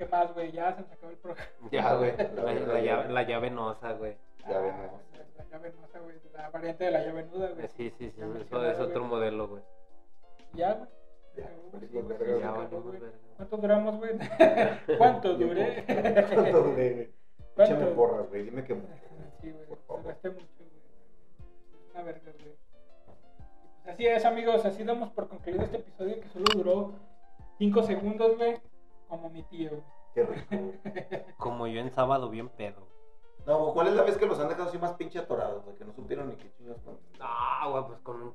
¿Qué 0.00 0.06
más, 0.06 0.32
güey? 0.32 0.50
Ya 0.50 0.72
se 0.74 0.80
nos 0.80 0.92
acabó 0.92 1.12
el 1.12 1.18
programa. 1.18 1.50
Ya, 1.70 1.94
güey. 1.94 2.16
La- 2.16 2.24
La, 2.24 2.42
la 2.42 2.52
la 2.54 2.80
llave. 2.80 2.82
llave, 2.86 3.08
la 3.12 3.22
llave 3.22 3.50
nosa, 3.50 3.92
güey. 3.92 4.16
Llave 4.48 4.70
Ah, 4.70 4.76
nuda. 4.78 5.00
La 5.36 5.44
llave 5.44 5.72
nuda, 5.72 6.00
güey. 6.00 6.16
La 6.32 6.48
variante 6.48 6.84
de 6.84 6.90
la 6.90 7.04
llave 7.04 7.24
nuda, 7.26 7.48
güey. 7.50 7.68
Sí, 7.76 7.90
sí, 7.98 8.10
sí. 8.10 8.20
Eso 8.40 8.66
es 8.66 8.80
otro 8.80 9.00
güey. 9.00 9.10
modelo, 9.10 9.48
güey. 9.48 9.62
Ya, 10.54 10.72
güey. 10.72 10.88
Ya, 11.36 11.50
güey. 12.00 12.40
Ya, 12.40 12.50
güey. 12.50 12.68
¿Cuánto 13.36 13.56
duramos, 13.58 13.96
güey? 13.98 14.12
¿Cuánto 14.96 15.34
duré? 15.34 15.84
¿Cuánto 15.86 16.62
duré, 16.62 16.92
güey? 16.94 17.10
¿Cuánto? 17.54 17.74
Échame 17.74 17.86
porras, 17.92 18.28
güey. 18.30 18.42
Dime 18.44 18.64
que. 18.64 18.74
Sí, 19.42 19.50
güey. 19.52 19.66
Te 19.66 20.08
gasté 20.08 20.30
mucho, 20.30 20.46
güey. 20.58 21.90
Una 21.92 22.02
verga, 22.04 22.32
güey. 22.40 22.56
Pues 23.84 23.94
así 23.94 24.06
es, 24.06 24.24
amigos. 24.24 24.64
Así 24.64 24.82
damos 24.82 25.10
por 25.10 25.28
concluido 25.28 25.62
este 25.64 25.76
episodio 25.76 26.20
que 26.22 26.28
solo 26.28 26.44
duró 26.54 26.92
5 27.58 27.82
segundos, 27.82 28.38
güey. 28.38 28.56
Como 29.10 29.28
mi 29.28 29.42
tío. 29.42 29.70
Qué 30.14 30.22
rico, 30.24 30.56
güey. 30.56 30.78
Como 31.36 31.66
yo 31.66 31.80
en 31.80 31.90
sábado, 31.90 32.30
bien 32.30 32.48
pedo. 32.48 32.88
No, 33.46 33.72
¿cuál 33.74 33.88
es 33.88 33.94
la 33.94 34.02
vez 34.02 34.16
que 34.16 34.26
los 34.26 34.38
han 34.40 34.48
dejado 34.48 34.68
así 34.68 34.78
más 34.78 34.92
pinche 34.94 35.18
atorados, 35.18 35.64
güey? 35.64 35.76
Que 35.76 35.84
no 35.84 35.92
supieron 35.92 36.28
ni 36.28 36.36
qué 36.36 36.50
chingados 36.56 36.80
con. 36.82 36.98
No, 37.18 37.70
güey, 37.72 37.84
pues 37.88 37.98
con 38.00 38.22
un, 38.22 38.34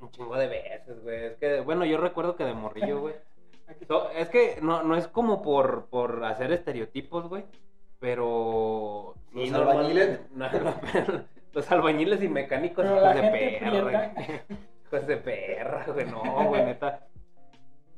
un 0.00 0.10
chingo 0.10 0.36
de 0.36 0.48
veces, 0.48 1.02
güey. 1.02 1.24
Es 1.26 1.36
que, 1.36 1.60
bueno, 1.60 1.84
yo 1.84 1.98
recuerdo 1.98 2.34
que 2.36 2.44
de 2.44 2.54
morrillo, 2.54 3.00
güey. 3.00 3.14
So- 3.88 4.10
es 4.10 4.28
que 4.28 4.58
no, 4.60 4.82
no 4.82 4.94
es 4.96 5.08
como 5.08 5.40
por, 5.42 5.86
por 5.86 6.24
hacer 6.24 6.52
estereotipos, 6.52 7.28
güey. 7.28 7.44
Pero. 7.98 9.14
¿Los 9.32 9.52
albañiles? 9.52 10.20
No, 10.34 10.50
no, 10.50 10.74
pero 10.92 11.24
los 11.52 11.70
albañiles 11.72 12.22
y 12.22 12.28
mecánicos, 12.28 12.84
hijos 12.84 13.14
de 13.14 13.22
perra. 13.22 13.82
güey. 13.82 14.40
Hijos 14.86 15.06
de 15.06 15.16
perra, 15.16 15.86
güey. 15.92 16.06
No, 16.10 16.48
güey, 16.48 16.64
neta. 16.64 17.06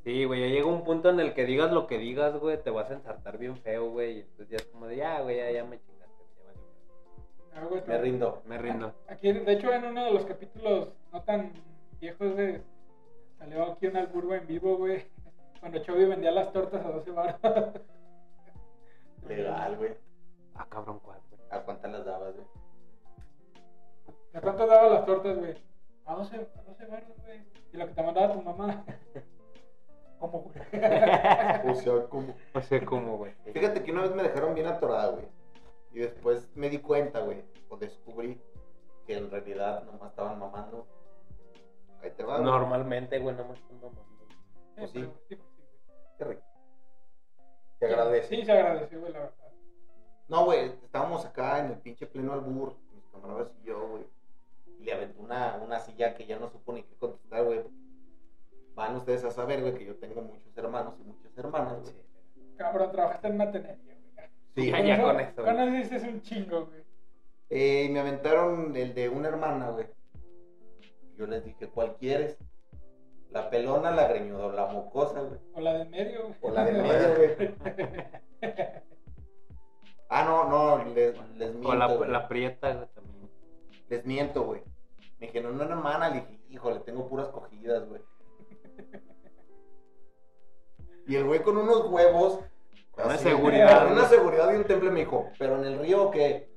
Sí, 0.07 0.25
güey, 0.25 0.41
ya 0.41 0.47
llega 0.47 0.69
un 0.69 0.85
punto 0.85 1.11
en 1.11 1.19
el 1.19 1.35
que 1.35 1.45
digas 1.45 1.73
lo 1.73 1.89
que 1.89 1.99
digas, 1.99 2.37
güey, 2.37 2.63
te 2.63 2.71
vas 2.71 2.89
a 2.89 2.95
ensartar 2.95 3.39
bien 3.39 3.57
feo, 3.57 3.91
güey. 3.91 4.19
Y 4.19 4.21
entonces 4.21 4.49
ya 4.51 4.57
es 4.59 4.67
como 4.67 4.87
de, 4.87 4.99
ya, 4.99 5.21
güey, 5.21 5.39
ya, 5.39 5.51
ya 5.51 5.65
me 5.65 5.81
chingaste, 5.81 6.25
ya 6.37 6.45
valió. 6.45 6.63
Ah, 7.53 7.65
güey, 7.69 7.83
Me 7.85 7.99
rindo. 7.99 8.43
Me 8.47 8.57
rindo. 8.57 8.95
Aquí, 9.09 9.33
de 9.33 9.53
hecho, 9.53 9.73
en 9.73 9.85
uno 9.85 10.05
de 10.05 10.13
los 10.13 10.25
capítulos 10.25 10.91
no 11.13 11.23
tan 11.23 11.53
viejos, 12.01 12.35
güey, 12.35 12.63
salió 13.37 13.73
aquí 13.73 13.89
un 13.89 13.97
albur, 13.97 14.33
en 14.33 14.47
vivo, 14.47 14.77
güey. 14.77 15.09
Cuando 15.59 15.81
Chovy 15.81 16.05
vendía 16.05 16.31
las 16.31 16.53
tortas 16.53 16.87
a 16.87 16.89
12 16.89 17.11
baros. 17.11 17.41
Legal, 19.27 19.77
güey. 19.77 19.95
Ah, 20.55 20.69
cabrón, 20.71 21.01
¿cuál, 21.01 21.19
güey? 21.31 21.41
¿A 21.51 21.65
cuántas 21.65 21.91
las 21.91 22.05
dabas, 22.05 22.33
güey? 22.33 22.47
¿A 24.35 24.41
cuánto 24.41 24.69
daba 24.69 24.89
las 24.89 25.05
tortas, 25.05 25.37
güey? 25.37 25.57
A 26.05 26.15
12, 26.15 26.37
a 26.37 26.63
12 26.63 26.87
baros, 26.87 27.09
güey. 27.25 27.41
Y 27.73 27.77
lo 27.77 27.89
que 27.89 27.93
te 27.93 28.03
mandaba 28.05 28.35
tu 28.35 28.43
mamá. 28.43 28.85
¿Cómo, 30.19 30.41
güey? 30.41 30.57
O 31.71 31.75
sea, 31.75 32.05
como. 32.09 32.35
No 32.55 32.63
sé 32.63 32.85
cómo, 32.85 33.19
güey. 33.19 33.35
Fíjate 33.53 33.83
que 33.83 33.93
una 33.93 34.03
vez 34.03 34.15
me 34.15 34.23
dejaron 34.23 34.55
bien 34.55 34.67
atorada, 34.67 35.09
güey. 35.13 35.27
Y 35.93 36.01
después 36.01 36.49
me 36.55 36.69
di 36.69 36.79
cuenta, 36.79 37.21
güey. 37.21 37.45
O 37.69 37.77
descubrí 37.77 38.41
que 39.07 39.17
en 39.17 39.31
realidad 39.31 39.85
nomás 39.85 40.11
estaban 40.11 40.39
mamando. 40.39 40.87
Ahí 42.03 42.11
te 42.11 42.23
va, 42.25 42.35
güey. 42.39 42.45
Normalmente, 42.45 43.19
güey, 43.19 43.35
no 43.37 43.45
me 43.47 43.55
están 43.55 43.77
mamando. 43.81 44.03
Pues 44.77 44.91
sí. 44.91 44.99
pues 45.05 45.11
sí, 45.29 45.39
Qué 46.19 46.25
rico. 46.25 46.43
Te 47.79 47.87
güey. 47.87 47.93
agradece. 47.99 48.29
Sí, 48.37 48.45
se 48.45 48.53
agradeció, 48.53 49.01
güey, 49.01 49.13
la 49.13 49.19
verdad. 49.21 49.35
No, 50.29 50.45
güey, 50.45 50.73
estábamos 50.85 51.25
acá 51.25 51.61
en 51.61 51.67
el 51.67 51.79
pinche 51.79 52.07
pleno 52.07 52.33
albur, 52.33 52.75
mis 52.95 53.05
camaradas 53.07 53.49
y 53.63 53.67
yo, 53.67 53.89
güey. 53.89 54.05
Y 54.81 54.85
le 54.85 54.93
aventé 54.93 55.21
una, 55.21 55.57
una 55.63 55.79
silla 55.81 56.15
que 56.15 56.27
ya 56.27 56.39
no 56.39 56.51
supo 56.51 56.73
ni 56.73 56.83
qué 56.83 56.97
contestar, 56.97 57.45
güey. 57.45 57.63
Van 58.77 58.95
ustedes 58.95 59.25
a 59.25 59.31
saber, 59.31 59.63
güey, 59.63 59.75
que 59.75 59.87
yo 59.87 59.97
tengo 59.97 60.21
muchos 60.21 60.57
hermanos 60.57 60.95
y 61.01 61.05
muchas 61.05 61.37
hermanas, 61.39 61.81
güey. 61.81 61.95
Sí. 61.95 62.55
Cabrón, 62.59 62.93
trabajaste 62.93 63.27
en 63.29 63.35
una 63.35 63.51
tenería, 63.51 63.97
güey. 64.15 64.29
Sí, 64.55 64.71
con 64.71 65.21
eso, 65.21 65.43
Con 65.45 65.55
güey. 65.57 65.81
eso 65.81 65.95
dices 65.95 66.03
un 66.05 66.21
chingo, 66.21 66.67
güey. 66.67 66.85
Eh, 67.49 67.89
me 67.91 68.01
aventaron 68.01 68.77
el 68.77 68.95
de 68.95 69.09
una 69.09 69.29
hermana, 69.29 69.71
güey. 69.71 69.87
Yo 71.17 71.27
les 71.27 71.43
dije, 71.43 71.69
¿cuál 71.69 71.97
quieres? 71.97 72.37
La 73.31 73.49
pelona, 73.49 73.91
la 73.93 74.09
greñuda 74.09 74.47
o 74.47 74.53
la 74.53 74.67
mocosa, 74.67 75.21
güey. 75.23 75.41
O 75.55 75.61
la 75.61 75.73
de 75.73 75.85
medio, 75.87 76.25
güey. 76.25 76.37
O 76.43 76.51
la 76.51 76.65
de 76.67 76.73
medio, 76.73 77.17
güey. 77.17 77.55
Ah, 80.09 80.23
no, 80.25 80.49
no, 80.49 80.85
les, 80.95 81.17
les 81.37 81.51
miento. 81.51 81.69
O 81.69 81.75
la, 81.75 81.87
güey. 81.93 82.09
la 82.09 82.29
prieta, 82.29 82.73
güey, 82.75 82.87
también. 82.95 83.29
Les 83.89 84.07
miento, 84.07 84.45
güey. 84.45 84.63
Me 85.19 85.27
dijeron, 85.27 85.55
una 85.55 85.65
hermana, 85.65 86.11
le 86.11 86.21
dije, 86.21 86.39
híjole, 86.51 86.79
tengo 86.81 87.09
puras 87.09 87.29
cogidas, 87.29 87.89
güey. 87.89 88.01
Y 91.07 91.17
el 91.17 91.25
güey 91.25 91.43
con 91.43 91.57
unos 91.57 91.87
huevos. 91.89 92.41
Con 92.93 93.05
una 93.07 93.15
así, 93.15 93.25
seguridad, 93.25 93.85
Con 93.85 93.93
una 93.93 94.09
seguridad 94.09 94.49
de 94.49 94.57
un 94.59 94.65
temple 94.65 94.91
me 94.91 95.01
dijo, 95.01 95.31
¿pero 95.39 95.57
en 95.57 95.65
el 95.65 95.79
río 95.79 96.05
o 96.05 96.11
qué? 96.11 96.49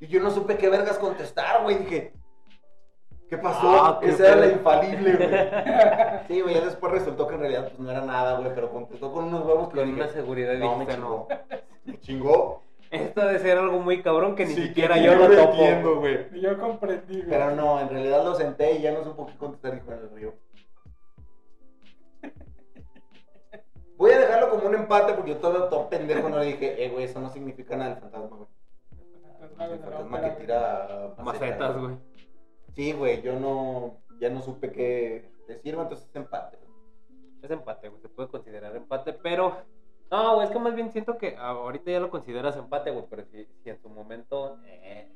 Y 0.00 0.06
yo 0.06 0.20
no 0.20 0.30
supe 0.30 0.56
qué 0.56 0.68
vergas 0.68 0.98
contestar, 0.98 1.62
güey. 1.62 1.78
Dije, 1.78 2.12
¿qué 3.28 3.38
pasó? 3.38 3.68
Ah, 3.84 3.98
qué 4.00 4.08
Esa 4.10 4.28
era 4.28 4.36
la 4.36 4.46
infalible, 4.48 5.12
güey. 5.16 5.28
Sí, 6.28 6.40
güey, 6.40 6.54
ya 6.54 6.64
después 6.64 6.92
resultó 6.92 7.28
que 7.28 7.34
en 7.34 7.40
realidad 7.40 7.68
pues 7.68 7.78
no 7.78 7.90
era 7.90 8.00
nada, 8.00 8.38
güey, 8.38 8.52
pero 8.54 8.70
contestó 8.70 9.12
con 9.12 9.24
unos 9.26 9.44
huevos 9.46 9.68
que 9.68 9.76
Con 9.76 9.86
dije, 9.86 10.00
una 10.00 10.08
seguridad 10.12 10.54
no, 10.54 10.76
me 10.76 10.84
dijiste, 10.86 11.00
no. 11.00 11.28
chingó. 11.28 11.68
Me 11.84 12.00
chingó. 12.00 12.62
Esto 12.90 13.20
debe 13.26 13.38
ser 13.40 13.58
algo 13.58 13.78
muy 13.80 14.02
cabrón 14.02 14.34
que 14.34 14.46
ni 14.46 14.54
Sí, 14.54 14.62
siquiera 14.68 14.94
que 14.94 15.02
yo 15.04 15.14
lo 15.14 15.28
topo. 15.28 15.52
entiendo, 15.52 15.96
güey. 16.00 16.26
Y 16.34 16.40
yo 16.40 16.58
comprendí, 16.58 17.16
güey. 17.18 17.28
Pero 17.28 17.50
no, 17.54 17.80
en 17.80 17.88
realidad 17.88 18.24
lo 18.24 18.34
senté 18.34 18.72
y 18.74 18.82
ya 18.82 18.92
no 18.92 19.04
supo 19.04 19.26
qué 19.26 19.36
contestar, 19.36 19.74
dijo 19.74 19.92
en 19.92 19.98
el 19.98 20.10
río. 20.10 20.34
Voy 23.96 24.10
a 24.12 24.18
dejarlo 24.18 24.50
como 24.50 24.66
un 24.68 24.74
empate 24.74 25.14
porque 25.14 25.30
yo 25.30 25.36
todo, 25.38 25.68
todo 25.68 25.88
pendejo 25.88 26.28
no 26.28 26.38
le 26.38 26.46
dije, 26.46 26.84
eh, 26.84 26.90
güey, 26.90 27.04
eso 27.04 27.20
no 27.20 27.30
significa 27.30 27.76
nada 27.76 27.90
del 27.90 28.00
fantasma, 28.00 28.36
güey. 28.36 28.48
Fantasma, 29.40 29.64
El 29.64 29.78
fantasma 29.80 30.20
que 30.22 30.30
tira 30.40 31.14
Macetas, 31.22 31.76
güey. 31.78 31.96
Sí, 32.74 32.92
güey, 32.92 33.22
yo 33.22 33.38
no, 33.40 33.98
ya 34.20 34.28
no 34.28 34.42
supe 34.42 34.70
qué 34.70 35.30
decir, 35.48 35.74
güey, 35.74 35.84
entonces 35.86 36.08
es 36.08 36.16
empate. 36.16 36.58
güey. 36.58 36.66
Es 37.42 37.50
empate, 37.50 37.88
güey. 37.88 38.00
Se 38.02 38.08
puede 38.08 38.28
considerar 38.28 38.74
empate, 38.76 39.12
pero. 39.14 39.56
No, 40.10 40.34
güey, 40.34 40.46
es 40.46 40.52
que 40.52 40.58
más 40.58 40.74
bien 40.74 40.92
siento 40.92 41.16
que 41.18 41.36
ahorita 41.36 41.90
ya 41.90 42.00
lo 42.00 42.10
consideras 42.10 42.56
empate, 42.56 42.90
güey. 42.90 43.06
Pero 43.08 43.24
si, 43.24 43.46
si 43.62 43.70
en 43.70 43.80
su 43.80 43.88
momento. 43.88 44.58
eh, 44.66 45.08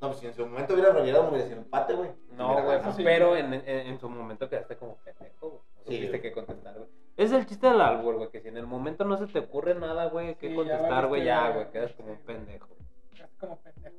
No, 0.00 0.08
pues 0.08 0.20
si 0.20 0.26
en 0.26 0.34
su 0.34 0.46
momento 0.46 0.72
hubiera 0.74 0.90
revirado, 0.92 1.24
me 1.24 1.30
hubiera 1.30 1.46
sido 1.46 1.58
empate, 1.60 1.94
güey. 1.94 2.10
No, 2.32 2.62
güey, 2.64 2.80
sí. 2.96 3.02
pero 3.04 3.36
en, 3.36 3.52
en, 3.54 3.68
en 3.68 3.98
su 4.00 4.08
momento 4.08 4.48
quedaste 4.48 4.76
como 4.76 4.96
pendejo, 4.96 5.48
güey. 5.50 5.60
No 5.76 5.82
Sí, 5.86 5.96
supiste 5.96 6.08
güey. 6.08 6.22
qué 6.22 6.32
contestar, 6.32 6.74
güey. 6.76 6.88
Es 7.16 7.30
el 7.30 7.46
chiste 7.46 7.68
del 7.68 7.80
albur, 7.80 8.16
güey, 8.16 8.30
que 8.30 8.40
si 8.40 8.48
en 8.48 8.56
el 8.56 8.66
momento 8.66 9.04
no 9.04 9.16
se 9.16 9.26
te 9.26 9.38
ocurre 9.38 9.74
nada, 9.74 10.06
güey, 10.06 10.34
qué 10.36 10.48
Sí, 10.48 10.54
contestar, 10.54 11.06
güey, 11.06 11.24
ya, 11.24 11.50
güey, 11.50 11.70
quedas 11.70 11.92
como 11.92 12.12
un 12.12 12.18
pendejo. 12.18 12.68
Es 13.12 13.30
como 13.38 13.56
pendejo. 13.60 13.96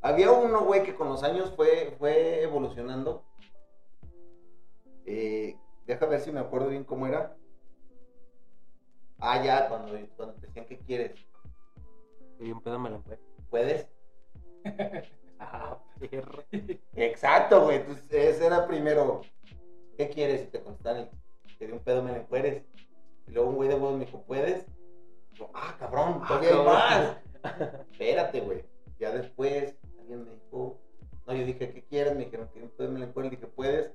Había 0.00 0.30
uno, 0.32 0.64
güey, 0.64 0.82
que 0.84 0.94
con 0.94 1.08
los 1.08 1.22
años 1.22 1.52
fue, 1.54 1.94
fue 1.98 2.42
evolucionando. 2.42 3.24
Eh, 5.06 5.56
deja 5.86 6.06
ver 6.06 6.20
si 6.20 6.32
me 6.32 6.40
acuerdo 6.40 6.68
bien 6.68 6.84
cómo 6.84 7.06
era. 7.06 7.36
Ah, 9.18 9.42
ya, 9.42 9.68
cuando, 9.68 9.98
cuando 10.16 10.34
te 10.36 10.46
decían 10.46 10.66
que 10.66 10.78
quieres. 10.78 11.12
Y 12.40 12.52
un 12.52 12.60
pedo 12.62 12.78
me 12.78 12.90
lo 12.90 13.00
fue. 13.00 13.18
¿Puedes? 13.50 13.88
Ah, 15.40 15.76
perro. 15.98 16.44
Exacto, 16.94 17.64
güey. 17.64 17.78
Entonces, 17.78 18.06
ese 18.10 18.46
era 18.46 18.66
primero. 18.66 19.20
¿Qué 19.98 20.08
quieres? 20.08 20.44
Y 20.44 20.46
te 20.46 20.62
contestan, 20.62 21.10
te 21.66 21.72
un 21.72 21.80
pedo, 21.80 22.02
me 22.02 22.12
lo 22.12 22.18
encueres. 22.18 22.62
Y 23.26 23.32
luego 23.32 23.50
un 23.50 23.56
güey 23.56 23.68
de 23.68 23.74
huevos 23.74 23.98
me 23.98 24.04
dijo, 24.04 24.22
¿puedes? 24.22 24.66
Y 25.32 25.36
yo, 25.36 25.50
ah, 25.54 25.76
cabrón, 25.78 26.20
Ah, 26.22 26.26
todavía 26.28 26.50
hay 26.50 26.64
más. 26.64 27.16
Espérate, 27.92 28.40
güey. 28.40 28.64
Ya 28.98 29.10
después, 29.10 29.76
alguien 29.98 30.24
me 30.24 30.30
dijo, 30.30 30.78
no, 31.26 31.34
yo 31.34 31.44
dije, 31.44 31.72
¿qué 31.72 31.84
quieres? 31.84 32.14
Me 32.14 32.24
dijeron 32.24 32.48
que 32.52 32.62
un 32.62 32.70
pedo 32.70 32.90
me 32.90 32.98
lo 33.00 33.06
encueres. 33.06 33.30
Dije, 33.32 33.46
¿puedes? 33.46 33.92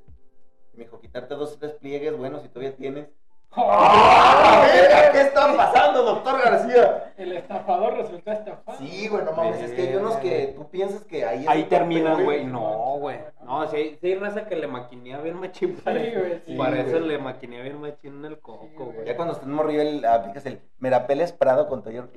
Y 0.74 0.78
me 0.78 0.84
dijo, 0.86 1.00
quitarte 1.00 1.36
dos 1.36 1.54
o 1.54 1.58
tres 1.60 1.74
pliegues, 1.74 2.18
bueno, 2.18 2.42
si 2.42 2.50
todavía 2.50 2.76
tienes. 2.76 3.10
¡Ah, 3.52 4.62
verga! 4.64 5.12
¿Qué 5.12 5.22
está 5.22 5.56
pasando, 5.58 6.04
doctor 6.04 6.40
García? 6.44 7.14
El 7.18 7.34
estafador 7.34 7.98
resultó 7.98 8.32
estafado. 8.32 8.78
Sí, 8.78 9.08
güey, 9.08 9.26
no 9.26 9.32
mames, 9.34 9.62
es 9.62 9.72
que 9.72 9.82
hay 9.82 9.96
unos 9.96 10.16
que 10.18 10.54
tú 10.56 10.70
piensas 10.70 11.04
que 11.06 11.26
ahí 11.26 11.46
Ahí 11.48 11.64
terminan, 11.64 12.24
güey. 12.24 12.46
No, 12.46 12.98
güey. 13.00 13.18
no, 13.44 13.68
sí, 13.68 13.76
hay- 13.76 13.98
sí 14.00 14.08
hay 14.08 14.16
raza 14.16 14.46
que 14.46 14.56
le 14.56 14.68
maquinea 14.68 15.18
bien 15.20 15.40
machín. 15.40 15.76
Sí, 15.76 15.82
para 15.84 16.00
eso. 16.02 16.20
güey, 16.20 16.42
sí, 16.46 16.56
Para 16.56 16.80
eso 16.82 17.00
le 17.00 17.18
maquinea 17.18 17.64
bien 17.64 17.82
machín 17.82 18.20
en 18.20 18.26
el 18.26 18.36
Sí, 18.36 18.42
coco, 18.42 18.86
güey. 18.94 19.06
Ya 19.06 19.16
cuando 19.16 19.34
estás 19.34 19.48
morrido, 19.48 19.82
el, 19.82 20.06
aplicas 20.06 20.46
el 20.46 20.62
Merapeles 20.78 21.32
Prado 21.34 21.68
con 21.68 21.84
Toyor. 21.84 22.10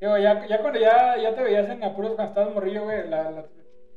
Digo, 0.00 0.18
ya, 0.18 0.46
ya 0.48 0.60
cuando 0.60 0.80
ya, 0.80 1.16
ya 1.16 1.34
te 1.34 1.42
veías 1.44 1.68
en 1.68 1.84
apuros 1.84 2.14
cuando 2.14 2.30
estabas 2.32 2.54
morrillo, 2.54 2.84
güey, 2.84 3.08
la, 3.08 3.30
la- 3.30 3.44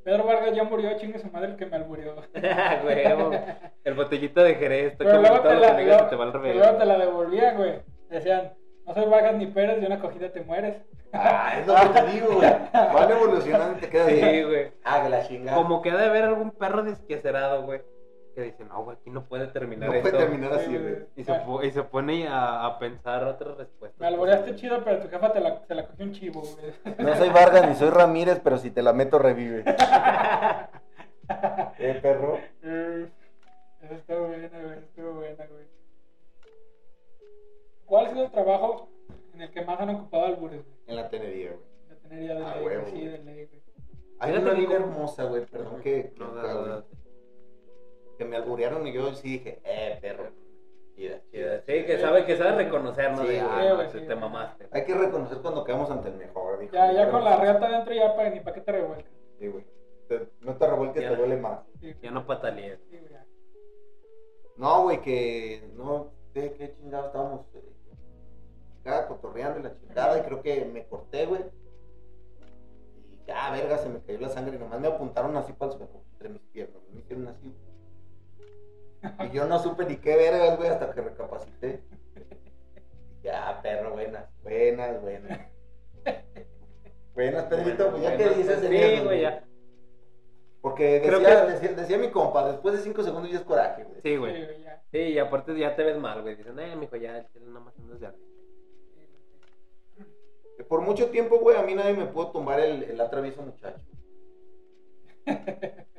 Pedro 0.06 0.24
Vargas 0.24 0.56
ya 0.56 0.64
murió, 0.64 0.96
chingue 0.98 1.18
su 1.18 1.30
madre 1.32 1.50
el 1.50 1.56
que 1.58 1.66
me 1.66 1.78
alburió. 1.78 2.14
El 3.84 3.94
botellito 3.96 4.44
de 4.44 4.54
Jerez, 4.56 4.92
está 4.94 5.04
Pero 5.04 5.20
luego 5.20 5.40
te 5.42 5.56
la, 5.56 5.76
se 5.78 6.06
te 6.10 6.16
va 6.16 6.26
al 6.26 6.32
pero 6.32 6.44
revés. 6.44 6.56
luego 6.58 6.78
te 6.78 6.86
la 6.86 6.98
devolvían, 7.00 7.58
güey. 7.58 7.80
Decían, 8.10 8.54
no 8.86 8.94
soy 8.94 9.06
Vargas 9.06 9.34
ni 9.36 9.48
Pérez, 9.48 9.82
de 9.82 9.88
una 9.88 10.00
cogida 10.00 10.32
te 10.32 10.42
mueres. 10.42 10.76
ah, 11.12 11.56
es 11.60 11.66
lo 11.68 11.74
que 11.76 12.00
te 12.02 12.06
digo, 12.12 12.36
güey. 12.36 12.50
Van 12.72 13.12
evolucionando 13.12 13.78
y 13.78 13.82
te 13.82 13.90
quedas 13.90 14.08
Sí, 14.10 14.22
así. 14.22 14.44
güey. 14.44 14.72
Ah, 14.84 15.02
que 15.04 15.10
la 15.10 15.28
chingada. 15.28 15.58
Como 15.58 15.82
que 15.82 15.90
ha 15.92 15.98
de 15.98 16.06
haber 16.06 16.24
algún 16.26 16.52
perro 16.52 16.84
desquacerado, 16.84 17.64
güey. 17.64 17.82
Que 18.36 18.42
dice, 18.42 18.66
no, 18.66 18.84
güey, 18.84 18.98
aquí 18.98 19.10
no 19.10 19.24
puede 19.24 19.48
terminar 19.48 19.88
No 19.90 19.96
esto. 19.96 20.10
puede 20.10 20.24
terminar 20.26 20.52
así, 20.54 20.66
Sí, 20.66 20.78
güey. 20.78 20.98
Y 21.16 21.24
se, 21.24 21.34
po- 21.36 21.64
y 21.64 21.72
se 21.72 21.84
pone 21.84 22.28
a, 22.28 22.66
a 22.66 22.78
pensar 22.80 23.24
otras 23.24 23.56
respuestas. 23.58 23.98
Me 24.00 24.08
alboreaste 24.08 24.56
chido, 24.56 24.84
pero 24.84 25.00
tu 25.02 25.08
jefa 25.08 25.32
te 25.32 25.40
la, 25.40 25.64
se 25.66 25.74
la 25.74 25.88
cogió 25.88 26.06
un 26.06 26.12
chivo, 26.12 26.42
güey. 26.42 26.96
No 27.00 27.16
soy 27.16 27.30
Vargas 27.30 27.68
ni 27.70 27.76
soy 27.76 27.90
Ramírez, 27.92 28.42
pero 28.44 28.58
si 28.58 28.72
te 28.72 28.82
la 28.82 28.92
meto, 28.92 29.18
revive. 29.20 29.64
¿Eh, 31.80 32.00
perro? 32.02 32.38
Eh, 32.64 33.08
Eso 33.82 33.94
estuvo 33.94 34.28
buena, 34.28 34.50
güey. 34.62 34.80
Estuvo 34.80 35.14
buena, 35.14 35.46
güey. 35.48 35.66
¿Cuál 37.86 38.06
ha 38.06 38.10
sido 38.10 38.26
el 38.26 38.32
trabajo 38.32 38.90
en 39.34 39.42
el 39.44 39.52
que 39.52 39.62
más 39.64 39.80
han 39.80 39.90
ocupado 39.92 40.26
albures, 40.26 40.62
güey? 40.64 40.76
En 40.88 40.96
la 40.98 41.10
tenería, 41.10 41.52
güey. 41.52 41.62
La 41.90 41.96
tenería 42.10 42.36
de 42.36 42.46
Ah, 42.46 42.56
ley, 42.56 42.64
güey. 42.64 42.86
Sí, 42.86 42.92
güey. 42.92 43.08
de 43.08 43.18
ley, 43.20 43.46
güey. 43.46 43.62
Hay 44.20 44.32
una 44.34 44.52
como- 44.52 44.72
hermosa, 44.74 45.24
güey, 45.26 45.46
perdón 45.46 45.82
que, 45.82 46.14
No, 46.18 46.34
da, 46.36 46.54
da. 46.54 46.84
Que 48.18 48.26
me 48.26 48.36
alburearon 48.38 48.86
y 48.88 48.94
yo 48.94 49.14
sí 49.14 49.30
dije, 49.38 49.60
eh, 49.64 49.98
perro. 50.02 50.30
Chida, 50.96 51.22
chida, 51.30 51.60
Sí, 51.66 51.84
que 51.86 51.98
sabe, 52.00 52.26
que 52.26 52.38
sabe 52.38 52.64
reconocer, 52.64 53.12
¿no? 53.12 53.24
Sí, 53.24 53.28
De, 53.28 53.40
güey. 53.42 53.52
ah, 53.52 53.62
Sí, 53.62 53.68
no, 53.70 53.78
te, 53.80 53.86
sí, 53.92 54.00
te 54.00 54.06
güey. 54.06 54.20
mamaste. 54.20 54.68
Hay 54.72 54.86
que 54.86 54.94
reconocer 54.94 55.38
cuando 55.40 55.64
quedamos 55.66 55.92
ante 55.92 56.08
el 56.10 56.16
mejor, 56.16 56.58
dijo. 56.60 56.74
Ya, 56.74 56.92
ya 56.94 57.12
con 57.12 57.24
la 57.24 57.36
reata 57.38 57.66
adentro, 57.68 57.94
ya 57.94 58.16
pa, 58.16 58.30
ni 58.30 58.40
para 58.40 58.54
qué 58.56 58.62
te 58.62 58.72
revuelcas. 58.72 59.12
Sí, 59.40 59.48
güey. 59.50 59.66
Te- 60.08 60.30
No 60.42 60.56
te 60.56 60.68
revuelques, 60.68 61.04
Ya. 61.04 61.10
te 61.10 61.16
duele 61.18 61.36
más. 61.38 61.60
Sí, 61.82 61.94
Ya 62.02 62.12
no 62.12 62.26
patalees. 62.26 62.80
sí. 62.90 63.00
No, 64.58 64.84
güey, 64.84 65.02
que 65.02 65.70
no 65.76 66.12
sé 66.34 66.54
qué 66.54 66.72
chingado 66.76 67.08
estábamos 67.08 67.46
eh, 67.56 67.62
cotorreando 69.10 69.60
y 69.60 69.64
la 69.64 69.76
chingada 69.78 70.18
y 70.20 70.22
creo 70.22 70.42
que 70.42 70.64
me 70.64 70.86
corté, 70.88 71.26
güey. 71.26 71.42
Y 73.12 73.20
ya, 73.28 73.52
verga, 73.52 73.78
se 73.80 73.90
me 73.90 74.00
cayó 74.02 74.20
la 74.22 74.30
sangre 74.30 74.56
y 74.56 74.60
nomás 74.60 74.80
me 74.80 74.88
apuntaron 74.88 75.36
así 75.36 75.52
para 75.52 75.74
el 75.74 75.78
suelo, 75.78 76.02
entre 76.14 76.30
mis 76.30 76.42
piernas, 76.54 76.82
me 76.94 77.02
hicieron 77.02 77.28
así. 77.28 77.54
Y 79.26 79.30
yo 79.36 79.46
no 79.46 79.60
supe 79.60 79.86
ni 79.86 79.98
qué 79.98 80.16
vergas, 80.16 80.58
güey, 80.58 80.70
hasta 80.70 80.92
que 80.94 81.02
recapacité. 81.02 81.82
Ya, 83.24 83.60
perro, 83.62 83.92
buenas, 83.94 84.26
buenas, 84.44 85.02
buenas. 85.02 85.40
Buenas, 87.14 87.44
Pedrito, 87.46 87.90
pues 87.92 88.04
ya 88.04 88.18
que 88.18 88.30
dices 88.30 88.64
en 88.64 88.72
Sí, 88.72 89.04
güey, 89.04 89.22
ya. 89.22 89.44
Porque 90.62 91.02
Creo 91.06 91.20
decía, 91.20 91.46
que- 91.46 91.52
decía, 91.54 91.72
decía 91.74 91.98
mi 91.98 92.10
compa, 92.12 92.48
después 92.52 92.76
de 92.76 92.82
cinco 92.82 93.04
segundos 93.04 93.32
ya 93.32 93.38
es 93.38 93.44
coraje, 93.44 93.84
güey. 93.84 94.02
Sí, 94.02 94.18
güey. 94.18 94.48
Sí, 94.92 94.98
y 95.00 95.20
aparte 95.20 95.58
ya 95.58 95.76
te 95.76 95.84
ves 95.84 95.98
mal, 95.98 96.22
güey. 96.22 96.36
Dicen, 96.36 96.58
eh, 96.60 96.76
mijo, 96.76 96.96
ya, 96.96 97.18
el 97.20 97.28
chile 97.30 97.46
nada 97.48 97.60
más 97.62 97.78
andas 97.80 98.00
de 98.00 98.08
arriba. 98.08 98.26
Por 100.68 100.82
mucho 100.82 101.10
tiempo, 101.10 101.38
güey, 101.40 101.58
a 101.58 101.62
mí 101.64 101.76
nadie 101.76 101.94
me 101.94 102.06
pudo 102.08 102.32
tumbar 102.32 102.60
el, 102.60 102.84
el 102.84 103.00
atravieso 103.02 103.42
muchacho. 103.42 103.86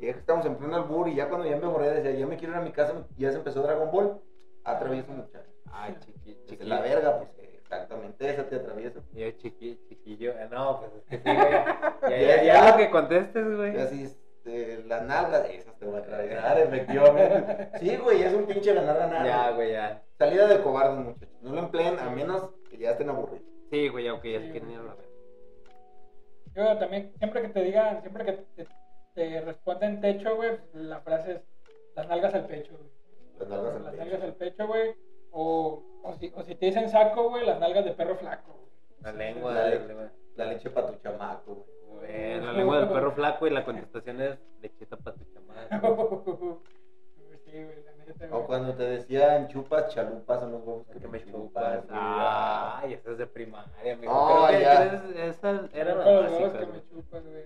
y 0.00 0.06
es 0.08 0.14
que 0.14 0.20
estamos 0.20 0.46
en 0.46 0.56
pleno 0.56 0.76
albur 0.76 1.08
y 1.08 1.14
ya 1.16 1.28
cuando 1.28 1.46
ya 1.48 1.56
me 1.56 1.66
borré 1.66 1.90
decía, 1.90 2.12
ya 2.12 2.26
me 2.26 2.36
quiero 2.36 2.54
ir 2.54 2.58
a 2.60 2.62
mi 2.62 2.72
casa, 2.72 2.94
ya 3.16 3.30
se 3.30 3.38
empezó 3.38 3.62
Dragon 3.62 3.90
Ball, 3.90 4.20
atravieso 4.64 5.12
muchacho. 5.12 5.50
Ay, 5.72 5.96
chiqui, 6.00 6.32
Desde 6.34 6.46
chiqui. 6.46 6.64
la 6.64 6.80
verga, 6.80 7.18
pues 7.18 7.30
exactamente, 7.62 8.30
esa 8.30 8.44
te 8.48 8.56
atravieso. 8.56 9.00
Y 9.12 9.20
yo, 9.20 9.30
chiqui, 9.32 9.78
chiquillo. 9.88 10.32
eh, 10.32 10.48
No, 10.50 10.80
pues 10.80 10.92
es 10.94 11.04
que 11.04 11.16
sí, 11.18 11.22
güey. 11.36 11.50
Ya, 11.50 12.08
Ya, 12.08 12.18
ya, 12.36 12.42
ya, 12.44 12.70
lo 12.70 12.76
que 12.76 12.90
contestes, 12.90 13.56
güey. 13.56 13.74
Y 13.76 13.78
así, 13.80 14.02
este, 14.04 14.84
las 14.84 15.02
nalgas, 15.02 15.48
esas 15.50 15.76
te 15.78 15.84
voy 15.84 15.96
a 15.96 15.98
atravesar, 15.98 16.58
efectivamente. 16.60 17.68
Sí, 17.80 17.96
güey, 17.96 18.22
es 18.22 18.32
un 18.32 18.46
pinche 18.46 18.72
ganar-ganar. 18.72 19.26
Ya, 19.26 19.50
güey, 19.50 19.72
ya. 19.72 20.02
Salida 20.16 20.46
de 20.48 20.60
cobardes, 20.62 20.98
muchachos. 21.04 21.36
No 21.42 21.52
lo 21.52 21.58
empleen 21.60 21.98
a 21.98 22.08
menos 22.10 22.48
que 22.70 22.78
ya 22.78 22.92
estén 22.92 23.10
aburridos. 23.10 23.46
Sí, 23.70 23.88
güey, 23.88 24.08
aunque 24.08 24.32
ya 24.32 24.40
se 24.40 24.50
quieren 24.50 24.70
ir 24.70 24.78
a 24.78 24.82
la 24.84 24.94
verga. 24.94 25.08
Yo 26.54 26.78
también, 26.78 27.12
siempre 27.18 27.42
que 27.42 27.48
te 27.48 27.62
digan, 27.62 28.00
siempre 28.00 28.24
que 28.24 28.32
te, 28.32 28.66
te 29.18 29.40
responden 29.40 30.00
techo, 30.00 30.36
güey, 30.36 30.52
la 30.74 31.00
frase 31.00 31.32
es 31.32 31.40
las 31.96 32.06
nalgas 32.08 32.34
al 32.34 32.46
pecho, 32.46 32.72
güey. 32.78 32.90
Las 33.40 33.48
nalgas 33.48 33.74
al 33.74 33.82
las 33.84 33.92
pecho. 33.92 34.04
nalgas 34.04 34.22
al 34.22 34.34
pecho, 34.34 34.66
güey. 34.68 34.94
O, 35.32 35.82
o, 36.04 36.14
si, 36.14 36.32
o 36.34 36.42
si 36.42 36.54
te 36.54 36.66
dicen 36.66 36.88
saco, 36.88 37.28
güey, 37.30 37.44
las 37.44 37.58
nalgas 37.58 37.84
de 37.84 37.92
perro 37.92 38.16
flaco. 38.16 38.52
güey. 38.52 38.68
La 39.02 39.12
lengua, 39.12 39.52
La 39.54 39.60
la 39.62 39.68
le- 39.70 39.86
lengua. 39.86 40.10
La 40.36 40.44
leche 40.46 40.70
para 40.70 40.86
tu 40.86 40.94
chamaco, 41.02 41.66
güey. 41.88 42.06
Eh, 42.10 42.40
la 42.42 42.52
lengua 42.52 42.78
del 42.78 42.88
perro 42.88 43.10
flaco 43.12 43.46
y 43.46 43.50
la 43.50 43.64
contestación 43.64 44.20
es 44.22 44.38
lechita 44.62 44.96
para 44.96 45.16
tu 45.16 45.24
chamaco. 45.34 46.62
Sí, 47.44 47.52
güey, 47.64 47.82
la 47.82 47.92
neta, 48.04 48.36
O 48.36 48.46
cuando 48.46 48.74
te 48.74 48.82
decían 48.82 49.48
chupas, 49.48 49.88
chalupas 49.94 50.40
son 50.40 50.52
los 50.52 50.60
huevos 50.66 50.86
que, 50.88 50.98
Que 50.98 51.08
me 51.08 51.24
chupas. 51.24 51.82
Ay, 51.90 52.92
esa 52.92 53.12
es 53.12 53.18
de 53.18 53.26
primaria, 53.26 53.94
amigo. 53.94 54.12
No, 54.12 54.46
Creo 54.46 54.58
que 54.58 54.64
ya. 54.64 54.84
es- 54.84 55.16
esa 55.36 55.68
era 55.72 55.94
los 55.94 56.06
huevos 56.06 56.52
que 56.58 56.66
me 56.66 56.82
chupas, 56.90 57.24
güey. 57.24 57.44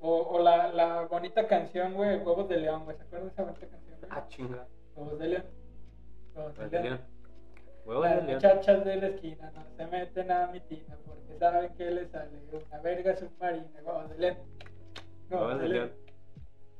O, 0.00 0.16
o 0.22 0.38
la, 0.42 0.72
la 0.72 1.02
bonita 1.06 1.46
canción, 1.48 1.94
güey, 1.94 2.18
Huevos 2.18 2.48
de 2.48 2.58
León, 2.58 2.84
güey. 2.84 2.96
¿Se 2.96 3.02
acuerdan 3.02 3.28
de 3.28 3.32
esa 3.32 3.42
bonita 3.42 3.66
canción, 3.66 3.98
güey? 3.98 4.10
Ah, 4.12 4.24
chinga. 4.28 4.66
Huevos 4.94 5.18
de 5.18 5.26
León. 5.28 5.44
Huevos 6.34 6.54
de 6.54 6.60
Huevos 6.60 6.70
de 6.70 6.82
León. 6.82 7.00
Huevos 7.84 8.04
Las 8.04 8.16
de 8.16 8.22
león. 8.22 8.34
muchachas 8.36 8.84
de 8.84 8.96
la 8.96 9.06
esquina 9.08 9.50
no 9.50 9.64
se 9.76 9.86
meten 9.86 10.30
a 10.30 10.46
mi 10.48 10.60
tina 10.60 10.96
porque 11.06 11.38
saben 11.38 11.74
que 11.74 11.90
les 11.90 12.10
sale 12.10 12.30
una 12.52 12.80
verga 12.80 13.16
submarina. 13.16 13.66
Huevos 13.84 14.10
de 14.10 14.18
León. 14.18 14.36
Huevos 15.30 15.60
de 15.60 15.68
león. 15.68 15.92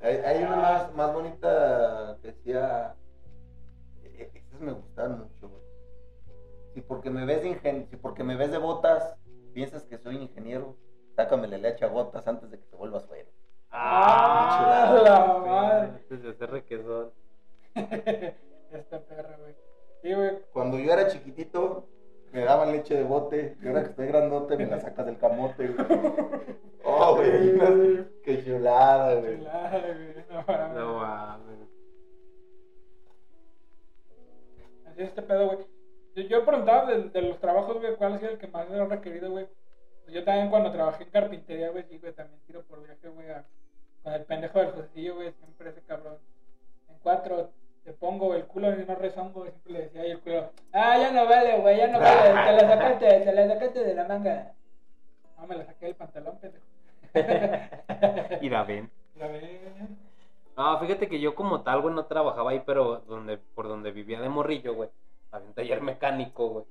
Hay, 0.01 0.14
hay 0.16 0.43
una 0.45 0.57
más, 0.57 0.95
más 0.95 1.12
bonita 1.12 2.19
que 2.23 2.29
decía. 2.29 2.95
eh, 4.05 4.31
Estas 4.35 4.61
me 4.61 4.73
gustaban 4.73 5.19
mucho, 5.21 5.49
güey. 5.49 5.62
Si 6.75 6.83
porque 6.83 7.11
me 7.11 7.25
ves 7.25 7.43
de 7.43 7.51
ingen- 7.51 7.89
si 7.89 7.97
porque 7.97 8.23
me 8.23 8.37
ves 8.37 8.53
de 8.53 8.59
botas, 8.59 9.16
piensas 9.55 9.85
que 9.87 9.99
soy 9.99 10.16
ingeniero, 10.16 10.77
sácame 11.19 11.49
la 11.49 11.59
leche 11.59 11.85
a 11.85 11.89
gotas 11.89 12.29
antes 12.29 12.49
de 12.49 12.61
que 12.61 12.66
te 12.66 12.77
vuelvas 12.77 13.03
suero. 13.03 13.29
¡Ah, 13.73 14.93
chulada. 14.95 15.03
la 15.03 15.39
madre! 15.39 15.89
Antes 15.89 16.23
de 16.23 16.31
hacer 16.31 16.51
requesón. 16.51 17.11
Esta 17.75 19.01
perra, 19.01 19.37
güey. 19.41 19.57
Sí, 20.01 20.14
güey. 20.14 20.39
Cuando 20.53 20.79
yo 20.79 20.93
era 20.93 21.09
chiquitito, 21.09 21.89
me 22.31 22.45
daban 22.45 22.71
leche 22.71 22.95
de 22.95 23.03
bote, 23.03 23.57
y 23.61 23.66
ahora 23.66 23.83
que 23.83 23.91
estoy 23.91 24.07
grandote, 24.07 24.57
me 24.57 24.66
la 24.66 24.79
sacas 24.79 25.07
del 25.07 25.19
camote, 25.19 25.69
güey. 25.69 25.87
Oh, 26.91 27.16
güey, 27.16 28.07
qué 28.23 28.45
chulada, 28.45 29.14
güey. 29.16 29.39
Chulada, 29.39 29.79
güey. 29.79 30.25
No, 30.31 30.45
mames. 30.47 30.75
No 30.75 30.95
mames. 30.95 31.69
Así 34.87 35.03
es 35.03 35.09
este 35.09 35.23
pedo, 35.23 35.47
güey. 35.47 35.59
Yo, 36.14 36.23
yo 36.23 36.47
preguntaba 36.47 36.91
de, 36.91 37.11
de 37.11 37.23
los 37.23 37.39
trabajos, 37.41 37.79
güey, 37.79 37.97
cuál 37.97 38.14
ha 38.14 38.19
sido 38.19 38.31
el 38.31 38.39
que 38.39 38.47
más 38.47 38.71
me 38.71 38.79
ha 38.81 38.85
requerido, 38.87 39.31
güey. 39.33 39.49
Yo 40.12 40.24
también 40.24 40.50
cuando 40.50 40.72
trabajé 40.72 41.04
en 41.04 41.11
carpintería, 41.11 41.70
güey, 41.70 41.84
sí, 41.84 41.98
güey, 41.98 42.12
también 42.12 42.40
tiro 42.46 42.62
por 42.62 42.82
viaje, 42.82 43.09
güey, 43.09 43.30
a- 43.30 43.44
con 44.02 44.12
el 44.12 44.24
pendejo 44.24 44.59
del 44.61 44.70
Josécillo, 44.72 45.16
güey, 45.16 45.32
siempre 45.32 45.70
ese 45.70 45.82
cabrón. 45.82 46.16
En 46.88 46.96
cuatro 47.02 47.50
te 47.84 47.92
pongo 47.92 48.34
el 48.34 48.44
culo 48.44 48.70
y 48.78 48.84
no 48.84 48.94
rezongo, 48.94 49.40
güey, 49.40 49.50
siempre 49.50 49.72
le 49.72 49.80
decía 49.82 50.06
y 50.06 50.11
el 50.12 50.20
culo, 50.20 50.50
ah, 50.72 50.98
ya 50.98 51.11
no 51.11 51.26
vale, 51.26 51.59
güey, 51.61 51.76
ya 51.76 51.86
no 51.88 51.98
vale, 52.00 52.28
te 52.30 52.52
la 52.62 52.68
sacaste, 52.68 53.20
te 53.20 53.32
la 53.32 53.48
sacaste 53.48 53.84
de 53.84 53.94
la 53.94 54.04
manga. 54.04 54.52
No, 55.38 55.46
me 55.46 55.56
la 55.56 55.64
saqué 55.66 55.86
del 55.86 55.94
pantalón, 55.94 56.38
pendejo. 56.38 56.64
Mira, 58.42 58.64
ven. 58.64 58.90
La 59.16 59.28
ve. 59.28 59.61
No, 60.56 60.78
fíjate 60.80 61.09
que 61.09 61.20
yo 61.20 61.34
como 61.34 61.62
tal, 61.62 61.80
güey, 61.80 61.94
no 61.94 62.06
trabajaba 62.06 62.50
ahí, 62.50 62.62
pero 62.66 62.98
donde, 63.06 63.38
por 63.38 63.68
donde 63.68 63.92
vivía 63.92 64.20
de 64.20 64.28
morrillo, 64.28 64.74
güey. 64.74 64.90
Había 65.30 65.46
un 65.48 65.54
taller 65.54 65.80
mecánico, 65.82 66.48
güey. 66.48 66.64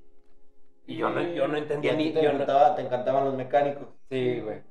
Y 0.88 0.96
yo 0.96 1.10
no, 1.10 1.20
yo 1.22 1.46
no 1.46 1.56
Y 1.58 1.60
entendía 1.60 1.92
ni... 1.94 2.12
te, 2.12 2.22
yo 2.22 2.32
no- 2.32 2.38
encantaba- 2.38 2.74
te 2.74 2.80
encantaban 2.82 3.24
los 3.26 3.34
mecánicos. 3.34 3.88
Sí, 4.08 4.40
güey. 4.40 4.62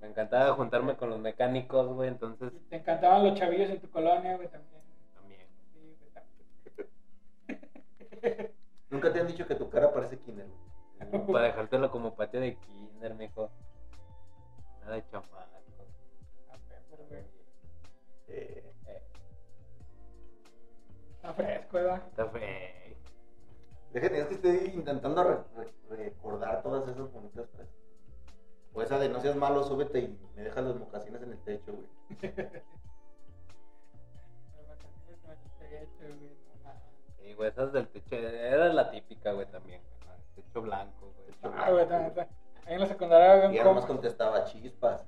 Me 0.00 0.08
encantaba 0.08 0.52
juntarme 0.54 0.96
con 0.96 1.08
los 1.10 1.20
mecánicos, 1.20 1.86
güey, 1.94 2.08
entonces 2.08 2.52
te 2.68 2.76
encantaban 2.76 3.22
los 3.24 3.38
chavillos 3.38 3.70
en 3.70 3.80
tu 3.80 3.88
colonia, 3.88 4.34
güey, 4.36 4.48
también. 4.48 4.82
también. 5.14 5.46
Sí, 5.72 5.96
güey, 6.00 6.10
también. 8.26 8.52
Nunca 8.90 9.12
te 9.12 9.20
han 9.20 9.28
dicho 9.28 9.46
que 9.46 9.54
tu 9.54 9.70
cara 9.70 9.92
parece 9.92 10.18
kinder, 10.18 10.48
güey. 10.48 11.26
Para 11.32 11.44
dejártelo 11.46 11.90
como 11.92 12.16
patio 12.16 12.40
de 12.40 12.56
kinder, 12.56 13.14
mijo. 13.14 13.50
Nada 14.80 14.96
de 14.96 15.04
chamaco. 15.10 15.28
Eh, 18.28 18.64
Está 21.16 21.32
fresco, 21.34 21.76
¿verdad? 21.76 22.02
está 22.08 22.26
feo. 22.26 22.81
Déjenme, 23.92 24.18
es 24.20 24.26
que 24.26 24.34
estoy 24.34 24.70
intentando 24.74 25.22
re- 25.22 25.44
re- 25.56 25.96
recordar 25.96 26.62
todas 26.62 26.88
esas 26.88 27.12
bonitas 27.12 27.46
frases. 27.50 27.74
O 28.74 28.80
esa 28.82 28.98
de 28.98 29.08
no 29.10 29.20
seas 29.20 29.36
malo, 29.36 29.62
súbete 29.64 29.98
y 29.98 30.18
me 30.34 30.42
dejas 30.42 30.64
los 30.64 30.76
mocasines 30.78 31.22
en 31.22 31.32
el 31.32 31.38
techo, 31.40 31.72
güey. 31.72 31.88
Las 34.56 34.68
vacaciones 34.68 35.18
con 35.20 35.30
el 35.32 35.38
techo, 35.68 36.04
güey. 36.18 36.32
Sí, 37.18 37.34
güey, 37.34 37.48
esas 37.50 37.72
del 37.72 37.88
techo. 37.88 38.16
Era 38.16 38.72
la 38.72 38.90
típica, 38.90 39.32
güey, 39.32 39.46
también. 39.50 39.80
güey, 39.82 40.16
del 40.36 40.44
techo 40.44 40.62
blanco, 40.62 41.12
güey. 41.16 41.54
Ah, 41.54 41.70
güey, 41.70 41.86
también, 41.88 42.08
está. 42.10 42.22
Ahí 42.66 42.74
en 42.74 42.80
la 42.80 42.86
secundaria 42.86 43.32
había 43.32 43.48
un 43.48 43.54
Y 43.54 43.58
además 43.58 43.84
compa. 43.84 43.94
contestaba 43.94 44.44
chispas. 44.44 45.04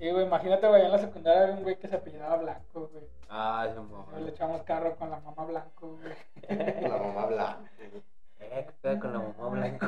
Sí, 0.00 0.10
güey, 0.10 0.24
imagínate, 0.24 0.66
güey, 0.66 0.82
en 0.82 0.92
la 0.92 0.98
secundaria 0.98 1.42
había 1.42 1.54
un 1.56 1.62
güey 1.62 1.76
que 1.78 1.86
se 1.86 1.94
apellidaba 1.96 2.36
Blanco, 2.38 2.88
güey. 2.88 3.04
Ah, 3.28 3.66
ese 3.68 3.78
mo- 3.80 4.08
Le 4.18 4.30
echamos 4.30 4.62
carro 4.62 4.96
con 4.96 5.10
la 5.10 5.20
mamá 5.20 5.44
Blanco, 5.44 5.98
güey. 5.98 6.14
La 6.88 6.96
mamá 6.96 7.26
blanca. 7.26 7.70
güey. 7.76 8.02
Eh, 8.40 8.64
¿qué 8.66 8.72
pedo 8.80 8.98
con 9.00 9.12
la 9.12 9.18
mamá 9.18 9.48
blanco? 9.50 9.86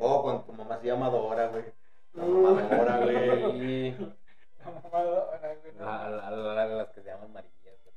O 0.00 0.22
cuando 0.22 0.42
tu 0.42 0.52
mamá 0.52 0.78
se 0.80 0.86
llama 0.86 1.08
Dora, 1.08 1.46
güey. 1.48 1.64
La 2.12 2.24
mamá 2.24 2.62
Dora, 2.62 2.98
güey. 3.00 3.90
La 4.64 4.70
mamá 4.70 5.02
Dora, 5.02 5.54
güey. 5.62 5.74
la, 5.78 6.10
la, 6.10 6.30
la- 6.30 6.66
las 6.66 6.88
que 6.90 7.00
se 7.00 7.08
llaman 7.08 7.32
Marías, 7.32 7.54
güey. 7.64 7.94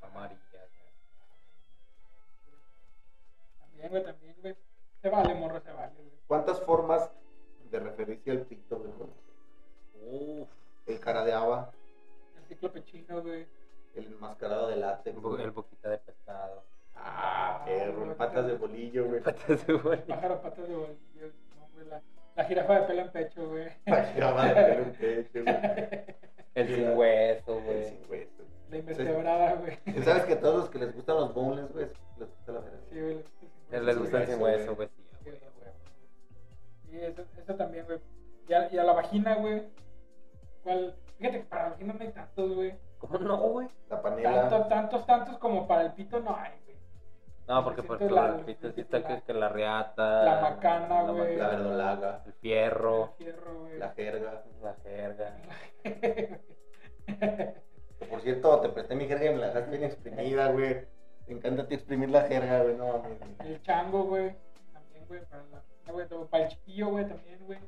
Mamá 0.00 0.20
María, 0.20 0.38
güey. 0.52 0.92
También, 3.58 3.90
güey, 3.90 4.04
también, 4.04 4.36
güey. 4.40 4.56
Se 5.02 5.08
vale, 5.10 5.34
morro, 5.34 5.60
se 5.60 5.72
vale, 5.72 5.92
güey. 5.96 6.10
¿Cuántas 6.28 6.60
formas 6.62 7.10
de 7.70 7.80
referirse 7.80 8.30
al 8.30 8.42
pito, 8.42 8.78
güey? 8.78 8.92
Uf, 10.06 10.48
El 10.86 11.00
cara 11.00 11.24
de 11.24 11.32
haba, 11.32 11.70
El 12.38 12.44
cíclope 12.48 12.82
chino, 12.84 13.22
güey. 13.22 13.46
el 13.94 14.04
enmascarado 14.06 14.68
de 14.68 14.76
látex. 14.76 15.16
el, 15.16 15.40
el 15.40 15.50
boquita 15.50 15.90
de 15.90 15.98
pescado. 15.98 16.62
Ah, 16.94 17.62
perro, 17.66 18.04
el 18.04 18.16
patas 18.16 18.46
de 18.46 18.54
bolillo, 18.54 19.06
güey. 19.06 19.20
Patas 19.20 19.66
de 19.66 19.72
bolillo. 19.74 20.06
Pájaro 20.06 20.40
patas 20.42 20.68
de 20.68 20.74
bolillo. 20.74 21.32
No, 21.58 21.68
güey, 21.74 21.86
la, 21.88 22.02
la 22.36 22.44
jirafa 22.44 22.80
de 22.80 22.86
pelo 22.86 23.02
en 23.02 23.10
pecho, 23.12 23.48
güey. 23.48 23.68
Acaba 23.86 24.46
de 24.46 24.54
ver 24.54 24.80
un 24.80 24.92
techo, 24.92 25.42
güey. 25.42 26.16
El 26.54 26.68
sin 26.74 26.96
hueso, 26.96 27.58
El 27.58 27.64
güey. 27.64 27.84
sin 27.84 28.10
hueso. 28.10 28.42
La 28.70 28.76
invertebrada, 28.78 29.54
güey. 29.54 30.02
¿Sabes 30.02 30.24
que 30.24 30.36
todos 30.36 30.56
los 30.56 30.70
que 30.70 30.75
no, 43.26 43.36
güey? 43.38 43.68
La 43.88 44.02
panela. 44.02 44.48
Tantos, 44.48 44.68
tantos, 44.68 45.06
tantos 45.06 45.38
como 45.38 45.66
para 45.66 45.82
el 45.82 45.92
pito 45.92 46.20
no 46.20 46.36
hay, 46.36 46.52
güey. 46.64 46.76
No, 47.48 47.62
porque 47.62 47.82
por 47.82 48.02
el 48.02 48.44
pito 48.44 48.72
sí 48.72 48.80
está 48.80 49.06
que, 49.06 49.22
que 49.22 49.32
la 49.32 49.48
riata. 49.48 50.24
La 50.24 50.40
macana, 50.40 51.02
la 51.02 51.12
güey. 51.12 51.36
La 51.36 51.48
verdolaga. 51.48 52.22
El 52.26 52.32
fierro. 52.34 53.14
El 53.18 53.24
fierro, 53.24 53.60
güey. 53.60 53.78
La 53.78 53.90
jerga. 53.90 54.42
La 54.62 54.74
jerga. 54.82 55.36
Por 58.10 58.20
cierto, 58.20 58.60
te 58.60 58.68
presté 58.70 58.94
mi 58.96 59.06
jerga 59.06 59.26
y 59.26 59.30
me 59.30 59.36
la 59.36 59.46
dejaste 59.48 59.70
bien 59.70 59.84
exprimida, 59.84 60.50
güey. 60.50 60.86
Te 61.26 61.32
encanta 61.32 61.62
a 61.62 61.66
ti 61.66 61.74
exprimir 61.74 62.10
la 62.10 62.22
jerga, 62.22 62.62
güey. 62.62 62.76
No 62.76 62.98
mames. 62.98 63.18
El 63.40 63.62
chango, 63.62 64.04
güey. 64.04 64.34
También, 64.72 65.06
güey. 65.06 65.20
Para, 65.26 65.42
la, 65.44 65.62
no, 65.86 65.92
güey, 65.92 66.06
para 66.28 66.44
el 66.44 66.50
chiquillo, 66.50 66.88
güey, 66.88 67.06
también, 67.06 67.46
güey. 67.46 67.58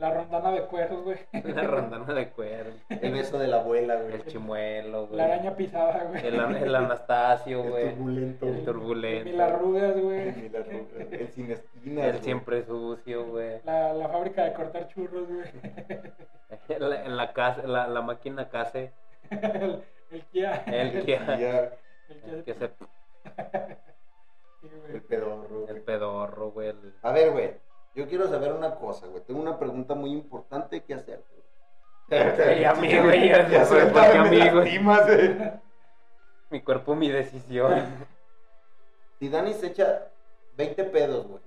La 0.00 0.14
rondana 0.14 0.50
de 0.52 0.62
cueros, 0.62 1.04
güey. 1.04 1.18
Una 1.44 1.62
rondana 1.62 2.14
de 2.14 2.30
cuero. 2.30 2.70
El 2.88 3.12
beso 3.12 3.38
de 3.38 3.46
la 3.48 3.58
abuela, 3.60 3.96
güey. 3.96 4.14
El 4.14 4.24
chimuelo, 4.24 5.06
güey. 5.06 5.18
La 5.18 5.24
araña 5.26 5.54
pisada, 5.54 6.04
güey. 6.04 6.26
El, 6.26 6.40
an- 6.40 6.56
el 6.56 6.74
Anastasio, 6.74 7.62
El 7.64 7.70
güey. 7.70 7.90
turbulento. 7.94 8.46
El 8.46 8.64
turbulento. 8.64 9.24
Mil 9.30 9.40
arrugas, 9.40 10.00
güey. 10.00 10.20
El, 10.28 10.54
el, 10.56 11.08
el 11.20 11.28
sin 11.28 11.50
esquinas. 11.50 12.04
El 12.06 12.10
güey. 12.12 12.22
siempre 12.24 12.64
sucio, 12.64 13.26
güey. 13.26 13.60
La, 13.64 13.92
la 13.92 14.08
fábrica 14.08 14.44
de 14.44 14.54
cortar 14.54 14.88
churros, 14.88 15.28
güey. 15.28 15.44
En 16.70 16.80
la, 16.90 17.04
en 17.04 17.16
la 17.18 17.32
casa, 17.34 17.62
la, 17.66 17.86
la 17.86 18.00
máquina 18.00 18.48
case. 18.48 18.92
el, 19.30 19.82
el 20.10 20.22
Kia. 20.32 20.64
El 20.66 21.04
Kia. 21.04 21.18
El 21.28 21.36
Kia. 21.38 21.72
El 22.26 22.44
que 22.44 22.54
se. 22.54 22.70
Sí, 24.60 24.68
el 24.92 25.00
pedorro, 25.02 25.64
El 25.68 25.72
güey. 25.72 25.84
pedorro, 25.84 26.50
güey. 26.50 26.68
el- 26.68 26.94
A 27.02 27.12
ver, 27.12 27.30
güey. 27.30 27.50
Yo 28.00 28.08
quiero 28.08 28.28
saber 28.30 28.52
una 28.54 28.76
cosa, 28.76 29.06
güey. 29.08 29.22
Tengo 29.24 29.40
una 29.42 29.58
pregunta 29.58 29.94
muy 29.94 30.10
importante 30.10 30.82
que 30.82 30.94
hacerte, 30.94 31.34
güey. 32.08 32.20
Ey, 32.58 32.64
a 32.64 32.72
mí, 32.72 32.88
güey, 32.98 33.28
ya 33.50 33.64
se 33.66 33.78
a 33.82 34.24
mí, 34.24 34.38
lastimas. 34.38 35.02
Mi 36.48 36.62
cuerpo, 36.62 36.94
mi 36.96 37.10
decisión. 37.10 37.84
Si 39.18 39.28
Dani 39.28 39.52
se 39.52 39.66
echa 39.66 40.06
20 40.56 40.82
pedos, 40.84 41.26
güey. 41.26 41.42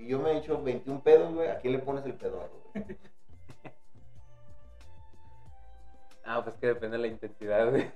Y 0.00 0.08
yo 0.08 0.18
me 0.18 0.32
he 0.32 0.38
hecho 0.38 0.60
21 0.60 1.02
pedos, 1.04 1.32
güey. 1.32 1.48
¿A 1.48 1.58
quién 1.60 1.72
le 1.74 1.78
pones 1.78 2.04
el 2.04 2.14
pedorro, 2.14 2.50
güey? 2.74 2.84
Ah, 6.24 6.42
pues 6.42 6.56
que 6.56 6.66
depende 6.66 6.96
de 6.96 7.02
la 7.02 7.06
intensidad, 7.06 7.70
güey. 7.70 7.92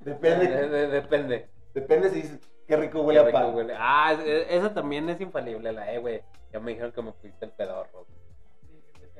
Depende, 0.00 0.46
De- 0.46 0.68
de- 0.70 0.88
depende. 0.88 1.48
depende 1.74 2.08
si 2.08 2.22
dices, 2.22 2.40
qué 2.66 2.76
rico 2.76 3.00
Qué 3.00 3.06
huele 3.06 3.20
a 3.20 3.24
rico 3.24 3.38
pan. 3.38 3.54
huele. 3.54 3.74
Ah, 3.78 4.12
es- 4.12 4.20
es- 4.26 4.46
esa 4.50 4.74
también 4.74 5.08
es 5.08 5.20
infalible, 5.20 5.72
la 5.72 5.92
E, 5.92 5.98
güey. 5.98 6.22
Ya 6.52 6.60
me 6.60 6.70
dijeron 6.72 6.92
que 6.92 7.02
me 7.02 7.12
pusiste 7.12 7.44
el 7.44 7.50
pedorro. 7.52 8.06
Sí, 8.66 8.82
güey. 8.98 9.10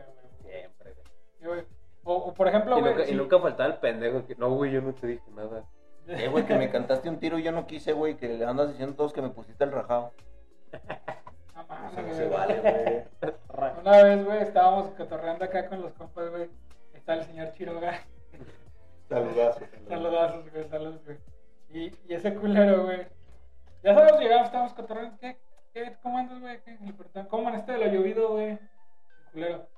Siempre, 0.42 0.94
güey. 1.42 1.64
O, 2.04 2.14
o, 2.14 2.34
por 2.34 2.48
ejemplo, 2.48 2.76
Y 2.76 2.80
güey. 2.80 2.92
nunca, 2.92 3.04
y 3.06 3.10
sí. 3.10 3.14
nunca 3.14 3.38
faltaba 3.38 3.68
el 3.72 3.78
pendejo 3.78 4.26
que, 4.26 4.34
no, 4.36 4.50
güey, 4.50 4.70
yo 4.72 4.80
no 4.82 4.92
te 4.94 5.06
dije 5.06 5.30
nada. 5.34 5.64
Eh, 6.06 6.28
güey, 6.28 6.44
que 6.44 6.54
me 6.54 6.70
cantaste 6.70 7.08
un 7.08 7.18
tiro 7.18 7.38
y 7.38 7.42
yo 7.42 7.50
no 7.52 7.66
quise, 7.66 7.92
güey, 7.94 8.16
que 8.16 8.28
le 8.28 8.44
andas 8.44 8.68
diciendo 8.68 8.92
a 8.92 8.96
todos 8.96 9.12
que 9.14 9.22
me 9.22 9.30
pusiste 9.30 9.64
el 9.64 9.72
rajado. 9.72 10.12
No 11.96 12.02
güey. 12.02 12.14
se 12.14 12.28
vale, 12.28 12.60
güey. 12.60 13.32
Una 13.80 14.02
vez, 14.02 14.24
güey, 14.24 14.38
estábamos 14.42 14.88
cotorreando 14.96 15.44
acá 15.44 15.66
con 15.68 15.80
los 15.80 15.92
compas, 15.94 16.28
güey. 16.30 16.50
Está 16.92 17.14
el 17.14 17.24
señor 17.24 17.52
Chiroga. 17.54 18.02
Saludazos. 19.08 19.62
Saludazos, 19.88 20.50
güey, 20.52 20.68
saludos, 20.68 21.00
güey. 21.04 21.18
Y, 21.70 21.92
y 22.06 22.14
ese 22.14 22.34
culero, 22.34 22.84
güey. 22.84 23.06
Ya 23.84 23.92
sabemos, 23.92 24.18
llegamos, 24.18 24.46
estábamos 24.46 24.72
cotorreando. 24.72 25.18
¿Qué? 25.20 25.36
¿Qué? 25.74 25.94
¿Cómo 26.02 26.16
andas, 26.16 26.40
güey? 26.40 26.58
¿Cómo 27.28 27.50
en 27.50 27.56
este 27.56 27.72
de 27.72 27.78
lo 27.78 27.86
llovido, 27.92 28.30
güey? 28.30 28.58
Culero. 29.30 29.68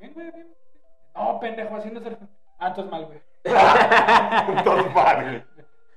Bien, 0.00 0.12
güey, 0.14 0.32
bien. 0.32 0.48
No, 1.14 1.38
pendejo, 1.38 1.76
haciendo 1.76 2.00
ser. 2.00 2.18
Ah, 2.58 2.68
entonces 2.68 2.90
mal, 2.90 3.06
güey. 3.06 3.20
Entonces, 4.58 4.94
madre. 4.94 5.44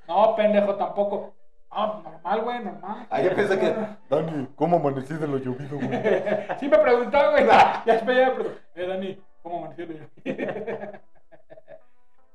No, 0.07 0.35
pendejo, 0.35 0.75
tampoco. 0.75 1.33
Ah, 1.71 2.01
normal, 2.03 2.41
güey, 2.41 2.59
normal. 2.63 3.07
Ah, 3.09 3.21
yo 3.21 3.33
pensé 3.33 3.57
que. 3.57 3.75
Dani, 4.09 4.47
¿cómo 4.55 4.77
amanecí 4.77 5.15
de 5.15 5.27
lo 5.27 5.37
llovido, 5.39 5.77
güey? 5.77 5.89
Sí 6.59 6.67
me 6.67 6.77
preguntaba, 6.77 7.31
güey. 7.31 7.47
Ya 7.47 7.83
después 7.85 8.15
ya 8.15 8.25
me 8.27 8.31
preguntó. 8.35 8.59
Eh, 8.75 8.87
Dani, 8.87 9.23
¿cómo 9.41 9.57
amaneció 9.57 9.85
yo? 9.85 10.05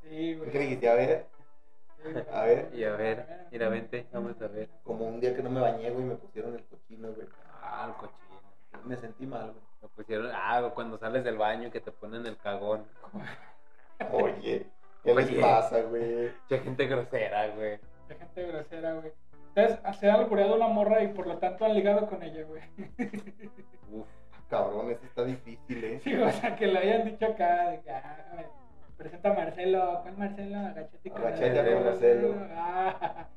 Sí, 0.03 0.35
güey. 0.35 0.51
¿Qué 0.51 0.59
dijiste? 0.59 0.91
A 0.91 0.95
ver, 0.95 1.27
güey. 1.31 1.40
A 2.33 2.43
ver. 2.45 2.71
Y 2.75 2.85
a 2.85 2.93
ver, 2.93 3.47
mira, 3.51 3.69
vente, 3.69 4.07
vamos 4.13 4.41
a 4.41 4.49
ver. 4.49 4.69
Como 4.85 5.07
un 5.07 5.21
día 5.21 5.35
que 5.35 5.43
no 5.43 5.51
me 5.51 5.61
bañé, 5.61 5.91
güey, 5.91 6.05
me 6.05 6.17
pusieron 6.17 6.55
el 6.55 6.65
cochino, 6.65 7.13
güey. 7.13 7.29
Ah, 7.63 7.87
el 7.89 7.95
cochino. 7.95 8.85
Me 8.85 8.97
sentí 8.97 9.27
mal, 9.27 9.53
güey. 9.53 9.65
Me 9.83 9.89
pusieron, 9.89 10.31
ah, 10.35 10.71
cuando 10.75 10.99
sales 10.99 11.25
del 11.25 11.39
baño 11.39 11.71
que 11.71 11.81
te 11.81 11.93
ponen 11.93 12.27
el 12.27 12.37
cagón. 12.37 12.85
Oye, 14.13 14.67
¿qué 15.03 15.15
les 15.15 15.31
pasa, 15.41 15.83
güey? 15.83 16.31
Mucha 16.43 16.63
gente 16.63 16.87
grosera, 16.87 17.49
güey. 17.49 17.79
De 18.09 18.15
gente 18.17 18.47
grosera, 18.47 18.95
güey. 18.95 19.13
Ustedes 19.49 19.81
se 19.99 20.11
han 20.11 20.21
albureado 20.21 20.55
una 20.55 20.69
morra 20.69 21.03
y 21.03 21.09
por 21.09 21.27
lo 21.27 21.39
tanto 21.39 21.65
han 21.65 21.75
ligado 21.75 22.07
con 22.09 22.23
ella, 22.23 22.45
güey. 22.45 22.63
Uf. 23.91 24.07
Cabrón, 24.49 24.91
eso 24.91 25.05
está 25.05 25.25
difícil, 25.25 25.85
¿eh? 25.85 26.01
Sí, 26.03 26.15
o 26.15 26.29
sea, 26.33 26.57
que 26.57 26.67
le 26.67 26.79
hayan 26.81 27.05
dicho 27.05 27.25
acá, 27.25 27.71
de 27.71 27.81
que, 27.83 27.91
ah, 27.91 28.27
güey, 28.33 28.47
presenta 29.01 29.31
a 29.31 29.35
Marcelo. 29.35 30.01
¿Cuál 30.03 30.19
Marcelo? 30.19 30.57
Agachate 30.59 31.11
con 31.11 31.23
Agachate 31.23 31.73
con 31.75 31.85
Marcelo. 31.85 32.35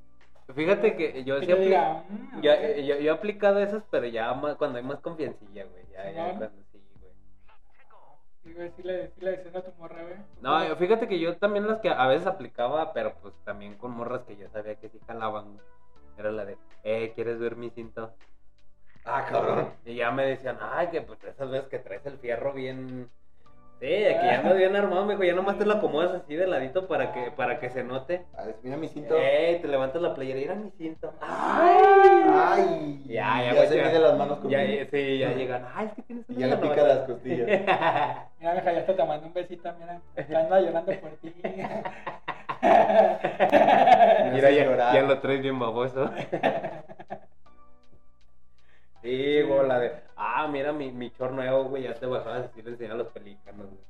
Ah, 0.46 0.54
Fíjate 0.54 0.96
que 0.98 1.24
yo 1.24 1.40
yo 1.40 1.56
apli- 1.56 1.64
diga, 1.64 2.04
mm, 2.10 2.42
eh, 2.44 2.86
yo, 2.86 2.96
yo 3.00 3.12
he 3.14 3.16
aplicado 3.16 3.60
esas, 3.62 3.82
pero 3.90 4.06
ya 4.08 4.34
más- 4.34 4.58
cuando 4.58 4.78
hay 4.78 4.84
más 4.84 5.00
confiancilla, 5.00 5.64
güey. 5.66 5.86
Ya, 5.94 6.12
ya, 6.12 6.38
cuando 6.38 6.62
sí, 6.72 6.82
güey. 7.00 7.14
Sí, 8.44 8.54
güey, 8.54 8.72
sí 8.76 8.84
le, 8.84 9.08
sí 9.12 9.22
le 9.22 9.32
decías 9.38 9.56
a 9.56 9.62
tu 9.62 9.72
morra, 9.80 10.02
güey. 10.04 10.16
No, 10.42 10.68
yo- 10.68 10.76
fíjate 10.76 11.08
que 11.08 11.18
yo 11.18 11.38
también 11.38 11.66
las 11.66 11.80
que 11.80 11.90
a 11.90 12.08
veces 12.08 12.28
aplicaba, 12.28 12.92
pero 12.92 13.14
pues 13.22 13.34
también 13.46 13.76
con 13.78 13.92
morras 13.92 14.24
que 14.24 14.36
yo 14.36 14.50
sabía 14.50 14.76
que 14.76 14.90
sí 14.90 15.00
jalaban. 15.08 15.54
güey. 15.54 15.66
Era 16.18 16.32
la 16.32 16.44
de, 16.46 16.58
eh, 16.84 17.14
¿quieres 17.16 17.40
ver 17.40 17.56
mi 17.56 17.70
cinto? 17.70 18.14
Ah, 19.06 19.26
cabrón. 19.30 19.70
Y 19.86 19.96
ya 19.96 20.12
me 20.12 20.26
decían, 20.26 20.58
ay, 20.62 20.88
que 20.90 21.02
pues 21.02 21.24
esas 21.24 21.50
veces 21.50 21.70
que 21.70 21.80
traes 21.80 22.06
el 22.06 22.18
fierro 22.20 22.52
bien. 22.54 23.10
Sí, 23.84 23.90
de 23.90 24.18
que 24.18 24.26
ya 24.28 24.40
andas 24.40 24.56
bien 24.56 24.74
armado, 24.78 25.06
mijo. 25.06 25.26
Ya 25.26 25.34
nomás 25.34 25.58
te 25.58 25.66
lo 25.66 25.74
acomodas 25.74 26.14
así 26.14 26.38
de 26.38 26.48
ladito 26.48 26.88
para 26.88 27.12
que, 27.12 27.32
para 27.32 27.60
que 27.60 27.70
se 27.70 27.84
note. 27.84 28.22
A 28.38 28.46
ver, 28.46 28.56
mira 28.64 28.78
mi 28.78 28.88
cinto. 28.88 29.14
Eh, 29.20 29.60
te 29.62 29.68
levantas 29.68 30.02
la 30.02 30.14
playera 30.16 30.40
y 30.40 30.44
era 30.46 30.56
mi 30.56 30.72
cinto. 30.72 31.14
Ay. 31.20 33.04
Ya, 33.08 33.42
ya, 33.44 33.48
ya 33.48 33.54
güey, 33.56 33.68
se 33.68 33.76
mide 33.76 34.00
las 34.00 34.18
manos 34.18 34.40
conmigo. 34.40 34.62
Ya, 34.62 34.86
sí, 34.90 35.18
ya 35.18 35.34
llegan. 35.34 35.66
Ay, 35.76 35.88
es 35.88 35.94
que 35.96 36.02
tienes 36.04 36.26
Y 36.30 36.32
una 36.32 36.40
ya 36.40 36.48
le 36.48 36.62
pica 36.62 36.74
granota". 36.76 36.96
las 36.96 37.06
costillas. 37.10 37.48
Mira, 38.40 38.54
mija, 38.54 38.72
ya 38.72 38.80
hasta 38.80 38.96
te 38.96 39.04
mandé 39.04 39.28
un 39.28 39.34
besito, 39.34 39.74
mira. 39.78 40.00
Anda 40.40 40.60
llorando 40.62 40.94
por 41.02 41.10
ti. 41.18 41.34
Mira, 44.32 44.50
ya, 44.50 44.94
ya 44.94 45.02
lo 45.02 45.20
traes 45.20 45.42
bien 45.42 45.60
baboso. 45.60 46.10
Sí, 49.02 49.42
güey, 49.42 49.68
la 49.68 49.80
de. 49.80 49.92
Ah, 50.26 50.48
mira 50.48 50.72
mi, 50.72 50.92
mi 50.92 51.12
chor 51.12 51.32
nuevo, 51.32 51.66
güey. 51.66 51.84
Ya 51.84 51.94
te 51.96 52.06
bajabas 52.06 52.46
así 52.46 52.62
le 52.62 52.72
enseñaba 52.72 53.00
los 53.00 53.08
pelícanos, 53.10 53.68
güey. 53.68 53.82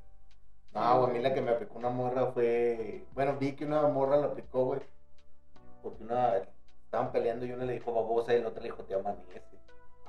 No, 0.74 1.00
güey, 1.02 1.12
a 1.12 1.14
mí 1.14 1.20
la 1.22 1.34
que 1.34 1.42
me 1.42 1.52
aplicó 1.52 1.78
una 1.78 1.90
morra 1.90 2.28
fue. 2.32 3.04
Bueno, 3.14 3.36
vi 3.40 3.54
que 3.56 3.66
una 3.66 3.84
morra 3.84 4.18
la 4.18 4.28
aplicó, 4.28 4.66
güey. 4.66 4.82
Porque 5.84 6.04
una. 6.04 6.38
Estaban 6.86 7.12
peleando 7.12 7.46
y 7.46 7.52
una 7.52 7.66
le 7.66 7.74
dijo 7.74 7.94
babosa 7.94 8.34
y 8.34 8.42
la 8.42 8.48
otra 8.50 8.62
le 8.64 8.70
dijo 8.70 8.84
te 8.84 8.94
amanece. 8.96 9.42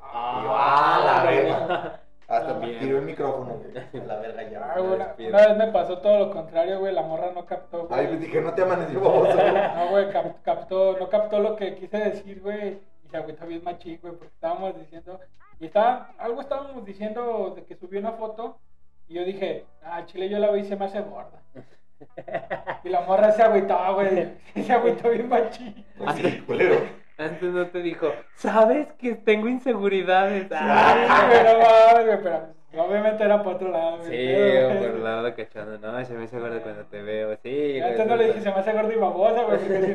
Ah, 0.03 1.03
la 1.05 1.23
güey. 1.25 1.37
verga. 1.45 2.01
Hasta 2.27 2.55
me 2.55 2.73
tiró 2.79 2.99
el 2.99 3.05
micrófono, 3.05 3.55
güey. 3.59 4.03
A 4.03 4.05
la 4.07 4.17
verga 4.21 4.43
ya. 4.51 4.73
Ah, 4.73 4.81
güey, 4.81 4.95
una, 4.95 5.15
una 5.29 5.47
vez 5.49 5.57
me 5.59 5.73
pasó 5.73 5.99
todo 5.99 6.19
lo 6.27 6.31
contrario, 6.31 6.79
güey. 6.81 6.95
La 6.95 7.03
morra 7.03 7.33
no 7.35 7.45
captó, 7.45 7.87
güey. 7.87 8.01
Ay, 8.01 8.07
pues 8.07 8.21
dije, 8.21 8.41
no 8.41 8.55
te 8.55 8.63
amaneció 8.63 9.01
babosa, 9.01 9.35
güey. 9.51 9.53
No, 9.77 9.91
güey, 9.91 10.11
cap- 10.11 10.43
captó, 10.43 10.97
no 10.99 11.09
captó 11.11 11.39
lo 11.41 11.57
que 11.57 11.75
quise 11.75 11.99
decir, 11.99 12.41
güey. 12.41 12.79
Y 13.05 13.09
se 13.11 13.17
agüitó 13.19 13.47
bien 13.47 13.63
machín, 13.63 13.99
güey, 14.01 14.15
porque 14.15 14.33
estábamos 14.35 14.79
diciendo. 14.79 15.21
Y 15.61 15.67
estaba, 15.67 16.11
algo 16.19 16.41
estábamos 16.41 16.85
diciendo 16.85 17.55
de 17.57 17.65
que 17.65 17.77
subió 17.77 18.01
una 18.01 18.13
foto. 18.13 18.59
Y 19.09 19.15
yo 19.15 19.25
dije, 19.25 19.65
ah, 19.83 20.05
chile, 20.07 20.29
yo 20.29 20.39
la 20.39 20.51
vi 20.51 20.61
y 20.61 20.65
se 20.65 20.77
me 20.77 20.87
hace 20.87 21.01
gorda. 21.01 21.43
Y 22.83 22.89
la 22.89 23.03
morra 23.03 23.33
se 23.33 23.43
agüitó, 23.43 23.95
güey. 23.95 24.33
Se 24.55 24.73
agüitó 24.73 25.11
bien 25.11 25.29
machín. 25.29 25.85
Pues 25.97 26.17
sí, 26.17 26.41
culero. 26.47 26.81
Antes 27.17 27.53
no 27.53 27.67
te 27.69 27.81
dijo, 27.81 28.13
¿sabes 28.35 28.89
que 28.99 29.15
tengo 29.15 29.47
inseguridades? 29.49 30.49
Ah, 30.51 31.29
no 31.45 31.59
mames, 31.61 32.07
güey, 32.07 32.23
pero 32.25 32.85
obviamente 32.85 33.23
era 33.23 33.41
por 33.41 33.55
otro 33.55 33.71
lado. 33.71 34.03
Sí, 34.03 34.11
Pero, 34.11 34.69
o 34.69 34.79
por 34.79 34.91
el 34.97 35.05
lado 35.05 35.23
de 35.23 35.35
cachondo. 35.35 35.79
No, 35.79 36.05
se 36.05 36.15
me 36.15 36.25
hizo 36.25 36.41
gordo 36.41 36.61
cuando 36.61 36.85
te 36.87 37.03
veo. 37.03 37.37
Sí, 37.43 37.79
güey. 37.79 37.83
Antes 37.83 38.07
no 38.09 38.17
le 38.17 38.27
dije, 38.27 38.41
se 38.41 38.51
me 38.51 38.57
hace 38.57 38.73
gorda 38.73 38.93
y 38.93 38.97
babosa, 38.97 39.43
güey, 39.45 39.59
porque 39.59 39.95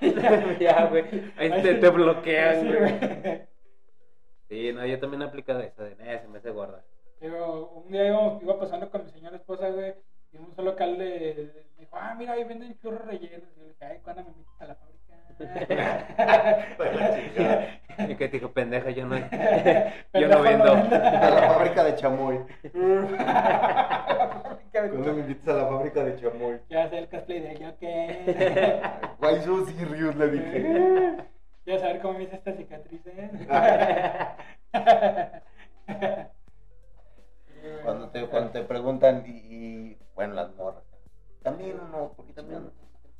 si 0.00 0.10
no. 0.10 0.58
ya, 0.58 0.86
güey. 0.86 1.04
Ahí 1.36 1.62
te, 1.62 1.74
te 1.74 1.88
bloquean, 1.90 2.60
Sí, 2.60 2.72
güey. 2.76 3.42
Sí, 4.52 4.70
no, 4.74 4.84
yo 4.84 4.98
también 5.00 5.22
he 5.22 5.24
aplicado 5.24 5.60
eso 5.60 5.82
de, 5.82 5.92
eh, 5.92 6.18
se 6.20 6.28
me 6.28 6.36
hace 6.36 6.50
gorda. 6.50 6.84
Pero 7.18 7.68
un 7.70 7.90
día 7.90 8.06
íbamos- 8.08 8.42
iba 8.42 8.58
pasando 8.60 8.90
con 8.90 9.02
mi 9.06 9.10
señora 9.10 9.36
esposa, 9.36 9.70
güey, 9.70 9.94
y 10.30 10.36
en 10.36 10.44
un 10.44 10.54
solo 10.54 10.72
local 10.72 10.98
de, 10.98 11.64
me 11.76 11.80
dijo, 11.84 11.96
ah, 11.98 12.14
mira, 12.18 12.34
ahí 12.34 12.44
venden 12.44 12.78
churros 12.78 13.02
rellenos. 13.06 13.48
Y 13.56 13.60
yo 13.60 13.62
le 13.62 13.68
dije, 13.70 13.84
ay, 13.86 13.98
¿cuándo 14.04 14.24
me 14.24 14.28
metes 14.36 14.60
a 14.60 14.66
la 14.66 14.74
fábrica? 14.74 14.98
Pues. 16.76 18.10
Y 18.10 18.14
que 18.16 18.28
te 18.28 18.36
dijo, 18.38 18.52
pendeja, 18.52 18.90
yo 18.90 19.06
no, 19.06 19.16
yo 20.12 20.28
no 20.28 20.42
vendo. 20.42 20.64
A 20.70 21.30
la 21.30 21.50
fábrica 21.54 21.84
de 21.84 21.94
chamoy. 21.96 22.38
¿Cuándo 24.72 25.12
me 25.14 25.20
invitas 25.20 25.48
a 25.48 25.56
la 25.62 25.66
fábrica 25.68 26.04
de 26.04 26.20
chamoy? 26.20 26.60
Ya 26.68 26.90
sé 26.90 26.98
el 26.98 27.08
cosplay 27.08 27.40
de 27.40 27.56
yo, 27.58 27.76
¿qué? 27.78 28.80
Why 29.18 29.40
so 29.42 29.64
serious? 29.66 30.14
Le 30.16 30.28
dije. 30.28 31.16
Ya 31.64 31.78
saber 31.78 32.00
cómo 32.00 32.18
me 32.18 32.24
hice 32.24 32.36
esta 32.36 32.52
cicatriz, 32.54 33.00
¿eh? 33.06 33.30
Cuando 37.84 38.08
te, 38.10 38.26
cuando 38.26 38.50
te 38.50 38.62
preguntan, 38.62 39.24
y, 39.26 39.30
y, 39.30 39.98
bueno, 40.14 40.34
las 40.34 40.54
morras. 40.56 40.82
También 41.42 41.78
uno, 41.80 42.12
porque 42.16 42.32
también. 42.32 42.70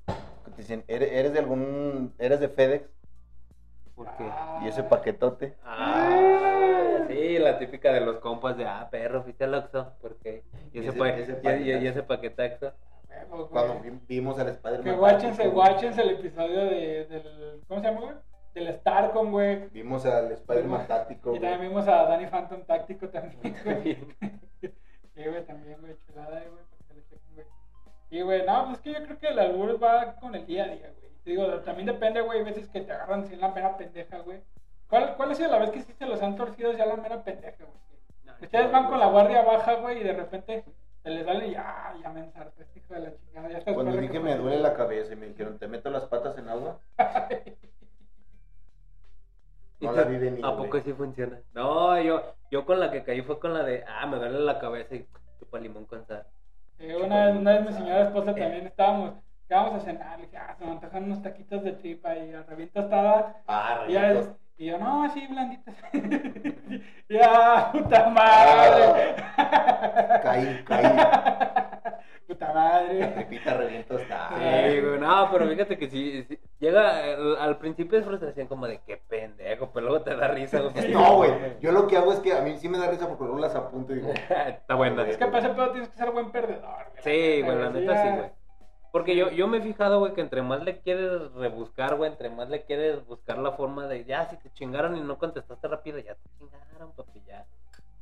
Te 0.07 0.57
dicen, 0.57 0.85
¿eres, 0.89 1.33
de 1.33 1.39
algún. 1.39 2.13
¿Eres 2.19 2.41
de 2.41 2.49
FedEx? 2.49 2.89
¿Por 3.95 4.09
qué? 4.17 4.29
Y 4.65 4.69
ese 4.69 4.83
paquetote. 4.83 5.55
Ah, 5.65 7.05
sí, 7.09 7.39
la 7.39 7.59
típica 7.59 7.93
de 7.93 8.01
los 8.01 8.17
compas 8.19 8.57
de, 8.57 8.65
ah, 8.67 8.89
perro, 8.91 9.23
fuiste 9.23 9.45
al 9.45 9.55
Oxxo, 9.55 9.93
¿por 10.01 10.17
qué? 10.17 10.43
Y 10.73 10.79
ese, 10.81 10.89
Ese- 10.89 10.99
pa- 10.99 11.09
ese 11.11 11.61
y- 11.63 11.87
ese 11.87 12.03
paquetaxo. 12.03 12.73
Güey. 13.31 13.47
Cuando 13.49 13.81
vi- 13.81 14.01
vimos 14.09 14.39
al 14.39 14.49
Spider-Man. 14.49 14.85
Que 14.85 14.93
guáchense, 14.93 15.49
guáchense 15.49 16.03
el 16.03 16.11
episodio 16.11 16.65
de, 16.65 17.05
del. 17.07 17.61
¿Cómo 17.69 17.81
se 17.81 17.87
llama, 17.87 18.01
güey? 18.01 18.15
Del 18.55 18.73
Starcom, 18.75 19.31
güey. 19.31 19.69
Vimos 19.71 20.05
al 20.05 20.31
Spider-Man 20.33 20.87
táctico. 20.87 21.31
Y 21.35 21.41
también 21.41 21.59
güey. 21.59 21.69
vimos 21.69 21.89
a 21.89 22.05
Danny 22.05 22.27
Phantom 22.27 22.63
táctico 22.65 23.09
también, 23.09 23.57
güey. 23.65 23.95
Sí, 25.15 25.25
güey, 25.25 25.45
también, 25.47 25.81
güey, 25.81 25.97
chulada, 26.07 26.41
güey, 26.41 26.65
para 26.65 26.77
que 26.79 26.85
se 26.85 26.95
lo 26.95 27.01
chequen, 27.03 27.35
güey. 27.35 27.47
Y, 28.11 28.23
güey, 28.23 28.45
no, 28.47 28.65
pues 28.67 28.77
es 28.77 28.81
que 28.83 28.93
yo 28.93 29.05
creo 29.05 29.19
que 29.19 29.29
el 29.29 29.39
albur 29.39 29.83
va 29.83 30.15
con 30.17 30.35
el 30.35 30.47
día 30.47 30.65
a 30.65 30.69
día, 30.69 30.93
güey. 30.99 31.13
Te 31.25 31.31
digo, 31.31 31.47
también 31.61 31.87
depende, 31.87 32.21
güey, 32.21 32.39
hay 32.39 32.45
veces 32.45 32.69
que 32.69 32.81
te 32.81 32.93
agarran 32.93 33.27
sin 33.27 33.41
la 33.41 33.49
mera 33.49 33.77
pendeja, 33.77 34.19
güey. 34.19 34.41
¿Cuál, 34.89 35.17
¿Cuál 35.17 35.31
ha 35.31 35.35
sido 35.35 35.51
la 35.51 35.59
vez 35.59 35.71
que 35.71 35.83
sí 35.83 35.93
se 35.93 36.07
los 36.07 36.21
han 36.23 36.37
torcido 36.37 36.73
ya 36.73 36.85
la 36.85 36.97
mera 36.97 37.23
pendeja, 37.23 37.65
güey? 37.65 38.37
Ustedes 38.43 38.73
van 38.73 38.89
con 38.89 38.99
la 38.99 39.07
guardia 39.07 39.43
baja, 39.43 39.75
güey, 39.75 40.01
y 40.01 40.03
de 40.03 40.13
repente 40.13 40.65
se 41.03 41.11
les 41.11 41.25
sale 41.25 41.49
y 41.49 41.53
ya, 41.53 41.95
ya 42.03 42.11
me 42.11 42.21
ensarté, 42.21 42.63
este 42.63 42.81
hijo 42.81 42.95
de 42.95 43.01
la 43.01 43.15
chingada. 43.17 43.49
Ya 43.49 43.75
Cuando 43.75 43.97
dije 43.97 44.21
me 44.21 44.37
duele 44.37 44.59
la 44.59 44.75
cabeza 44.75 45.13
y 45.13 45.17
me 45.17 45.27
dijeron, 45.27 45.59
¿te 45.59 45.69
meto 45.69 45.91
las 45.91 46.05
patas 46.07 46.37
en 46.39 46.49
agua? 46.49 46.79
No 49.83 49.93
la 49.97 50.05
vi 50.05 50.19
venir. 50.19 50.45
¿A 50.45 50.57
poco 50.57 50.81
sí 50.81 50.93
funciona? 50.93 51.39
No, 51.55 52.01
yo, 52.01 52.35
yo 52.51 52.65
con 52.65 52.81
la 52.81 52.91
que 52.91 53.03
caí 53.03 53.23
fue 53.23 53.39
con 53.39 53.53
la 53.55 53.63
de, 53.63 53.85
ah, 53.87 54.07
me 54.07 54.17
duele 54.17 54.41
la 54.41 54.59
cabeza 54.59 54.95
y 54.95 55.07
chupa 55.39 55.59
limón 55.59 55.87
con 55.87 56.07
sal. 56.07 56.27
Eh, 56.79 56.97
una, 56.97 57.27
vez, 57.27 57.37
una 57.37 57.53
vez 57.53 57.67
mi 57.67 57.73
señora 57.73 58.03
esposa 58.05 58.35
también 58.35 58.67
estábamos, 58.67 59.15
¿qué 59.49 59.55
vamos 59.55 59.75
a 59.75 59.85
cenar? 59.85 60.19
Le 60.19 60.27
dije, 60.27 60.37
ah, 60.37 60.55
se 60.59 60.65
me 60.65 60.73
antojan 60.73 61.05
unos 61.05 61.23
taquitos 61.23 61.63
de 61.63 61.73
tripa 61.73 62.17
y 62.17 62.33
a 62.33 62.43
revienta 62.43 62.81
estada. 62.81 63.43
Ah, 63.47 63.85
Y, 63.89 64.65
y 64.65 64.67
yo, 64.67 64.79
no, 64.79 65.09
sí, 65.13 65.27
blanditas. 65.27 65.75
ya, 67.09 67.71
puta 67.73 68.09
madre. 68.11 69.17
Caí, 70.23 70.65
caí. 70.65 70.85
puta 72.27 72.49
La 72.49 72.55
madre. 72.55 73.07
tripita 73.09 73.55
reviento 73.55 73.99
está. 73.99 74.29
Sí, 74.31 74.81
güey, 74.81 74.99
no, 75.01 75.29
pero 75.31 75.47
fíjate 75.49 75.79
que 75.79 75.89
sí, 75.89 76.27
llega, 76.59 77.05
al, 77.15 77.37
al 77.37 77.59
principio 77.59 77.99
es 77.99 78.05
frustración 78.05 78.47
como 78.47 78.67
de 78.67 78.81
qué 78.87 78.97
pendejo, 79.09 79.71
pero 79.73 79.87
luego 79.89 80.05
te 80.05 80.15
da 80.17 80.29
risa, 80.29 80.61
güey. 80.61 80.73
No, 80.93 81.17
güey. 81.17 81.33
Yo 81.61 81.73
lo 81.73 81.87
que 81.87 81.97
hago 81.97 82.13
es 82.13 82.21
que 82.21 82.33
a 82.33 82.41
mí 82.43 82.57
sí 82.59 82.69
me 82.69 82.79
da 82.79 82.91
risa 82.91 83.07
porque 83.09 83.25
luego 83.25 83.39
las 83.39 83.55
apunto 83.55 83.93
y 83.93 83.97
digo. 83.97 84.13
Está 84.47 84.75
buena. 84.75 85.03
Es 85.09 85.17
que 85.17 85.27
para 85.27 85.39
ese 85.39 85.49
pedo 85.51 85.71
tienes 85.73 85.89
que 85.91 85.97
ser 85.97 86.11
buen 86.11 86.31
perdedor. 86.31 86.87
güey. 86.91 87.03
Sí, 87.03 87.43
güey, 87.43 87.59
la 87.59 87.71
neta 87.71 88.03
sí, 88.03 88.09
güey. 88.17 88.31
Porque 88.93 89.17
yo, 89.17 89.31
yo 89.31 89.49
me 89.49 89.57
he 89.57 89.63
fijado, 89.63 90.01
güey, 90.01 90.13
que 90.13 90.21
entre 90.21 90.43
más 90.43 90.63
le 90.65 90.81
quieres 90.81 91.33
rebuscar, 91.33 91.95
güey, 91.97 92.11
entre 92.11 92.29
más 92.29 92.51
le 92.51 92.63
quieres 92.65 93.03
buscar 93.07 93.39
la 93.39 93.53
forma 93.53 93.87
de, 93.87 94.05
ya, 94.05 94.29
si 94.29 94.37
te 94.37 94.53
chingaron 94.53 94.97
y 94.99 95.01
no 95.01 95.17
contestaste 95.19 95.67
rápido, 95.67 95.99
ya 95.99 96.15
te 96.15 96.29
chingaron, 96.39 96.93
papi, 96.95 97.23
ya. 97.27 97.47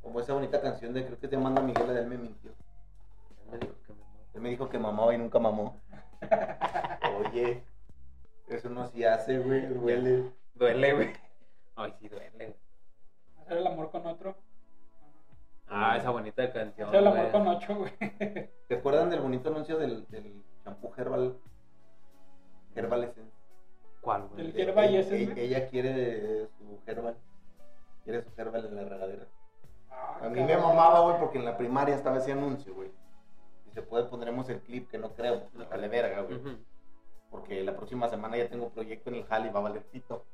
Como 0.01 0.19
esa 0.19 0.33
bonita 0.33 0.59
canción 0.59 0.93
de 0.93 1.05
creo 1.05 1.17
que 1.17 1.29
te 1.29 1.37
manda 1.37 1.61
Miguel 1.61 1.87
de 1.87 1.99
él 2.01 2.07
me 2.07 2.17
mintió. 2.17 2.51
Él 2.51 3.51
me 3.51 3.57
dijo 3.59 3.73
que 3.87 3.93
me. 3.93 3.99
Él 4.33 4.41
me 4.41 4.49
dijo 4.49 4.69
que 4.69 4.79
mamaba 4.79 5.13
y 5.13 5.17
nunca 5.17 5.39
mamó. 5.39 5.79
Oye, 7.19 7.63
eso 8.47 8.69
no 8.69 8.87
se 8.87 9.07
hace, 9.07 9.39
güey. 9.39 9.65
Duele. 9.67 10.31
Duele, 10.55 10.93
güey. 10.93 11.13
Ay, 11.75 11.93
sí 11.99 12.07
duele, 12.07 12.31
güey. 12.35 12.55
Hacer 13.41 13.57
el 13.57 13.67
amor 13.67 13.91
con 13.91 14.05
otro. 14.05 14.35
Ah, 15.67 15.95
esa 15.97 16.09
bonita 16.09 16.51
canción, 16.51 16.87
Hacer 16.89 16.99
el 16.99 17.07
amor 17.07 17.19
güey. 17.19 17.31
con 17.31 17.47
ocho, 17.47 17.75
güey. 17.75 17.93
¿Te 18.67 18.75
acuerdan 18.75 19.09
del 19.09 19.21
bonito 19.21 19.49
anuncio 19.49 19.77
del, 19.77 20.05
del 20.09 20.43
champú 20.63 20.91
Herbal? 20.97 21.37
Herbal 22.75 23.03
Essence. 23.05 23.31
¿Cuál, 24.01 24.27
güey? 24.27 24.51
Del 24.51 24.59
Herbal 24.69 24.95
Eh, 24.95 24.99
Essence, 24.99 25.33
güey. 25.33 25.45
Ella 25.45 25.67
quiere 25.69 26.47
su 26.57 26.79
Herbal. 26.85 27.17
Quiere 28.03 28.21
su 28.23 28.29
Herbal 28.41 28.65
en 28.65 28.75
la 28.75 28.83
regadera. 28.83 29.25
Ah, 29.89 30.19
A 30.23 30.29
mí 30.29 30.41
me 30.41 30.57
mamaba, 30.57 31.01
güey, 31.01 31.19
porque 31.19 31.37
en 31.37 31.45
la 31.45 31.57
primaria 31.57 31.95
estaba 31.95 32.17
ese 32.17 32.31
anuncio, 32.31 32.73
güey. 32.73 32.91
Y 33.71 33.73
se 33.73 33.81
puede 33.81 34.05
pondremos 34.05 34.49
el 34.49 34.59
clip, 34.59 34.89
que 34.89 34.97
no 34.97 35.13
creo, 35.13 35.49
me 35.53 35.65
vale 35.65 35.87
verga, 35.87 36.21
güey. 36.21 36.39
Porque 37.29 37.63
la 37.63 37.75
próxima 37.75 38.09
semana 38.09 38.35
ya 38.35 38.49
tengo 38.49 38.69
proyecto 38.69 39.09
en 39.09 39.17
el 39.17 39.25
Jali, 39.25 39.49
va 39.49 39.59
a 39.59 39.63
valer 39.63 39.83
pito. 39.83 40.25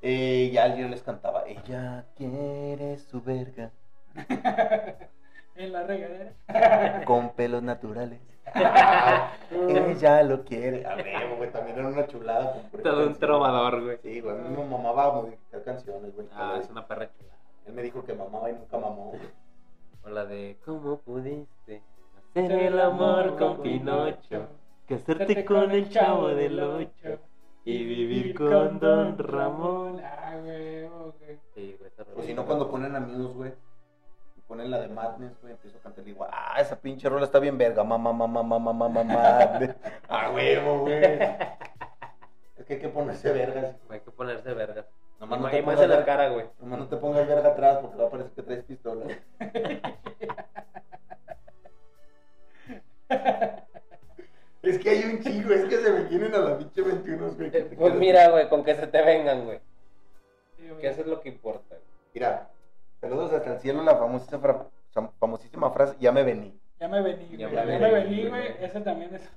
Eh, 0.00 0.50
y 0.52 0.56
alguien 0.56 0.90
les 0.90 1.02
cantaba, 1.02 1.44
ella 1.46 2.06
quiere 2.14 2.98
su 2.98 3.22
verga 3.22 3.70
en 5.56 5.72
la 5.72 5.82
regadera. 5.84 6.34
con 7.06 7.30
pelos 7.30 7.62
naturales. 7.62 8.20
ella 9.50 10.22
lo 10.22 10.44
quiere. 10.44 10.86
A 10.86 10.94
ver, 10.94 11.36
güey, 11.36 11.50
también 11.50 11.78
era 11.78 11.88
una 11.88 12.06
chulada. 12.06 12.62
Todo 12.82 13.06
un 13.06 13.14
trovador, 13.14 13.82
güey. 13.82 13.98
Sí, 14.02 14.20
güey, 14.20 14.36
a 14.36 14.40
mí 14.40 14.56
me 14.56 14.64
mamaba 14.64 15.14
modificar 15.14 15.64
canciones, 15.64 16.14
güey. 16.14 16.28
Ah, 16.32 16.58
es 16.60 16.68
una 16.68 16.86
perra 16.86 17.10
chula. 17.12 17.32
Él 17.66 17.72
me 17.72 17.82
dijo 17.82 18.04
que 18.04 18.14
mamaba 18.14 18.50
y 18.50 18.54
nunca 18.54 18.78
mamó, 18.78 19.10
güey. 19.10 19.22
O 20.04 20.10
la 20.10 20.26
de, 20.26 20.58
¿cómo 20.64 20.98
pudiste 20.98 21.82
hacer 22.34 22.52
el 22.52 22.80
amor 22.80 23.36
con 23.38 23.62
Pinocho? 23.62 24.48
Casarte 24.88 25.44
con 25.44 25.70
el 25.70 25.88
chavo 25.88 26.28
del 26.28 26.60
ocho 26.60 27.18
y 27.64 27.84
vivir 27.84 28.34
con 28.34 28.78
Don 28.78 29.16
Ramón. 29.18 30.00
Ah, 30.04 30.36
güey. 30.42 30.88
Sí, 31.54 31.76
O 32.16 32.22
si 32.22 32.34
no, 32.34 32.44
cuando 32.44 32.70
ponen 32.70 32.94
a 32.94 33.00
Muse, 33.00 33.32
güey. 33.34 33.52
y 34.36 34.40
Ponen 34.42 34.70
la 34.70 34.80
de 34.80 34.88
Madness, 34.88 35.40
güey. 35.40 35.54
Empiezo 35.54 35.78
a 35.78 35.80
cantar 35.80 36.02
y 36.02 36.08
digo, 36.08 36.26
ah, 36.30 36.56
esa 36.60 36.76
pinche 36.78 37.08
rola 37.08 37.24
está 37.24 37.38
bien 37.38 37.56
verga. 37.56 37.82
Mamá, 37.82 38.12
mamá, 38.12 38.42
mamá, 38.42 38.58
mamá, 38.58 38.88
mamá. 38.88 39.38
A 40.08 40.30
huevo, 40.32 40.80
güey. 40.80 41.02
Es 42.56 42.66
que 42.66 42.74
hay 42.74 42.80
que 42.80 42.88
ponerse 42.88 43.32
vergas. 43.32 43.74
Hay 43.88 44.00
que 44.00 44.10
ponerse 44.10 44.52
vergas. 44.52 44.84
Nomás 45.18 45.38
no 45.38 45.44
ma- 45.44 45.50
te 45.50 45.58
y 45.58 45.62
más 45.62 45.74
pongas 45.76 45.84
en 45.84 45.90
la 45.90 45.96
verga- 45.96 46.04
cara, 46.06 46.28
güey. 46.28 46.46
Nomás 46.60 46.78
no 46.80 46.88
te 46.88 46.96
pongas 46.96 47.26
verga 47.26 47.48
atrás 47.50 47.78
porque 47.80 47.96
va 47.96 48.06
a 48.06 48.10
parecer 48.10 48.32
que 48.32 48.42
traes 48.42 48.64
pistola. 48.64 49.06
Es 54.62 54.78
que 54.78 54.90
hay 54.90 55.04
un 55.04 55.22
chico, 55.22 55.52
es 55.52 55.64
que 55.66 55.76
se 55.76 55.90
me 55.92 56.04
vienen 56.04 56.34
a 56.34 56.38
la 56.38 56.58
pinche 56.58 56.80
21, 56.82 57.32
güey. 57.34 57.50
te 57.50 57.62
Pues 57.64 57.94
mira, 57.94 58.30
güey, 58.30 58.48
con 58.48 58.64
que 58.64 58.74
se 58.74 58.86
te 58.86 59.02
vengan, 59.02 59.44
güey. 59.44 59.58
Sí. 60.56 60.64
Que 60.80 60.88
eso 60.88 61.02
es 61.02 61.06
lo 61.06 61.20
que 61.20 61.28
importa, 61.28 61.68
güey. 61.68 61.80
Mira, 62.14 62.48
saludos 63.00 63.32
hasta 63.32 63.54
el 63.54 63.60
cielo, 63.60 63.82
la 63.82 63.96
famosísima, 63.96 64.38
fra- 64.38 64.66
famosísima 65.20 65.70
frase, 65.70 65.96
ya 66.00 66.12
me 66.12 66.22
vení. 66.22 66.58
Ya 66.80 66.88
me 66.88 67.02
vení, 67.02 67.36
Ya 67.36 67.48
güey. 67.48 67.56
Ya 67.56 67.64
me 67.64 67.78
me 67.78 67.92
vení, 67.92 68.10
vení, 68.16 68.28
güey. 68.28 68.42
güey. 68.52 68.64
Ese 68.64 68.80
también 68.80 69.14
es. 69.14 69.22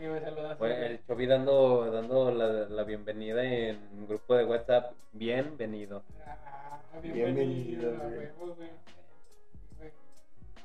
Sí, 0.00 0.06
güey, 0.06 0.20
saludas. 0.20 0.56
Güey, 0.58 0.72
el 0.84 1.04
Chovy 1.06 1.26
dando, 1.26 1.90
dando 1.90 2.30
la, 2.30 2.46
la 2.68 2.84
bienvenida 2.84 3.42
en 3.42 3.80
un 3.98 4.06
grupo 4.06 4.36
de 4.36 4.44
WhatsApp. 4.44 4.92
Bienvenido. 5.12 6.04
Ah, 6.24 6.78
Bienvenido, 7.02 7.90
bienvenido, 7.90 7.96
güey. 7.98 8.28
güey. 8.56 8.68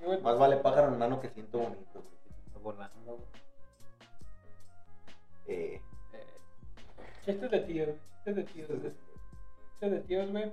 Güey. 0.04 0.22
Más 0.22 0.38
vale 0.38 0.58
pájaro 0.58 0.88
en 0.92 0.98
mano 1.00 1.20
que 1.20 1.30
siento 1.30 1.60
bonito, 1.60 2.02
güey. 2.02 2.64
Volando. 2.64 3.20
Eh, 5.48 5.82
Eh, 6.14 6.20
Chistes 7.26 7.52
de 7.52 7.60
tíos. 7.62 7.90
Chistes 8.16 8.36
de 8.36 8.44
tíos, 8.44 8.70
güey. 8.70 8.82
Chistes 9.72 9.92
de 9.92 10.00
tíos, 10.02 10.32
güey. 10.32 10.52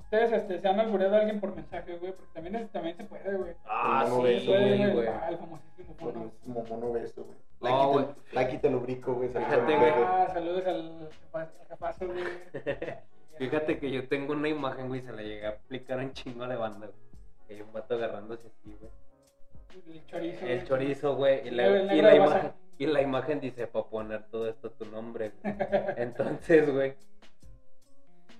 Ustedes 0.00 0.32
este, 0.32 0.60
se 0.60 0.68
han 0.68 0.78
albureado 0.78 1.16
a 1.16 1.18
alguien 1.18 1.40
por 1.40 1.54
mensaje, 1.56 1.96
güey, 1.96 2.12
porque 2.12 2.32
también, 2.32 2.54
es- 2.56 2.70
también 2.70 2.96
se 2.96 3.04
puede, 3.04 3.36
güey. 3.36 3.54
Ah, 3.64 4.04
sí, 4.08 4.22
beso, 4.22 4.50
güey, 4.52 4.92
güey. 4.92 5.06
Ah, 5.08 5.28
el 5.30 5.38
famosísimo 5.38 5.94
mono. 5.98 6.12
famosísimo 6.12 6.64
mono 6.68 6.92
beso, 6.92 7.24
güey. 7.24 7.38
No, 7.60 7.68
Like, 7.68 7.86
güey. 7.92 8.06
te, 8.06 8.34
like 8.34 8.54
y 8.54 8.58
te 8.58 8.70
lubrico, 8.70 9.14
güey. 9.14 9.32
saludos. 9.32 9.94
Ah, 10.06 10.28
saludos 10.32 10.66
al 10.66 11.08
jefazo, 11.68 12.06
güey. 12.06 12.24
Fíjate 13.38 13.78
que 13.78 13.90
yo 13.90 14.08
tengo 14.08 14.32
una 14.34 14.48
imagen, 14.48 14.88
güey, 14.88 15.00
se 15.02 15.12
la 15.12 15.22
llegué 15.22 15.46
a 15.46 15.50
aplicar 15.50 15.98
a 15.98 16.02
un 16.02 16.12
chingo 16.12 16.46
de 16.46 16.56
banda, 16.56 16.86
güey. 16.86 17.05
Hay 17.48 17.60
un 17.60 17.72
vato 17.72 17.94
agarrándose 17.94 18.46
así, 18.48 18.76
güey. 18.80 18.90
El 19.94 20.06
chorizo. 20.06 20.46
El 20.46 20.64
chorizo, 20.66 21.16
güey. 21.16 21.46
Y, 21.46 21.50
la- 21.50 21.94
y 21.94 22.02
la 22.02 22.14
imagen, 22.14 22.52
y 22.78 22.86
la 22.86 23.02
imagen 23.02 23.40
dice, 23.40 23.66
para 23.66 23.84
poner 23.86 24.24
todo 24.30 24.48
esto 24.48 24.70
tu 24.70 24.84
nombre, 24.86 25.32
güey. 25.42 25.54
Entonces, 25.96 26.72
güey. 26.72 26.94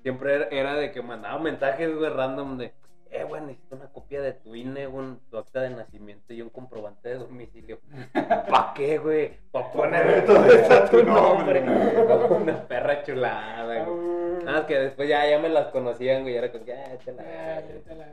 Siempre 0.02 0.48
era, 0.56 0.74
de 0.76 0.92
que 0.92 1.02
mandaba 1.02 1.38
mensajes, 1.38 1.92
güey, 1.94 2.10
random 2.10 2.58
de, 2.58 2.72
eh, 3.10 3.24
güey, 3.24 3.42
necesito 3.42 3.74
una 3.76 3.86
copia 3.92 4.20
de 4.22 4.34
tu 4.34 4.54
INE, 4.54 4.86
un, 4.86 5.20
tu 5.30 5.36
acta 5.36 5.62
de 5.62 5.70
nacimiento 5.70 6.32
y 6.32 6.42
un 6.42 6.50
comprobante 6.50 7.08
de 7.08 7.14
domicilio. 7.16 7.80
¿Para 8.12 8.72
qué, 8.74 8.98
güey? 8.98 9.32
Para 9.50 9.72
poner 9.72 10.24
todo 10.24 10.44
esto 10.46 10.74
a 10.74 10.88
tu 10.88 11.02
nombre. 11.02 11.60
Una 12.30 12.62
perra 12.68 13.02
chulada, 13.02 13.64
güey. 13.64 14.44
Nada 14.44 14.58
más 14.58 14.66
que 14.66 14.78
después 14.78 15.08
ya, 15.08 15.28
ya 15.28 15.38
me 15.40 15.48
las 15.48 15.66
conocían, 15.68 16.22
güey, 16.22 16.34
y 16.34 16.36
era 16.36 16.52
como, 16.52 16.64
ya, 16.64 16.94
échala. 16.94 17.22
Ah, 17.26 17.60
ya 17.68 17.80
te 17.82 17.94
la 17.96 18.06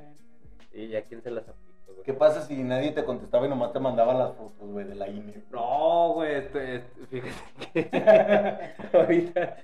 Y 0.73 0.87
ya, 0.87 1.03
¿quién 1.03 1.21
se 1.21 1.29
las 1.29 1.47
aplica, 1.47 1.91
güey? 1.91 2.03
¿Qué 2.03 2.13
pasa 2.13 2.41
si 2.41 2.63
nadie 2.63 2.91
te 2.91 3.05
contestaba 3.05 3.45
y 3.45 3.49
nomás 3.49 3.71
te 3.73 3.79
mandaba 3.79 4.13
las 4.13 4.35
fotos, 4.35 4.69
güey, 4.69 4.85
de 4.85 4.95
la 4.95 5.07
INE? 5.07 5.43
No, 5.51 6.13
güey, 6.13 6.35
este, 6.35 6.75
este, 6.77 7.05
fíjate 7.07 7.71
que 7.73 8.97
ahorita, 8.97 9.57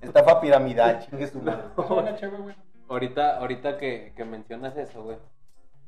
Estafa 0.00 0.40
piramidal, 0.40 1.00
chingue 1.00 1.26
su 1.26 1.40
madre. 1.40 1.64
Güey. 1.76 2.54
ahorita, 2.88 3.38
ahorita 3.38 3.78
que, 3.78 4.12
que 4.16 4.24
mencionas 4.24 4.76
eso, 4.76 5.02
güey, 5.02 5.18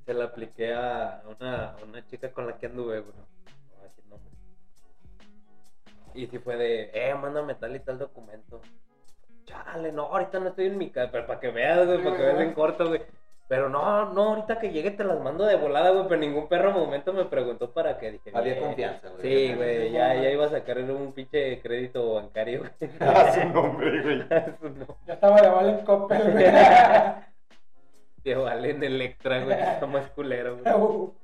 se 0.05 0.14
la 0.14 0.27
apliqué 0.27 0.74
a 0.74 1.22
una, 1.39 1.70
a 1.70 1.85
una 1.85 2.07
chica 2.07 2.31
con 2.33 2.47
la 2.47 2.57
que 2.59 2.66
anduve, 2.66 3.01
güey. 3.01 3.12
No 3.16 3.27
voy 3.70 3.81
a 3.81 3.83
decir 3.85 4.05
nombre. 4.07 4.31
Y 6.14 6.27
si 6.27 6.39
fue 6.39 6.57
de, 6.57 6.91
eh, 6.93 7.14
mándame 7.14 7.55
tal 7.55 7.77
y 7.77 7.81
tal 7.81 7.99
documento. 7.99 8.61
Chale, 9.45 9.93
no, 9.93 10.05
ahorita 10.05 10.41
no 10.41 10.49
estoy 10.49 10.66
en 10.66 10.79
mi 10.79 10.91
casa, 10.91 11.11
pero 11.12 11.27
para 11.27 11.41
que 11.41 11.51
veas, 11.51 11.87
güey, 11.87 12.03
para 12.03 12.16
que 12.16 12.22
veas 12.22 12.41
en 12.41 12.53
corto, 12.53 12.89
güey. 12.89 13.03
Pero 13.49 13.68
no, 13.68 14.12
no, 14.12 14.30
ahorita 14.30 14.59
que 14.59 14.70
llegue 14.72 14.90
te 14.90 15.05
las 15.05 15.20
mando 15.20 15.44
de 15.44 15.55
volada, 15.57 15.90
güey, 15.90 16.09
pero 16.09 16.20
ningún 16.20 16.49
perro 16.49 16.72
momento 16.72 17.12
me 17.12 17.26
preguntó 17.26 17.70
para 17.70 17.97
qué. 17.97 18.11
Dije, 18.12 18.32
Había 18.34 18.59
confianza, 18.59 19.09
güey. 19.11 19.22
Sí, 19.22 19.55
güey, 19.55 19.92
ya, 19.92 20.14
ya 20.14 20.30
iba 20.32 20.47
a 20.47 20.51
sacar 20.51 20.78
un 20.78 21.12
pinche 21.12 21.61
crédito 21.61 22.14
bancario, 22.14 22.61
güey. 22.80 22.90
A 23.01 23.32
su 23.34 23.44
nombre, 23.49 24.03
güey. 24.03 24.22
Su 24.61 24.68
nombre. 24.68 24.97
Ya 25.07 25.14
estaba 25.14 25.40
de 25.40 25.49
Valen 25.49 25.84
Coppel, 25.84 26.32
güey. 26.32 26.44
Te 28.24 28.34
vale 28.34 28.70
en 28.70 28.82
Electra, 28.82 29.44
güey, 29.44 29.57
está 29.61 29.86
más 29.86 30.11
culero, 30.11 30.59
güey. 30.59 30.74
Uh, 30.74 31.14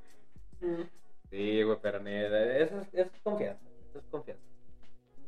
Sí, 1.29 1.61
güey, 1.63 1.77
pero 1.81 1.99
neta, 1.99 2.41
eso 2.57 2.79
es, 2.79 2.87
eso 2.93 3.09
es 3.13 3.21
confianza, 3.21 3.65
eso 3.89 3.99
es 3.99 4.05
confianza. 4.05 4.43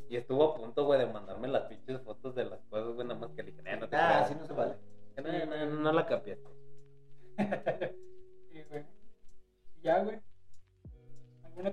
Y 0.08 0.16
estuvo 0.16 0.44
a 0.46 0.56
punto, 0.56 0.86
güey, 0.86 1.00
de 1.00 1.08
mandarme 1.08 1.48
las 1.50 1.64
pinches 1.64 2.00
fotos 2.04 2.36
de 2.36 2.46
las 2.46 2.60
cosas, 2.70 2.94
güey, 2.94 3.06
nada 3.08 3.20
más 3.20 3.32
que 3.32 3.44
le 3.44 3.52
dije, 3.52 3.62
"Eh, 3.66 3.76
no 3.78 3.90
te 3.90 3.96
Ah, 3.98 4.10
creo". 4.12 4.24
así 4.24 4.36
no 4.36 4.46
se 4.46 4.54
vale. 4.54 4.74
No, 5.18 5.24
no, 5.58 5.66
no, 5.66 5.76
no 5.82 5.92
la 5.92 6.06
capiaste. 6.06 6.48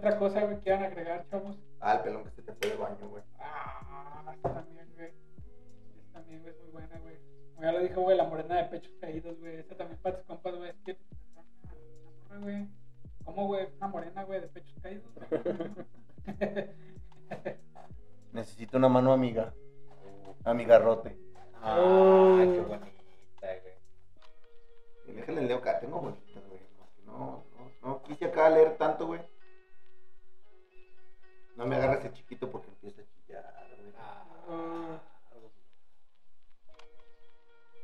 Otra 0.03 0.19
cosa, 0.19 0.41
güey, 0.43 0.57
que 0.57 0.63
quieran 0.63 0.83
agregar, 0.83 1.25
chavos? 1.31 1.57
Ah, 1.81 1.95
el 1.95 2.01
pelón 2.01 2.25
que 2.25 2.31
se 2.31 2.43
te 2.43 2.53
fue 2.55 2.71
de 2.71 2.77
baño, 2.77 3.09
güey. 3.09 3.23
Ah, 3.39 4.33
esta 4.35 4.53
también, 4.55 4.89
güey. 4.97 5.09
Esta 5.97 6.13
también, 6.15 6.43
güey, 6.43 6.55
es 6.55 6.61
muy 6.61 6.71
buena, 6.73 6.99
güey. 6.99 7.17
Como 7.55 7.63
ya 7.67 7.73
lo 7.73 7.81
dijo, 7.81 8.01
güey, 8.01 8.17
la 8.17 8.25
morena 8.25 8.57
de 8.57 8.65
pechos 8.65 8.93
caídos, 9.01 9.39
güey. 9.39 9.57
Esta 9.59 9.77
también 9.77 10.01
para 10.03 10.17
tus 10.17 10.27
compas, 10.27 10.57
güey. 10.57 10.71
Es 10.71 10.77
que 10.85 10.97
una 11.33 11.43
morra, 12.29 12.39
güey. 12.41 12.69
¿Cómo, 13.25 13.47
güey? 13.47 13.69
Una 13.77 13.87
morena, 13.89 14.25
güey, 14.25 14.41
de 14.41 14.49
pechos 14.49 14.75
caídos. 14.83 15.05
Necesito 18.33 18.79
una 18.79 18.89
mano 18.89 19.13
amiga. 19.13 19.53
Amigarrote. 20.45 21.17
Ah, 21.63 21.77
Oh. 21.81 22.37
qué 22.39 22.61
bonita, 22.61 22.81
güey. 23.41 23.75
Y 25.07 25.13
déjale 25.13 25.43
leo 25.43 25.59
acá, 25.59 25.79
tengo 25.79 26.01
bonitas, 26.01 26.43
güey. 26.49 26.61
No, 27.07 27.45
no, 27.57 27.71
no 27.89 28.03
quise 28.03 28.25
acá 28.25 28.51
leer 28.51 28.77
tanto, 28.79 29.07
güey. 29.07 29.21
No 31.57 31.67
me 31.67 31.77
agarres 31.77 32.05
el 32.05 32.13
chiquito 32.15 32.51
porque 32.51 32.69
empieza 32.69 33.03
a 33.03 33.05
chillar. 33.07 33.55
Ah. 33.99 35.01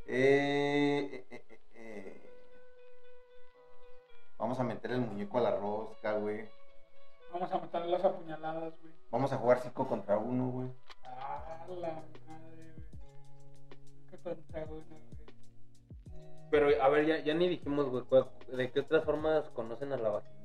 Eh, 0.07 1.27
eh, 1.31 1.45
eh, 1.51 1.61
eh. 1.75 2.31
Vamos 4.39 4.59
a 4.59 4.65
meter 4.65 4.93
el 4.93 5.01
muñeco 5.01 5.39
a 5.39 5.43
la 5.43 5.57
rosca, 5.57 6.15
güey. 6.15 6.49
Vamos 7.33 7.53
a 7.53 7.59
matar 7.59 7.87
las 7.87 8.05
apuñaladas, 8.05 8.73
güey. 8.81 8.95
Vamos 9.11 9.33
a 9.33 9.37
jugar 9.37 9.61
5 9.61 9.87
contra 9.87 10.17
1, 10.17 10.49
güey. 10.51 10.73
Ah, 11.05 11.67
la 11.69 11.89
madre, 12.27 12.73
güey. 14.23 14.29
Uno, 14.71 14.87
güey. 14.89 14.99
Pero, 16.51 16.83
a 16.83 16.89
ver, 16.89 17.05
ya, 17.07 17.19
ya 17.19 17.35
ni 17.35 17.47
dijimos, 17.49 17.91
güey, 17.91 18.05
¿cuál- 18.05 18.31
¿de 18.51 18.73
qué 18.73 18.81
otras 18.81 19.05
formas 19.05 19.51
conocen 19.51 19.93
a 19.93 19.99
la 19.99 20.09
vagina? 20.09 20.38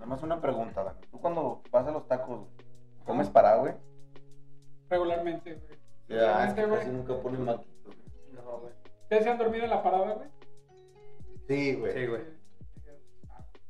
Nada 0.00 0.06
más 0.06 0.22
una 0.22 0.40
pregunta, 0.40 0.82
Dani. 0.82 0.98
Tú 1.10 1.20
cuando 1.20 1.62
vas 1.70 1.86
a 1.86 1.90
los 1.92 2.08
tacos, 2.08 2.46
¿comes 3.04 3.28
parado, 3.28 3.60
güey? 3.60 3.74
Regularmente, 4.88 5.54
güey. 5.54 5.78
Ya, 6.08 6.44
es 6.46 6.56
Regularmente, 6.56 6.60
que 6.62 6.66
güey. 6.66 6.78
casi 6.80 6.90
nunca 6.90 7.22
ponen 7.22 7.44
maquito, 7.44 7.90
güey. 7.90 7.98
No, 8.44 8.58
güey. 8.58 8.72
¿Ustedes 9.02 9.22
se 9.24 9.30
han 9.30 9.38
dormido 9.38 9.64
en 9.64 9.70
la 9.70 9.82
parada, 9.82 10.12
güey? 10.14 10.28
Sí, 11.46 11.74
güey. 11.74 11.92
Sí, 11.92 12.06
güey. 12.06 12.22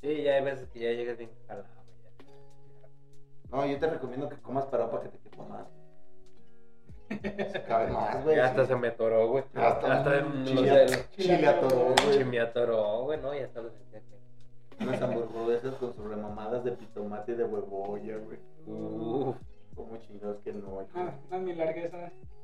Sí, 0.00 0.22
ya 0.22 0.34
hay 0.36 0.44
veces 0.44 0.68
que 0.70 0.78
ya 0.80 0.90
llegas 0.92 1.18
bien 1.18 1.30
jalado, 1.46 1.66
güey. 1.74 2.28
ya. 3.50 3.56
No, 3.56 3.66
yo 3.66 3.78
te 3.78 3.86
recomiendo 3.90 4.28
que 4.28 4.36
comas 4.36 4.64
parado 4.66 4.90
para 4.90 5.02
que 5.02 5.08
te 5.10 5.18
quepa 5.18 5.44
más. 5.44 5.66
Se 7.52 7.62
cabe 7.64 7.90
más, 7.92 8.22
güey. 8.22 8.36
Ya 8.36 8.46
hasta 8.46 8.66
se 8.66 8.76
me 8.76 8.88
atoró, 8.88 9.28
güey. 9.28 9.44
Ya 9.54 9.68
hasta 9.68 9.92
Hasta 9.98 10.10
un 10.26 10.36
en 10.36 10.44
del- 10.44 11.10
chile 11.16 11.46
atoró, 11.46 11.94
güey. 12.04 12.16
Se 12.18 12.24
me 12.24 12.40
atoró, 12.40 13.02
güey, 13.02 13.20
¿no? 13.20 13.34
Ya 13.34 13.44
hasta 13.46 13.60
lo 13.60 13.70
sentía 13.70 14.00
que... 14.00 14.19
Unas 14.80 15.02
hamburguesas 15.02 15.74
con 15.76 15.94
sus 15.94 16.04
remamadas 16.06 16.64
de 16.64 16.72
pitomate 16.72 17.32
y 17.32 17.34
de 17.36 17.44
huevoya, 17.44 18.16
güey. 18.18 18.38
Uf. 18.66 19.36
Como 19.74 19.96
chingados 19.98 20.38
que 20.42 20.52
no. 20.52 20.80
Ah. 20.94 21.14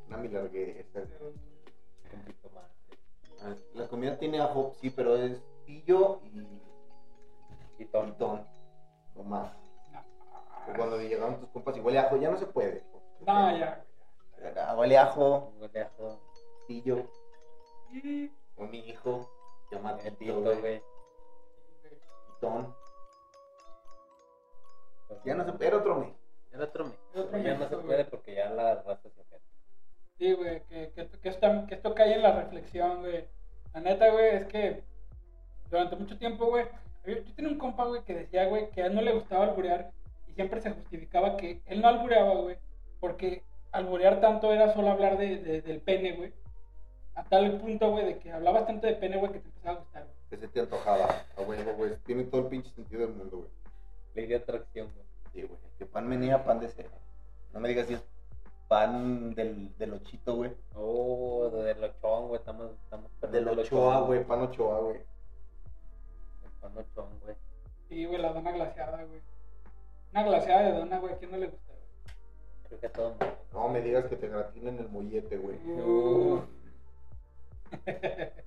Una 0.09 0.19
milarguesa. 0.19 1.01
güey. 1.21 1.33
Un 2.13 2.21
poquito 2.25 2.51
más. 2.55 2.65
Ah, 3.43 3.55
La 3.75 3.89
comida 3.89 4.19
tiene 4.19 4.41
ajo, 4.41 4.73
sí, 4.81 4.91
pero 4.91 5.17
es 5.17 5.43
pillo 5.65 6.21
y 6.25 6.41
Y 7.79 7.85
tonto. 7.87 8.17
tontón. 8.27 8.47
No 9.15 9.23
más. 9.25 9.53
O 10.69 10.77
cuando 10.77 11.01
llegaron 11.01 11.39
tus 11.41 11.49
compas 11.51 11.77
y 11.77 11.81
huele 11.81 11.99
ajo, 11.99 12.17
ya 12.17 12.31
no 12.31 12.37
se 12.37 12.47
puede. 12.47 12.85
No, 13.27 13.57
ya, 13.57 13.83
Ah, 14.57 14.75
Huele 14.79 14.99
ajo, 14.99 15.51
Un 15.55 15.59
goleazo. 15.61 16.21
pillo. 16.69 17.07
O 18.57 18.65
mi 18.67 18.79
hijo, 18.81 19.29
güey. 20.61 20.83
Ya 25.25 25.35
no 25.35 25.45
se 25.45 25.53
puede, 25.53 25.67
era 25.69 25.77
otro 25.79 25.97
mes. 25.97 26.15
Era 26.53 26.65
otro 26.65 26.85
mes. 26.87 26.95
Era 27.15 27.23
otro 27.25 27.39
Ya 27.39 27.55
no 27.55 27.69
se 27.69 27.75
güey. 27.75 27.87
puede 27.87 28.05
porque 28.07 28.35
ya 28.35 28.51
la 28.51 28.75
raza 28.83 29.09
se 29.11 29.21
ofende. 29.21 29.45
Sí, 30.19 30.33
güey, 30.33 30.63
que, 30.65 30.93
que, 30.93 31.09
que, 31.21 31.29
esto, 31.29 31.67
que 31.69 31.75
esto 31.75 31.95
cae 31.95 32.15
en 32.15 32.23
la 32.23 32.33
reflexión, 32.33 33.01
güey. 33.01 33.27
La 33.75 33.81
neta, 33.81 34.11
güey, 34.11 34.37
es 34.37 34.47
que 34.47 34.83
durante 35.71 35.97
mucho 35.97 36.19
tiempo, 36.19 36.47
güey, 36.47 36.65
yo 37.05 37.15
yo 37.19 37.35
tenía 37.35 37.51
un 37.51 37.59
compa, 37.59 37.85
güey, 37.85 38.03
que 38.05 38.15
decía, 38.15 38.47
güey, 38.47 38.71
que 38.71 38.83
a 38.83 38.87
él 38.87 38.95
no 38.95 39.03
le 39.03 39.13
gustaba 39.13 39.45
alburear 39.45 39.91
y 40.27 40.33
siempre 40.33 40.61
se 40.61 40.71
justificaba 40.71 41.37
que 41.37 41.61
él 41.67 41.83
no 41.83 41.89
albureaba, 41.89 42.35
güey, 42.37 42.57
porque 43.01 43.43
alburear 43.73 44.21
tanto 44.21 44.53
era 44.53 44.73
solo 44.73 44.91
hablar 44.91 45.19
de, 45.19 45.37
de- 45.39 45.63
del 45.63 45.81
pene, 45.81 46.13
güey. 46.17 46.33
A 47.15 47.25
tal 47.25 47.59
punto, 47.61 47.91
güey, 47.91 48.07
de 48.07 48.19
que 48.19 48.33
hablabas 48.33 48.67
tanto 48.67 48.87
de 48.87 48.95
pene, 48.95 49.19
güey, 49.19 49.33
que 49.33 49.41
te 49.41 49.49
empezaba 49.49 49.77
a 49.77 49.81
gustar, 49.81 50.05
güey. 50.05 50.16
Que 50.31 50.37
se 50.37 50.49
te 50.49 50.61
antojaba. 50.61 51.25
A 51.37 51.43
huevo, 51.43 51.73
güey. 51.75 51.97
Tiene 52.05 52.25
todo 52.25 52.43
el 52.43 52.47
pinche 52.49 52.71
sentido 52.71 53.03
del 53.03 53.15
mundo, 53.15 53.39
güey. 53.39 53.51
Le 54.15 54.27
dio 54.27 54.37
atracción, 54.39 54.91
güey. 54.93 55.07
Sí, 55.33 55.43
güey. 55.43 55.61
Que 55.79 55.87
pan 55.87 56.09
menea, 56.09 56.45
pan 56.45 56.61
de 56.61 56.69
cera. 56.69 56.91
No 57.53 57.61
me 57.61 57.69
digas 57.69 57.87
si 57.87 57.95
es 57.95 58.05
pan 58.69 59.35
del, 59.35 59.77
del 59.79 59.95
ochito, 59.95 60.37
güey. 60.37 60.53
Oh, 60.75 61.49
del 61.51 61.85
ochón, 61.85 62.29
güey. 62.29 62.41
Estamos, 62.41 62.73
estamos 62.85 63.11
Del 63.31 63.49
ochoa, 63.49 64.01
güey. 64.01 64.25
Pan 64.25 64.43
ochoa, 64.43 64.81
güey. 64.81 64.97
El 64.97 66.51
pan 66.61 66.77
ochón, 66.77 67.21
güey. 67.21 67.37
Sí, 67.89 68.05
güey, 68.05 68.21
la 68.21 68.33
dona 68.33 68.51
glaseada, 68.53 69.05
güey. 69.05 69.21
Una 70.13 70.25
glaseada 70.25 70.63
de 70.63 70.73
dona, 70.73 70.99
güey, 70.99 71.15
¿a 71.15 71.19
quién 71.19 71.31
no 71.31 71.37
le 71.37 71.47
gusta, 71.49 71.73
güey? 71.73 71.87
Creo 72.69 72.81
que 72.81 72.87
a 72.87 72.93
todo 72.93 73.11
mundo. 73.11 73.27
No 73.53 73.69
me 73.69 73.81
digas 73.81 74.07
que 74.07 74.17
te 74.17 74.29
gratinen 74.29 74.79
el 74.79 74.89
mollete, 74.89 75.37
güey. 75.37 75.57
Uh. 75.67 76.43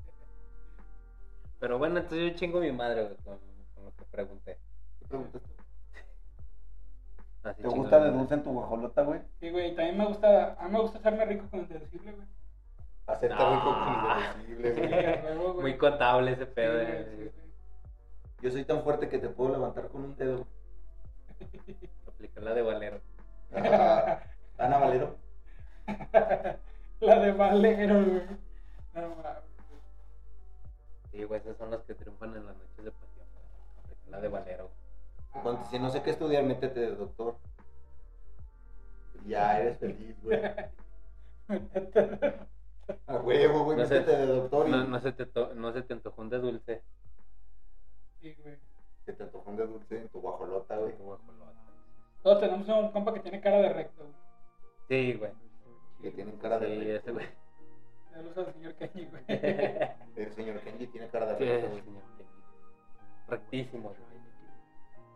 Pero 1.59 1.77
bueno, 1.77 1.99
entonces 1.99 2.31
yo 2.31 2.37
chingo 2.37 2.59
mi 2.59 2.71
madre, 2.71 3.03
güey, 3.03 3.15
con, 3.17 3.39
con 3.75 3.85
lo 3.85 3.95
que 3.95 4.05
pregunté. 4.05 4.57
¿Qué 4.99 5.05
preguntaste? 5.07 5.49
Así 7.43 7.61
¿Te 7.61 7.67
chingo 7.69 7.81
gusta 7.83 7.97
mi 7.97 8.03
de 8.05 8.09
madre. 8.09 8.17
dulce 8.19 8.33
en 8.35 8.43
tu 8.43 8.51
guajolota, 8.51 9.01
güey? 9.03 9.21
Sí, 9.39 9.49
güey, 9.49 9.75
también 9.75 9.97
me 9.97 10.05
gusta, 10.05 10.53
a 10.59 10.65
mí 10.65 10.71
me 10.71 10.79
gusta 10.79 10.97
hacerme 10.99 11.25
rico 11.25 11.45
con 11.49 11.59
el 11.61 11.67
deducible, 11.67 12.11
güey. 12.11 12.27
Hacerte 13.07 13.35
Ah. 13.39 13.55
rico 13.55 13.75
con 13.79 14.53
el 14.53 14.61
deducible, 14.63 14.75
Sí, 14.75 14.81
güey. 14.81 15.05
a 15.05 15.23
huevo, 15.25 15.53
güey. 15.53 15.61
Muy 15.61 15.77
contable 15.77 16.31
ese 16.31 16.45
Sí, 16.45 16.51
pedo. 16.53 16.73
güey, 16.73 16.85
eh. 16.87 17.07
sí, 17.09 17.15
güey. 17.17 17.31
Yo 18.41 18.51
soy 18.51 18.63
tan 18.63 18.83
fuerte 18.83 19.09
que 19.09 19.19
te 19.19 19.29
puedo 19.29 19.51
levantar 19.53 19.87
con 19.89 20.03
un 20.03 20.15
dedo. 20.15 20.45
Aplicar 22.07 22.43
la 22.43 22.53
de 22.53 22.61
Valero. 22.61 23.01
Ah, 23.53 24.19
Ana 24.57 24.77
Valero. 24.77 25.15
La 27.01 27.17
de 27.19 27.31
Valero, 27.31 27.95
güey. 28.05 28.21
No 28.93 29.15
mames. 29.15 29.48
Sí, 31.11 31.23
güey, 31.23 31.39
esas 31.41 31.57
son 31.57 31.71
las 31.71 31.81
que 31.83 31.95
triunfan 31.95 32.35
en 32.35 32.45
las 32.45 32.55
noches 32.55 32.85
de 32.85 32.91
pasión. 32.91 33.25
la 34.09 34.21
de 34.21 34.27
Valero. 34.27 34.69
Cuando 35.43 35.63
si 35.65 35.79
no 35.79 35.89
sé 35.89 36.01
qué 36.03 36.11
estudiar, 36.11 36.43
métete 36.43 36.79
de 36.79 36.95
doctor. 36.95 37.37
Ya 39.25 39.59
eres 39.59 39.77
feliz, 39.79 40.15
güey. 40.23 40.39
A 43.07 43.17
huevo, 43.17 43.63
güey, 43.65 43.77
No 43.77 43.83
métete 43.83 44.17
de 44.17 44.25
doctor 44.25 44.67
y 44.67 44.71
No, 44.71 44.83
no, 44.85 44.99
se 44.99 45.11
te 45.11 45.25
to- 45.27 45.53
no 45.53 45.71
se 45.73 45.81
te 45.83 45.93
antojó 45.93 46.21
un 46.21 46.29
de 46.29 46.39
dulce. 46.39 46.81
Sí, 48.21 48.35
güey. 48.41 48.57
que 49.05 49.13
te 49.13 49.23
antojó 49.23 49.49
un 49.49 49.57
de 49.57 49.67
dulce 49.67 49.97
en 49.97 50.09
tu 50.09 50.19
guajolota, 50.21 50.77
güey. 50.77 50.95
Tu 50.97 51.03
guajolota. 51.03 51.45
Todos 52.23 52.39
tenemos 52.41 52.67
un 52.67 52.91
compa 52.91 53.13
que 53.13 53.19
tiene 53.21 53.41
cara 53.41 53.57
de 53.57 53.69
recto, 53.73 54.03
güey. 54.03 54.15
Sí, 54.87 55.13
güey. 55.17 55.31
Que 56.01 56.11
tienen 56.11 56.37
cara 56.37 56.57
de 56.59 56.67
Sí, 56.67 56.75
recto, 56.79 56.95
ese 56.99 57.11
güey. 57.11 57.27
Saludos 58.11 58.47
al 58.47 58.53
señor 58.53 58.73
Kenny, 58.75 59.05
güey. 59.05 59.23
El 60.15 60.33
señor 60.33 60.59
Kenji 60.61 60.87
tiene 60.87 61.07
cara 61.09 61.25
de 61.27 61.35
recto, 61.37 61.69
güey. 61.69 61.81
señor. 61.83 62.01
Rectísimo, 63.27 63.89
güey. 63.89 64.09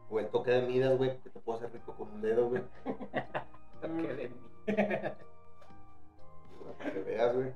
O 0.10 0.20
el 0.20 0.30
toque 0.30 0.52
de 0.52 0.62
Midas, 0.68 0.98
güey, 0.98 1.18
que 1.22 1.30
te 1.32 1.40
puedo 1.40 1.58
hacer 1.58 1.72
rico 1.74 1.96
con 1.96 2.12
un 2.12 2.22
dedo, 2.22 2.50
güey. 2.50 2.62
Toque 3.82 4.14
de 4.14 4.30
mí. 4.30 4.36
Para 6.78 6.92
que 6.94 7.00
veas, 7.00 7.36
güey. 7.36 7.54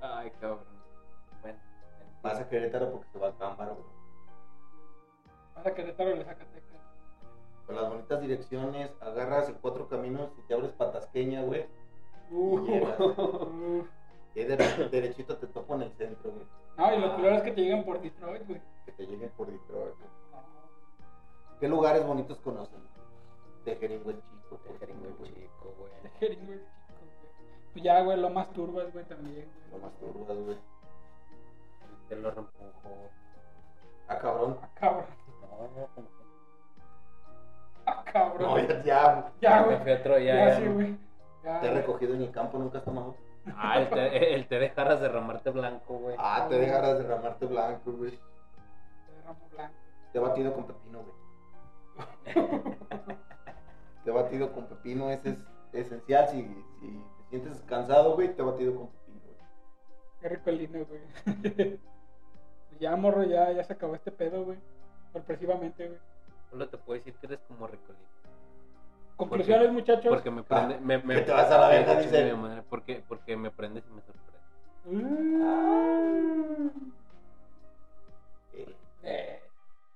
Ay, 0.00 0.30
cabrón. 0.40 0.64
Bueno. 1.42 1.58
Vas 2.22 2.38
a 2.38 2.48
Querétaro 2.48 2.92
porque 2.92 3.08
se 3.10 3.18
va 3.18 3.28
a 3.28 3.38
Cámbaro, 3.38 3.74
güey. 3.74 3.86
Vas 5.56 5.66
a 5.66 5.74
Querétaro 5.74 6.14
le 6.14 6.24
Zacatecas. 6.24 6.57
Con 7.68 7.76
las 7.76 7.88
bonitas 7.90 8.20
direcciones, 8.22 8.90
agarras 9.00 9.48
el 9.50 9.56
cuatro 9.56 9.88
caminos 9.88 10.30
y 10.38 10.42
te 10.48 10.54
abres 10.54 10.72
patasqueña, 10.72 11.42
güey. 11.42 11.66
Uh, 12.30 12.66
llegas. 12.66 12.98
uh. 12.98 13.86
Y 14.34 14.44
derechito 14.44 15.36
te 15.36 15.46
topo 15.48 15.74
en 15.74 15.82
el 15.82 15.92
centro, 15.92 16.30
güey. 16.32 16.46
No, 16.78 16.94
y 16.94 16.98
lo 17.00 17.16
peor 17.16 17.32
es 17.34 17.42
que 17.42 17.52
te 17.52 17.60
llegan 17.60 17.84
por 17.84 18.00
Detroit, 18.00 18.46
güey. 18.46 18.60
Que 18.86 18.92
te 18.92 19.06
lleguen 19.06 19.30
por 19.36 19.48
Detroit, 19.48 19.94
güey. 19.98 20.10
No, 20.32 21.58
¿Qué 21.60 21.68
lugares 21.68 22.06
bonitos 22.06 22.38
conocen? 22.40 22.80
Tejeringo 23.64 24.10
el 24.10 24.16
Chico. 24.22 24.56
por 24.56 24.60
Tejeringo 24.78 25.04
ejemplo, 25.04 25.26
el 25.26 25.32
güey. 25.32 25.42
chico, 25.44 25.74
güey. 25.78 25.92
Tejeringo, 26.02 26.46
güey, 26.46 26.58
chico, 26.58 26.94
güey. 27.04 27.72
Pues 27.74 27.84
ya, 27.84 28.02
güey, 28.02 28.16
lo 28.18 28.30
más 28.30 28.50
turbas, 28.54 28.90
güey, 28.94 29.04
también, 29.04 29.46
Lo 29.70 29.78
más 29.78 29.92
turbas, 29.98 30.38
güey. 30.38 30.56
Te 32.08 32.16
lo 32.16 32.30
reempujo. 32.30 33.10
Ah, 34.08 34.18
cabrón. 34.18 34.56
Ah, 34.62 34.68
cabrón. 34.74 35.04
No, 35.42 35.68
no, 35.80 35.88
Ah, 35.96 36.02
cabrón. 38.12 38.42
No, 38.42 38.58
ya, 38.58 38.82
ya. 38.82 39.32
Ya, 39.40 39.60
Me 39.60 39.66
güey. 39.66 39.78
fui 39.82 39.92
a 39.92 39.94
otro, 39.96 40.18
ya, 40.18 40.34
Ya, 40.34 40.48
ya, 40.48 40.56
sí, 40.56 40.66
güey. 40.68 40.98
Ya. 41.44 41.60
Te 41.60 41.66
he 41.68 41.74
recogido 41.74 42.14
en 42.14 42.22
el 42.22 42.30
campo, 42.30 42.58
nunca 42.58 42.78
has 42.78 42.84
tomado. 42.84 43.14
Ah, 43.56 43.80
el 43.80 43.88
té, 43.88 44.34
el 44.34 44.46
té 44.46 44.58
de 44.58 44.70
jarras 44.70 45.00
derramarte 45.00 45.50
blanco, 45.50 45.98
güey. 45.98 46.16
Ah, 46.18 46.46
te 46.48 46.58
dejarás 46.58 46.98
derramarte 46.98 47.46
blanco, 47.46 47.92
güey. 47.92 48.10
De 48.10 49.22
ramo 49.24 49.48
blanco. 49.50 49.74
Te 50.12 50.18
he 50.18 50.20
batido 50.20 50.52
con 50.52 50.66
pepino, 50.66 51.02
güey. 51.02 51.18
Te 54.04 54.10
he 54.10 54.12
batido 54.12 54.52
con 54.52 54.66
pepino, 54.66 55.10
ese 55.10 55.30
es 55.30 55.38
esencial. 55.72 56.28
Si, 56.28 56.42
si 56.80 57.04
te 57.18 57.28
sientes 57.30 57.62
cansado, 57.66 58.14
güey, 58.14 58.34
te 58.34 58.42
he 58.42 58.44
batido 58.44 58.74
con 58.74 58.88
pepino, 58.88 59.20
güey. 59.24 59.36
Qué 60.20 60.28
rico 60.28 60.50
el 60.50 60.58
lino, 60.58 60.78
güey. 60.86 61.78
ya, 62.80 62.96
morro, 62.96 63.24
ya, 63.24 63.52
ya 63.52 63.64
se 63.64 63.72
acabó 63.72 63.94
este 63.94 64.12
pedo, 64.12 64.44
güey. 64.44 64.58
Sorpresivamente, 65.12 65.88
güey. 65.88 66.00
Solo 66.50 66.68
te 66.68 66.78
puedo 66.78 66.98
decir 66.98 67.14
que 67.14 67.26
eres 67.26 67.40
como 67.48 67.66
Ricolino. 67.66 68.04
Conclusiones, 69.16 69.72
muchachos. 69.72 70.08
Porque 70.08 70.30
me 70.30 70.42
prende. 70.42 70.76
Ah, 70.76 70.80
me, 70.80 70.98
me, 70.98 71.14
que 71.16 71.22
te 71.22 71.32
vas 71.32 71.50
a 71.50 71.58
la 71.58 71.68
verga, 71.68 72.00
dice. 72.00 72.24
mi 72.32 72.40
madre, 72.40 72.62
Porque, 72.70 73.02
porque 73.08 73.36
me 73.36 73.50
prendes 73.50 73.84
y 73.88 73.92
me 73.92 74.02
sorprendes. 74.02 74.28
Mm. 74.86 76.68
Eh, 79.02 79.40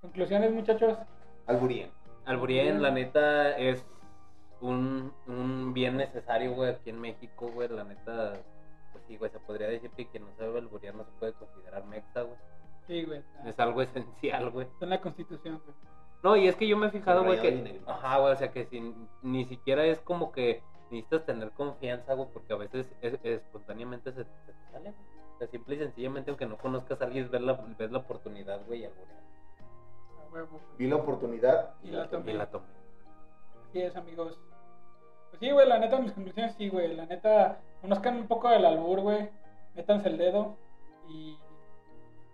Conclusiones, 0.01 0.53
muchachos. 0.53 0.99
Alburín. 1.47 1.89
Alburien, 2.25 2.83
la 2.83 2.91
neta, 2.91 3.57
es 3.57 3.85
un, 4.61 5.13
un 5.27 5.73
bien 5.73 5.97
necesario, 5.97 6.55
güey, 6.55 6.71
aquí 6.71 6.91
en 6.91 7.01
México, 7.01 7.49
güey. 7.53 7.69
La 7.69 7.85
neta, 7.85 8.35
pues 8.93 9.05
sí, 9.07 9.17
güey, 9.17 9.31
se 9.31 9.41
podría 9.41 9.69
decir 9.69 9.91
que 9.91 10.09
quien 10.09 10.25
no 10.25 10.33
sabe 10.37 10.59
alburiar 10.59 10.95
no 10.95 11.05
se 11.05 11.11
puede 11.13 11.33
considerar 11.33 11.85
mexa, 11.85 12.23
güey. 12.23 12.39
Sí, 12.87 13.05
güey. 13.05 13.23
Es 13.45 13.59
algo 13.61 13.83
esencial, 13.83 14.51
güey. 14.51 14.67
Está 14.67 14.85
en 14.87 14.91
la 14.91 15.01
constitución, 15.01 15.61
güey. 15.65 15.77
No, 16.23 16.37
y 16.37 16.47
es 16.47 16.55
que 16.57 16.69
yo 16.69 16.77
me 16.77 16.87
he 16.87 16.91
fijado, 16.91 17.25
güey, 17.25 17.41
que... 17.41 17.81
Ajá, 17.87 18.19
güey, 18.19 18.33
o 18.33 18.37
sea, 18.37 18.51
que 18.53 18.67
si, 18.67 18.95
ni 19.23 19.45
siquiera 19.47 19.85
es 19.85 20.01
como 20.01 20.31
que 20.31 20.63
necesitas 20.91 21.25
tener 21.27 21.51
confianza, 21.51 22.15
güey, 22.15 22.29
porque 22.33 22.53
a 22.53 22.57
veces 22.57 22.93
es- 23.03 23.19
espontáneamente 23.25 24.13
se, 24.13 24.25
te 24.25 24.53
sale, 24.71 24.93
güey. 24.93 25.13
O 25.35 25.39
sea, 25.39 25.49
simple 25.49 25.75
y 25.75 25.79
sencillamente, 25.79 26.31
aunque 26.31 26.47
no 26.47 26.59
conozcas 26.59 27.01
a 27.01 27.05
alguien, 27.07 27.29
ves 27.31 27.41
la, 27.41 27.55
ves 27.77 27.91
la 27.91 27.99
oportunidad, 27.99 28.65
güey, 28.67 28.83
y 28.83 28.85
alburear. 28.85 29.21
A 30.21 30.33
huevo, 30.33 30.49
güey. 30.51 30.63
Vi 30.79 30.87
la 30.89 30.97
oportunidad 30.97 31.75
Y 31.83 31.91
la 31.91 32.09
tomé. 32.09 32.33
Y 32.33 32.35
la 32.37 32.47
tomé. 32.51 32.67
Así 33.69 33.83
es, 33.83 33.97
amigos. 33.97 34.39
Pues 35.31 35.41
sí, 35.41 35.51
güey, 35.51 35.67
la 35.67 35.79
neta, 35.79 35.99
mis 35.99 36.13
conclusiones 36.13 36.55
sí, 36.57 36.69
güey. 36.69 36.95
La 36.95 37.07
neta, 37.07 37.59
conozcan 37.81 38.17
un 38.17 38.29
poco 38.29 38.49
del 38.51 38.65
albur, 38.67 39.01
güey. 39.01 39.29
Métanse 39.75 40.09
el 40.11 40.19
dedo 40.19 40.57
y 41.09 41.37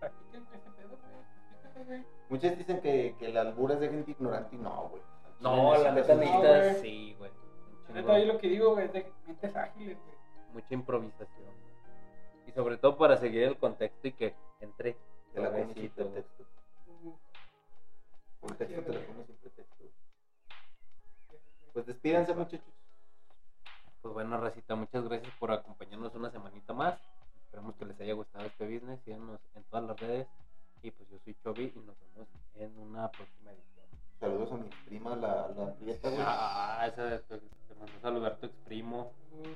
practiquen 0.01 0.43
ese 0.53 0.71
pedo, 0.73 0.89
güey. 0.89 1.23
Practíquenlo, 1.63 1.85
güey. 1.87 2.18
Muchos 2.29 2.59
dicen 2.59 2.81
que, 2.81 3.15
que 3.19 3.27
el 3.27 3.37
albur 3.37 3.73
es 3.73 3.81
de 3.81 3.89
gente 3.89 4.11
ignorante 4.11 4.55
y 4.57 4.59
no, 4.59 4.89
güey. 4.91 5.03
No, 5.41 5.77
la 5.79 5.93
neta 5.93 6.15
necesitas- 6.15 6.75
No, 6.77 6.81
sí, 6.83 7.15
güey. 7.19 7.31
La 7.89 7.95
neta, 7.95 8.13
ahí 8.13 8.27
lo 8.27 8.39
que 8.39 8.49
digo, 8.49 8.73
güey, 8.75 8.87
es 8.87 8.93
de 8.93 9.13
mentes 9.27 9.57
ágiles, 9.57 9.97
güey. 10.05 10.17
Mucha 10.53 10.75
improvisación. 10.75 11.49
Y 12.47 12.53
sobre 12.53 12.77
todo 12.77 12.97
para 12.97 13.17
seguir 13.17 13.43
el 13.45 13.57
contexto 13.59 14.09
y 14.09 14.13
que 14.13 14.35
entre 14.61 14.97
Te 15.33 15.41
la 15.41 15.51
pones 15.51 15.73
sin 15.75 15.91
pretexto. 15.91 16.45
Contexto 18.41 18.83
te 18.83 18.93
la 18.93 19.07
pones 19.07 19.27
sin 19.27 19.37
pretexto. 19.37 19.85
Pues 21.73 21.87
despídanse, 21.87 22.35
muchachos. 22.35 22.75
Pues 24.03 24.15
bueno, 24.15 24.41
Racita, 24.41 24.75
muchas 24.75 25.05
gracias 25.09 25.33
por 25.39 25.53
acompañarnos 25.53 26.15
una 26.15 26.31
semanita 26.31 26.73
más. 26.73 26.99
Esperamos 27.45 27.75
que 27.77 27.85
les 27.85 28.01
haya 28.01 28.15
gustado 28.15 28.45
este 28.47 28.65
business. 28.67 29.01
Síganos 29.05 29.41
en 29.55 29.65
todas 29.65 29.85
las 29.87 30.01
redes. 30.01 30.27
Y 30.83 30.91
pues 30.91 31.09
yo 31.11 31.19
soy 31.25 31.35
Chovy 31.43 31.73
y 31.75 31.79
nos 31.81 31.97
vemos 32.15 32.29
en 32.57 32.79
una 32.79 33.11
próxima 33.11 33.51
edición. 33.51 33.87
Saludos 34.21 34.53
a 34.53 34.57
mi 34.57 34.69
prima, 34.87 35.17
la, 35.17 35.49
la 35.57 35.75
prieta, 35.75 36.09
güey. 36.11 36.23
Ah, 36.25 36.85
esa 36.87 37.21
te 37.21 37.75
mandó 37.79 37.97
a 37.97 38.01
saludar 38.01 38.37
tu 38.39 38.47
ex 38.47 38.55
primo. 38.65 39.13
uh. 39.33 39.47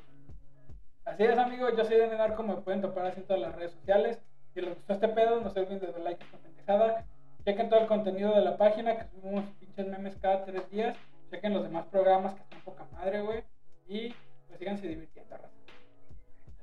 Así 1.05 1.25
es, 1.25 1.37
amigos. 1.39 1.75
Yo 1.77 1.85
soy 1.85 1.97
de 1.97 2.09
Narco. 2.17 2.43
Me 2.43 2.57
pueden 2.57 2.81
topar 2.81 3.07
así 3.07 3.21
en 3.21 3.27
todas 3.27 3.43
las 3.43 3.55
redes 3.57 3.73
sociales. 3.73 4.21
Si 4.55 4.61
les 4.61 4.75
gustó 4.75 4.93
este 4.93 5.09
pedo, 5.09 5.41
no 5.41 5.51
se 5.51 5.61
olviden 5.61 5.81
de 5.81 5.87
dar 5.93 6.01
like 6.01 6.23
a 6.23 6.27
esta 6.27 6.39
pendejada. 6.39 7.05
Chequen 7.45 7.69
todo 7.69 7.81
el 7.81 7.87
contenido 7.89 8.35
de 8.37 8.43
la 8.43 8.57
página, 8.57 8.97
que 8.97 9.09
subimos 9.09 9.45
pinches 9.59 9.87
memes 9.89 10.17
cada 10.19 10.45
tres 10.45 10.71
días. 10.71 10.97
Chequen 11.31 11.55
los 11.55 11.65
demás 11.65 11.87
programas 11.87 12.35
que 12.35 12.43
están 12.43 12.61
poca 12.61 12.85
madre, 12.93 13.23
güey. 13.23 13.43
Y 13.89 14.15
pues 14.47 14.59
síganse 14.61 14.87
divirtiendo, 14.87 15.37
raza. 15.37 15.49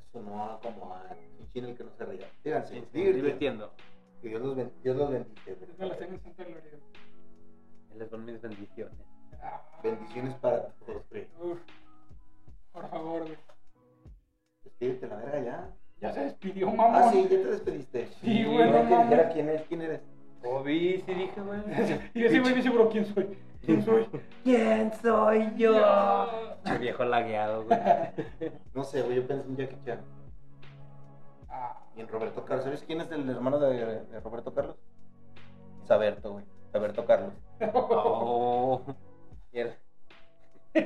Eso 0.10 0.22
no 0.22 0.32
va 0.36 0.60
como 0.62 0.94
a 0.94 1.04
Chinchín 1.38 1.66
el 1.66 1.76
que 1.78 1.84
no 1.84 1.92
se 1.98 2.06
ría. 2.06 2.28
Síganse, 2.44 2.74
Sí, 2.76 2.80
sí, 2.80 2.86
divirtiendo. 2.92 3.18
divirtiendo. 3.18 3.74
Que 4.22 4.30
Dios 4.30 4.42
los, 4.42 4.56
ben- 4.56 4.72
Dios 4.84 4.96
los 4.98 5.10
bendice, 5.12 5.58
los 5.80 5.98
tenga 5.98 6.14
en 6.16 6.22
santa 6.22 6.44
gloria. 6.44 6.72
Él 7.92 8.00
les 8.00 8.12
mis 8.12 8.42
bendiciones. 8.42 8.94
Ah, 9.42 9.62
Bendiciones 9.82 10.36
para 10.36 10.68
todos, 10.86 11.04
güey. 11.10 11.28
uf. 11.42 11.60
Por 12.74 12.90
favor, 12.90 13.22
güey. 13.24 13.38
Despídete 14.64 15.08
la 15.08 15.16
verga 15.16 15.40
ya. 15.44 15.70
Ya 16.02 16.14
se 16.14 16.20
despidió, 16.26 16.68
mamón. 16.72 16.96
Ah, 16.96 17.10
sí, 17.12 17.24
ya 17.24 17.30
te 17.30 17.46
despediste. 17.46 18.08
Sí, 18.22 18.44
güey, 18.46 18.70
no 18.70 18.84
no 18.84 18.90
que 18.90 18.96
mames. 18.96 19.34
quién 19.34 19.50
es, 19.50 19.62
quién 19.64 19.82
eres. 19.82 20.02
Obi, 20.44 21.04
sí 21.06 21.14
dije, 21.14 21.42
güey. 21.42 21.60
Y 22.14 22.24
ese 22.26 22.40
güey 22.40 22.54
dice, 22.54 22.70
bro, 22.70 22.90
¿quién 22.90 23.06
soy? 23.06 23.38
¿Quién 23.66 23.84
soy? 23.84 24.08
¿Quién 24.44 24.94
soy 25.02 25.54
yo? 25.58 25.74
Che 26.66 26.78
viejo 26.78 27.04
lagueado, 27.06 27.66
güey. 27.66 27.80
No 28.74 28.84
sé, 28.84 29.02
güey, 29.02 29.18
yo 29.18 29.28
pensé 29.28 29.48
en 29.48 29.58
Jackie 29.58 29.78
Chan. 29.86 30.00
Ah, 31.50 31.84
Y 31.96 32.02
en 32.02 32.08
Roberto 32.08 32.46
Carlos. 32.46 32.64
¿Sabes 32.66 32.84
quién 32.84 33.02
es 33.02 33.12
el 33.12 33.30
hermano 33.30 33.60
de, 33.60 34.04
de 34.06 34.20
Roberto 34.20 34.54
Carlos? 34.54 34.76
Saberto, 35.86 36.34
güey. 36.34 36.46
Saberto 36.72 37.06
Carlos. 37.06 37.34
Oh. 37.74 38.82
Y 39.52 39.60
el- 39.62 39.76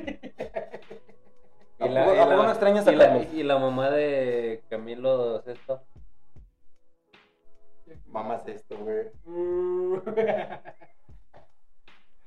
¿A 1.80 1.86
poco- 1.86 2.22
a 2.22 2.26
poco 2.30 2.44
no 2.44 2.50
extrañas 2.50 2.88
a 2.88 2.94
y 2.94 2.96
la- 2.96 3.18
y 3.24 3.44
la 3.44 3.58
mamá 3.60 3.90
de 3.90 4.64
Camilo 4.70 5.42
Sesto. 5.42 5.82
Mamás 8.08 8.48
esto, 8.48 8.78
güey. 8.78 9.08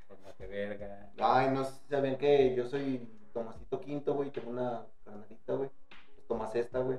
Pues 0.08 0.34
qué 0.36 0.46
verga. 0.46 1.10
Ay, 1.18 1.50
no 1.50 1.64
saben 1.64 2.16
que 2.18 2.54
yo 2.54 2.66
soy 2.66 3.08
Tomasito 3.32 3.80
Quinto, 3.80 4.14
güey. 4.14 4.30
Tengo 4.30 4.50
una 4.50 4.84
carnalita, 5.04 5.54
güey. 5.54 5.70
Pues 6.14 6.26
Tomás 6.26 6.54
esta, 6.54 6.80
güey. 6.80 6.98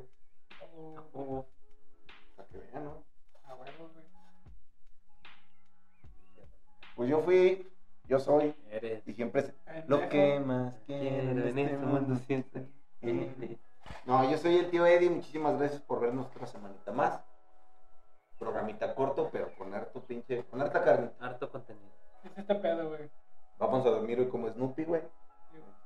Para 2.35 2.47
que 2.49 2.57
vean, 2.57 2.85
¿no? 2.85 3.03
Ah, 3.45 3.53
güey. 3.53 3.71
Pues 6.95 7.09
yo 7.09 7.21
fui, 7.21 7.71
yo 8.05 8.19
soy, 8.19 8.55
eres. 8.71 9.07
y 9.07 9.13
siempre 9.13 9.53
lo 9.87 10.09
que 10.09 10.39
más 10.39 10.73
quiero 10.85 11.47
en 11.47 11.57
este 11.57 11.77
mundo. 11.77 12.15
siento. 12.15 12.59
eres. 13.01 13.57
No, 14.05 14.29
yo 14.29 14.37
soy 14.37 14.57
el 14.57 14.69
tío 14.69 14.85
Eddie. 14.85 15.09
Muchísimas 15.09 15.59
gracias 15.59 15.81
por 15.81 15.99
vernos 15.99 16.27
otra 16.27 16.47
semanita 16.47 16.91
más. 16.91 17.21
Programita 18.39 18.93
corto, 18.95 19.29
pero 19.31 19.53
con 19.57 19.73
harto 19.73 20.01
pinche, 20.01 20.43
con 20.45 20.61
harta 20.61 20.83
carne. 20.83 21.11
Harto 21.19 21.51
contenido. 21.51 21.91
¿Qué 22.21 22.29
es 22.29 22.37
este 22.37 22.55
pedo, 22.55 22.89
güey? 22.89 23.09
Vamos 23.57 23.85
a 23.85 23.89
dormir 23.89 24.19
hoy 24.19 24.27
como 24.27 24.49
Snoopy, 24.49 24.85
güey. 24.85 25.01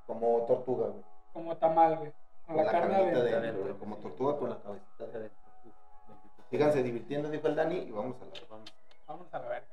Como 0.06 0.46
tortuga, 0.46 0.88
güey. 0.88 1.04
Como 1.34 1.58
tamal, 1.58 1.98
güey 1.98 2.14
con 2.54 2.66
la, 2.66 2.72
la 2.72 2.72
carne 2.72 2.96
adentro, 2.96 3.24
de 3.24 3.36
adentro, 3.36 3.80
como 3.80 3.98
tortuga 3.98 4.38
con 4.38 4.50
la 4.50 4.62
cabecita 4.62 5.06
de 5.08 5.18
adentro. 5.18 5.38
Síganse 6.50 6.84
divirtiendo, 6.84 7.30
dijo 7.30 7.48
el 7.48 7.56
Dani, 7.56 7.78
y 7.78 7.92
vamos 7.92 8.18
a 8.22 8.26
la 8.26 8.32
Vamos 9.08 9.34
a 9.34 9.40
la 9.40 9.48
verga. 9.48 9.71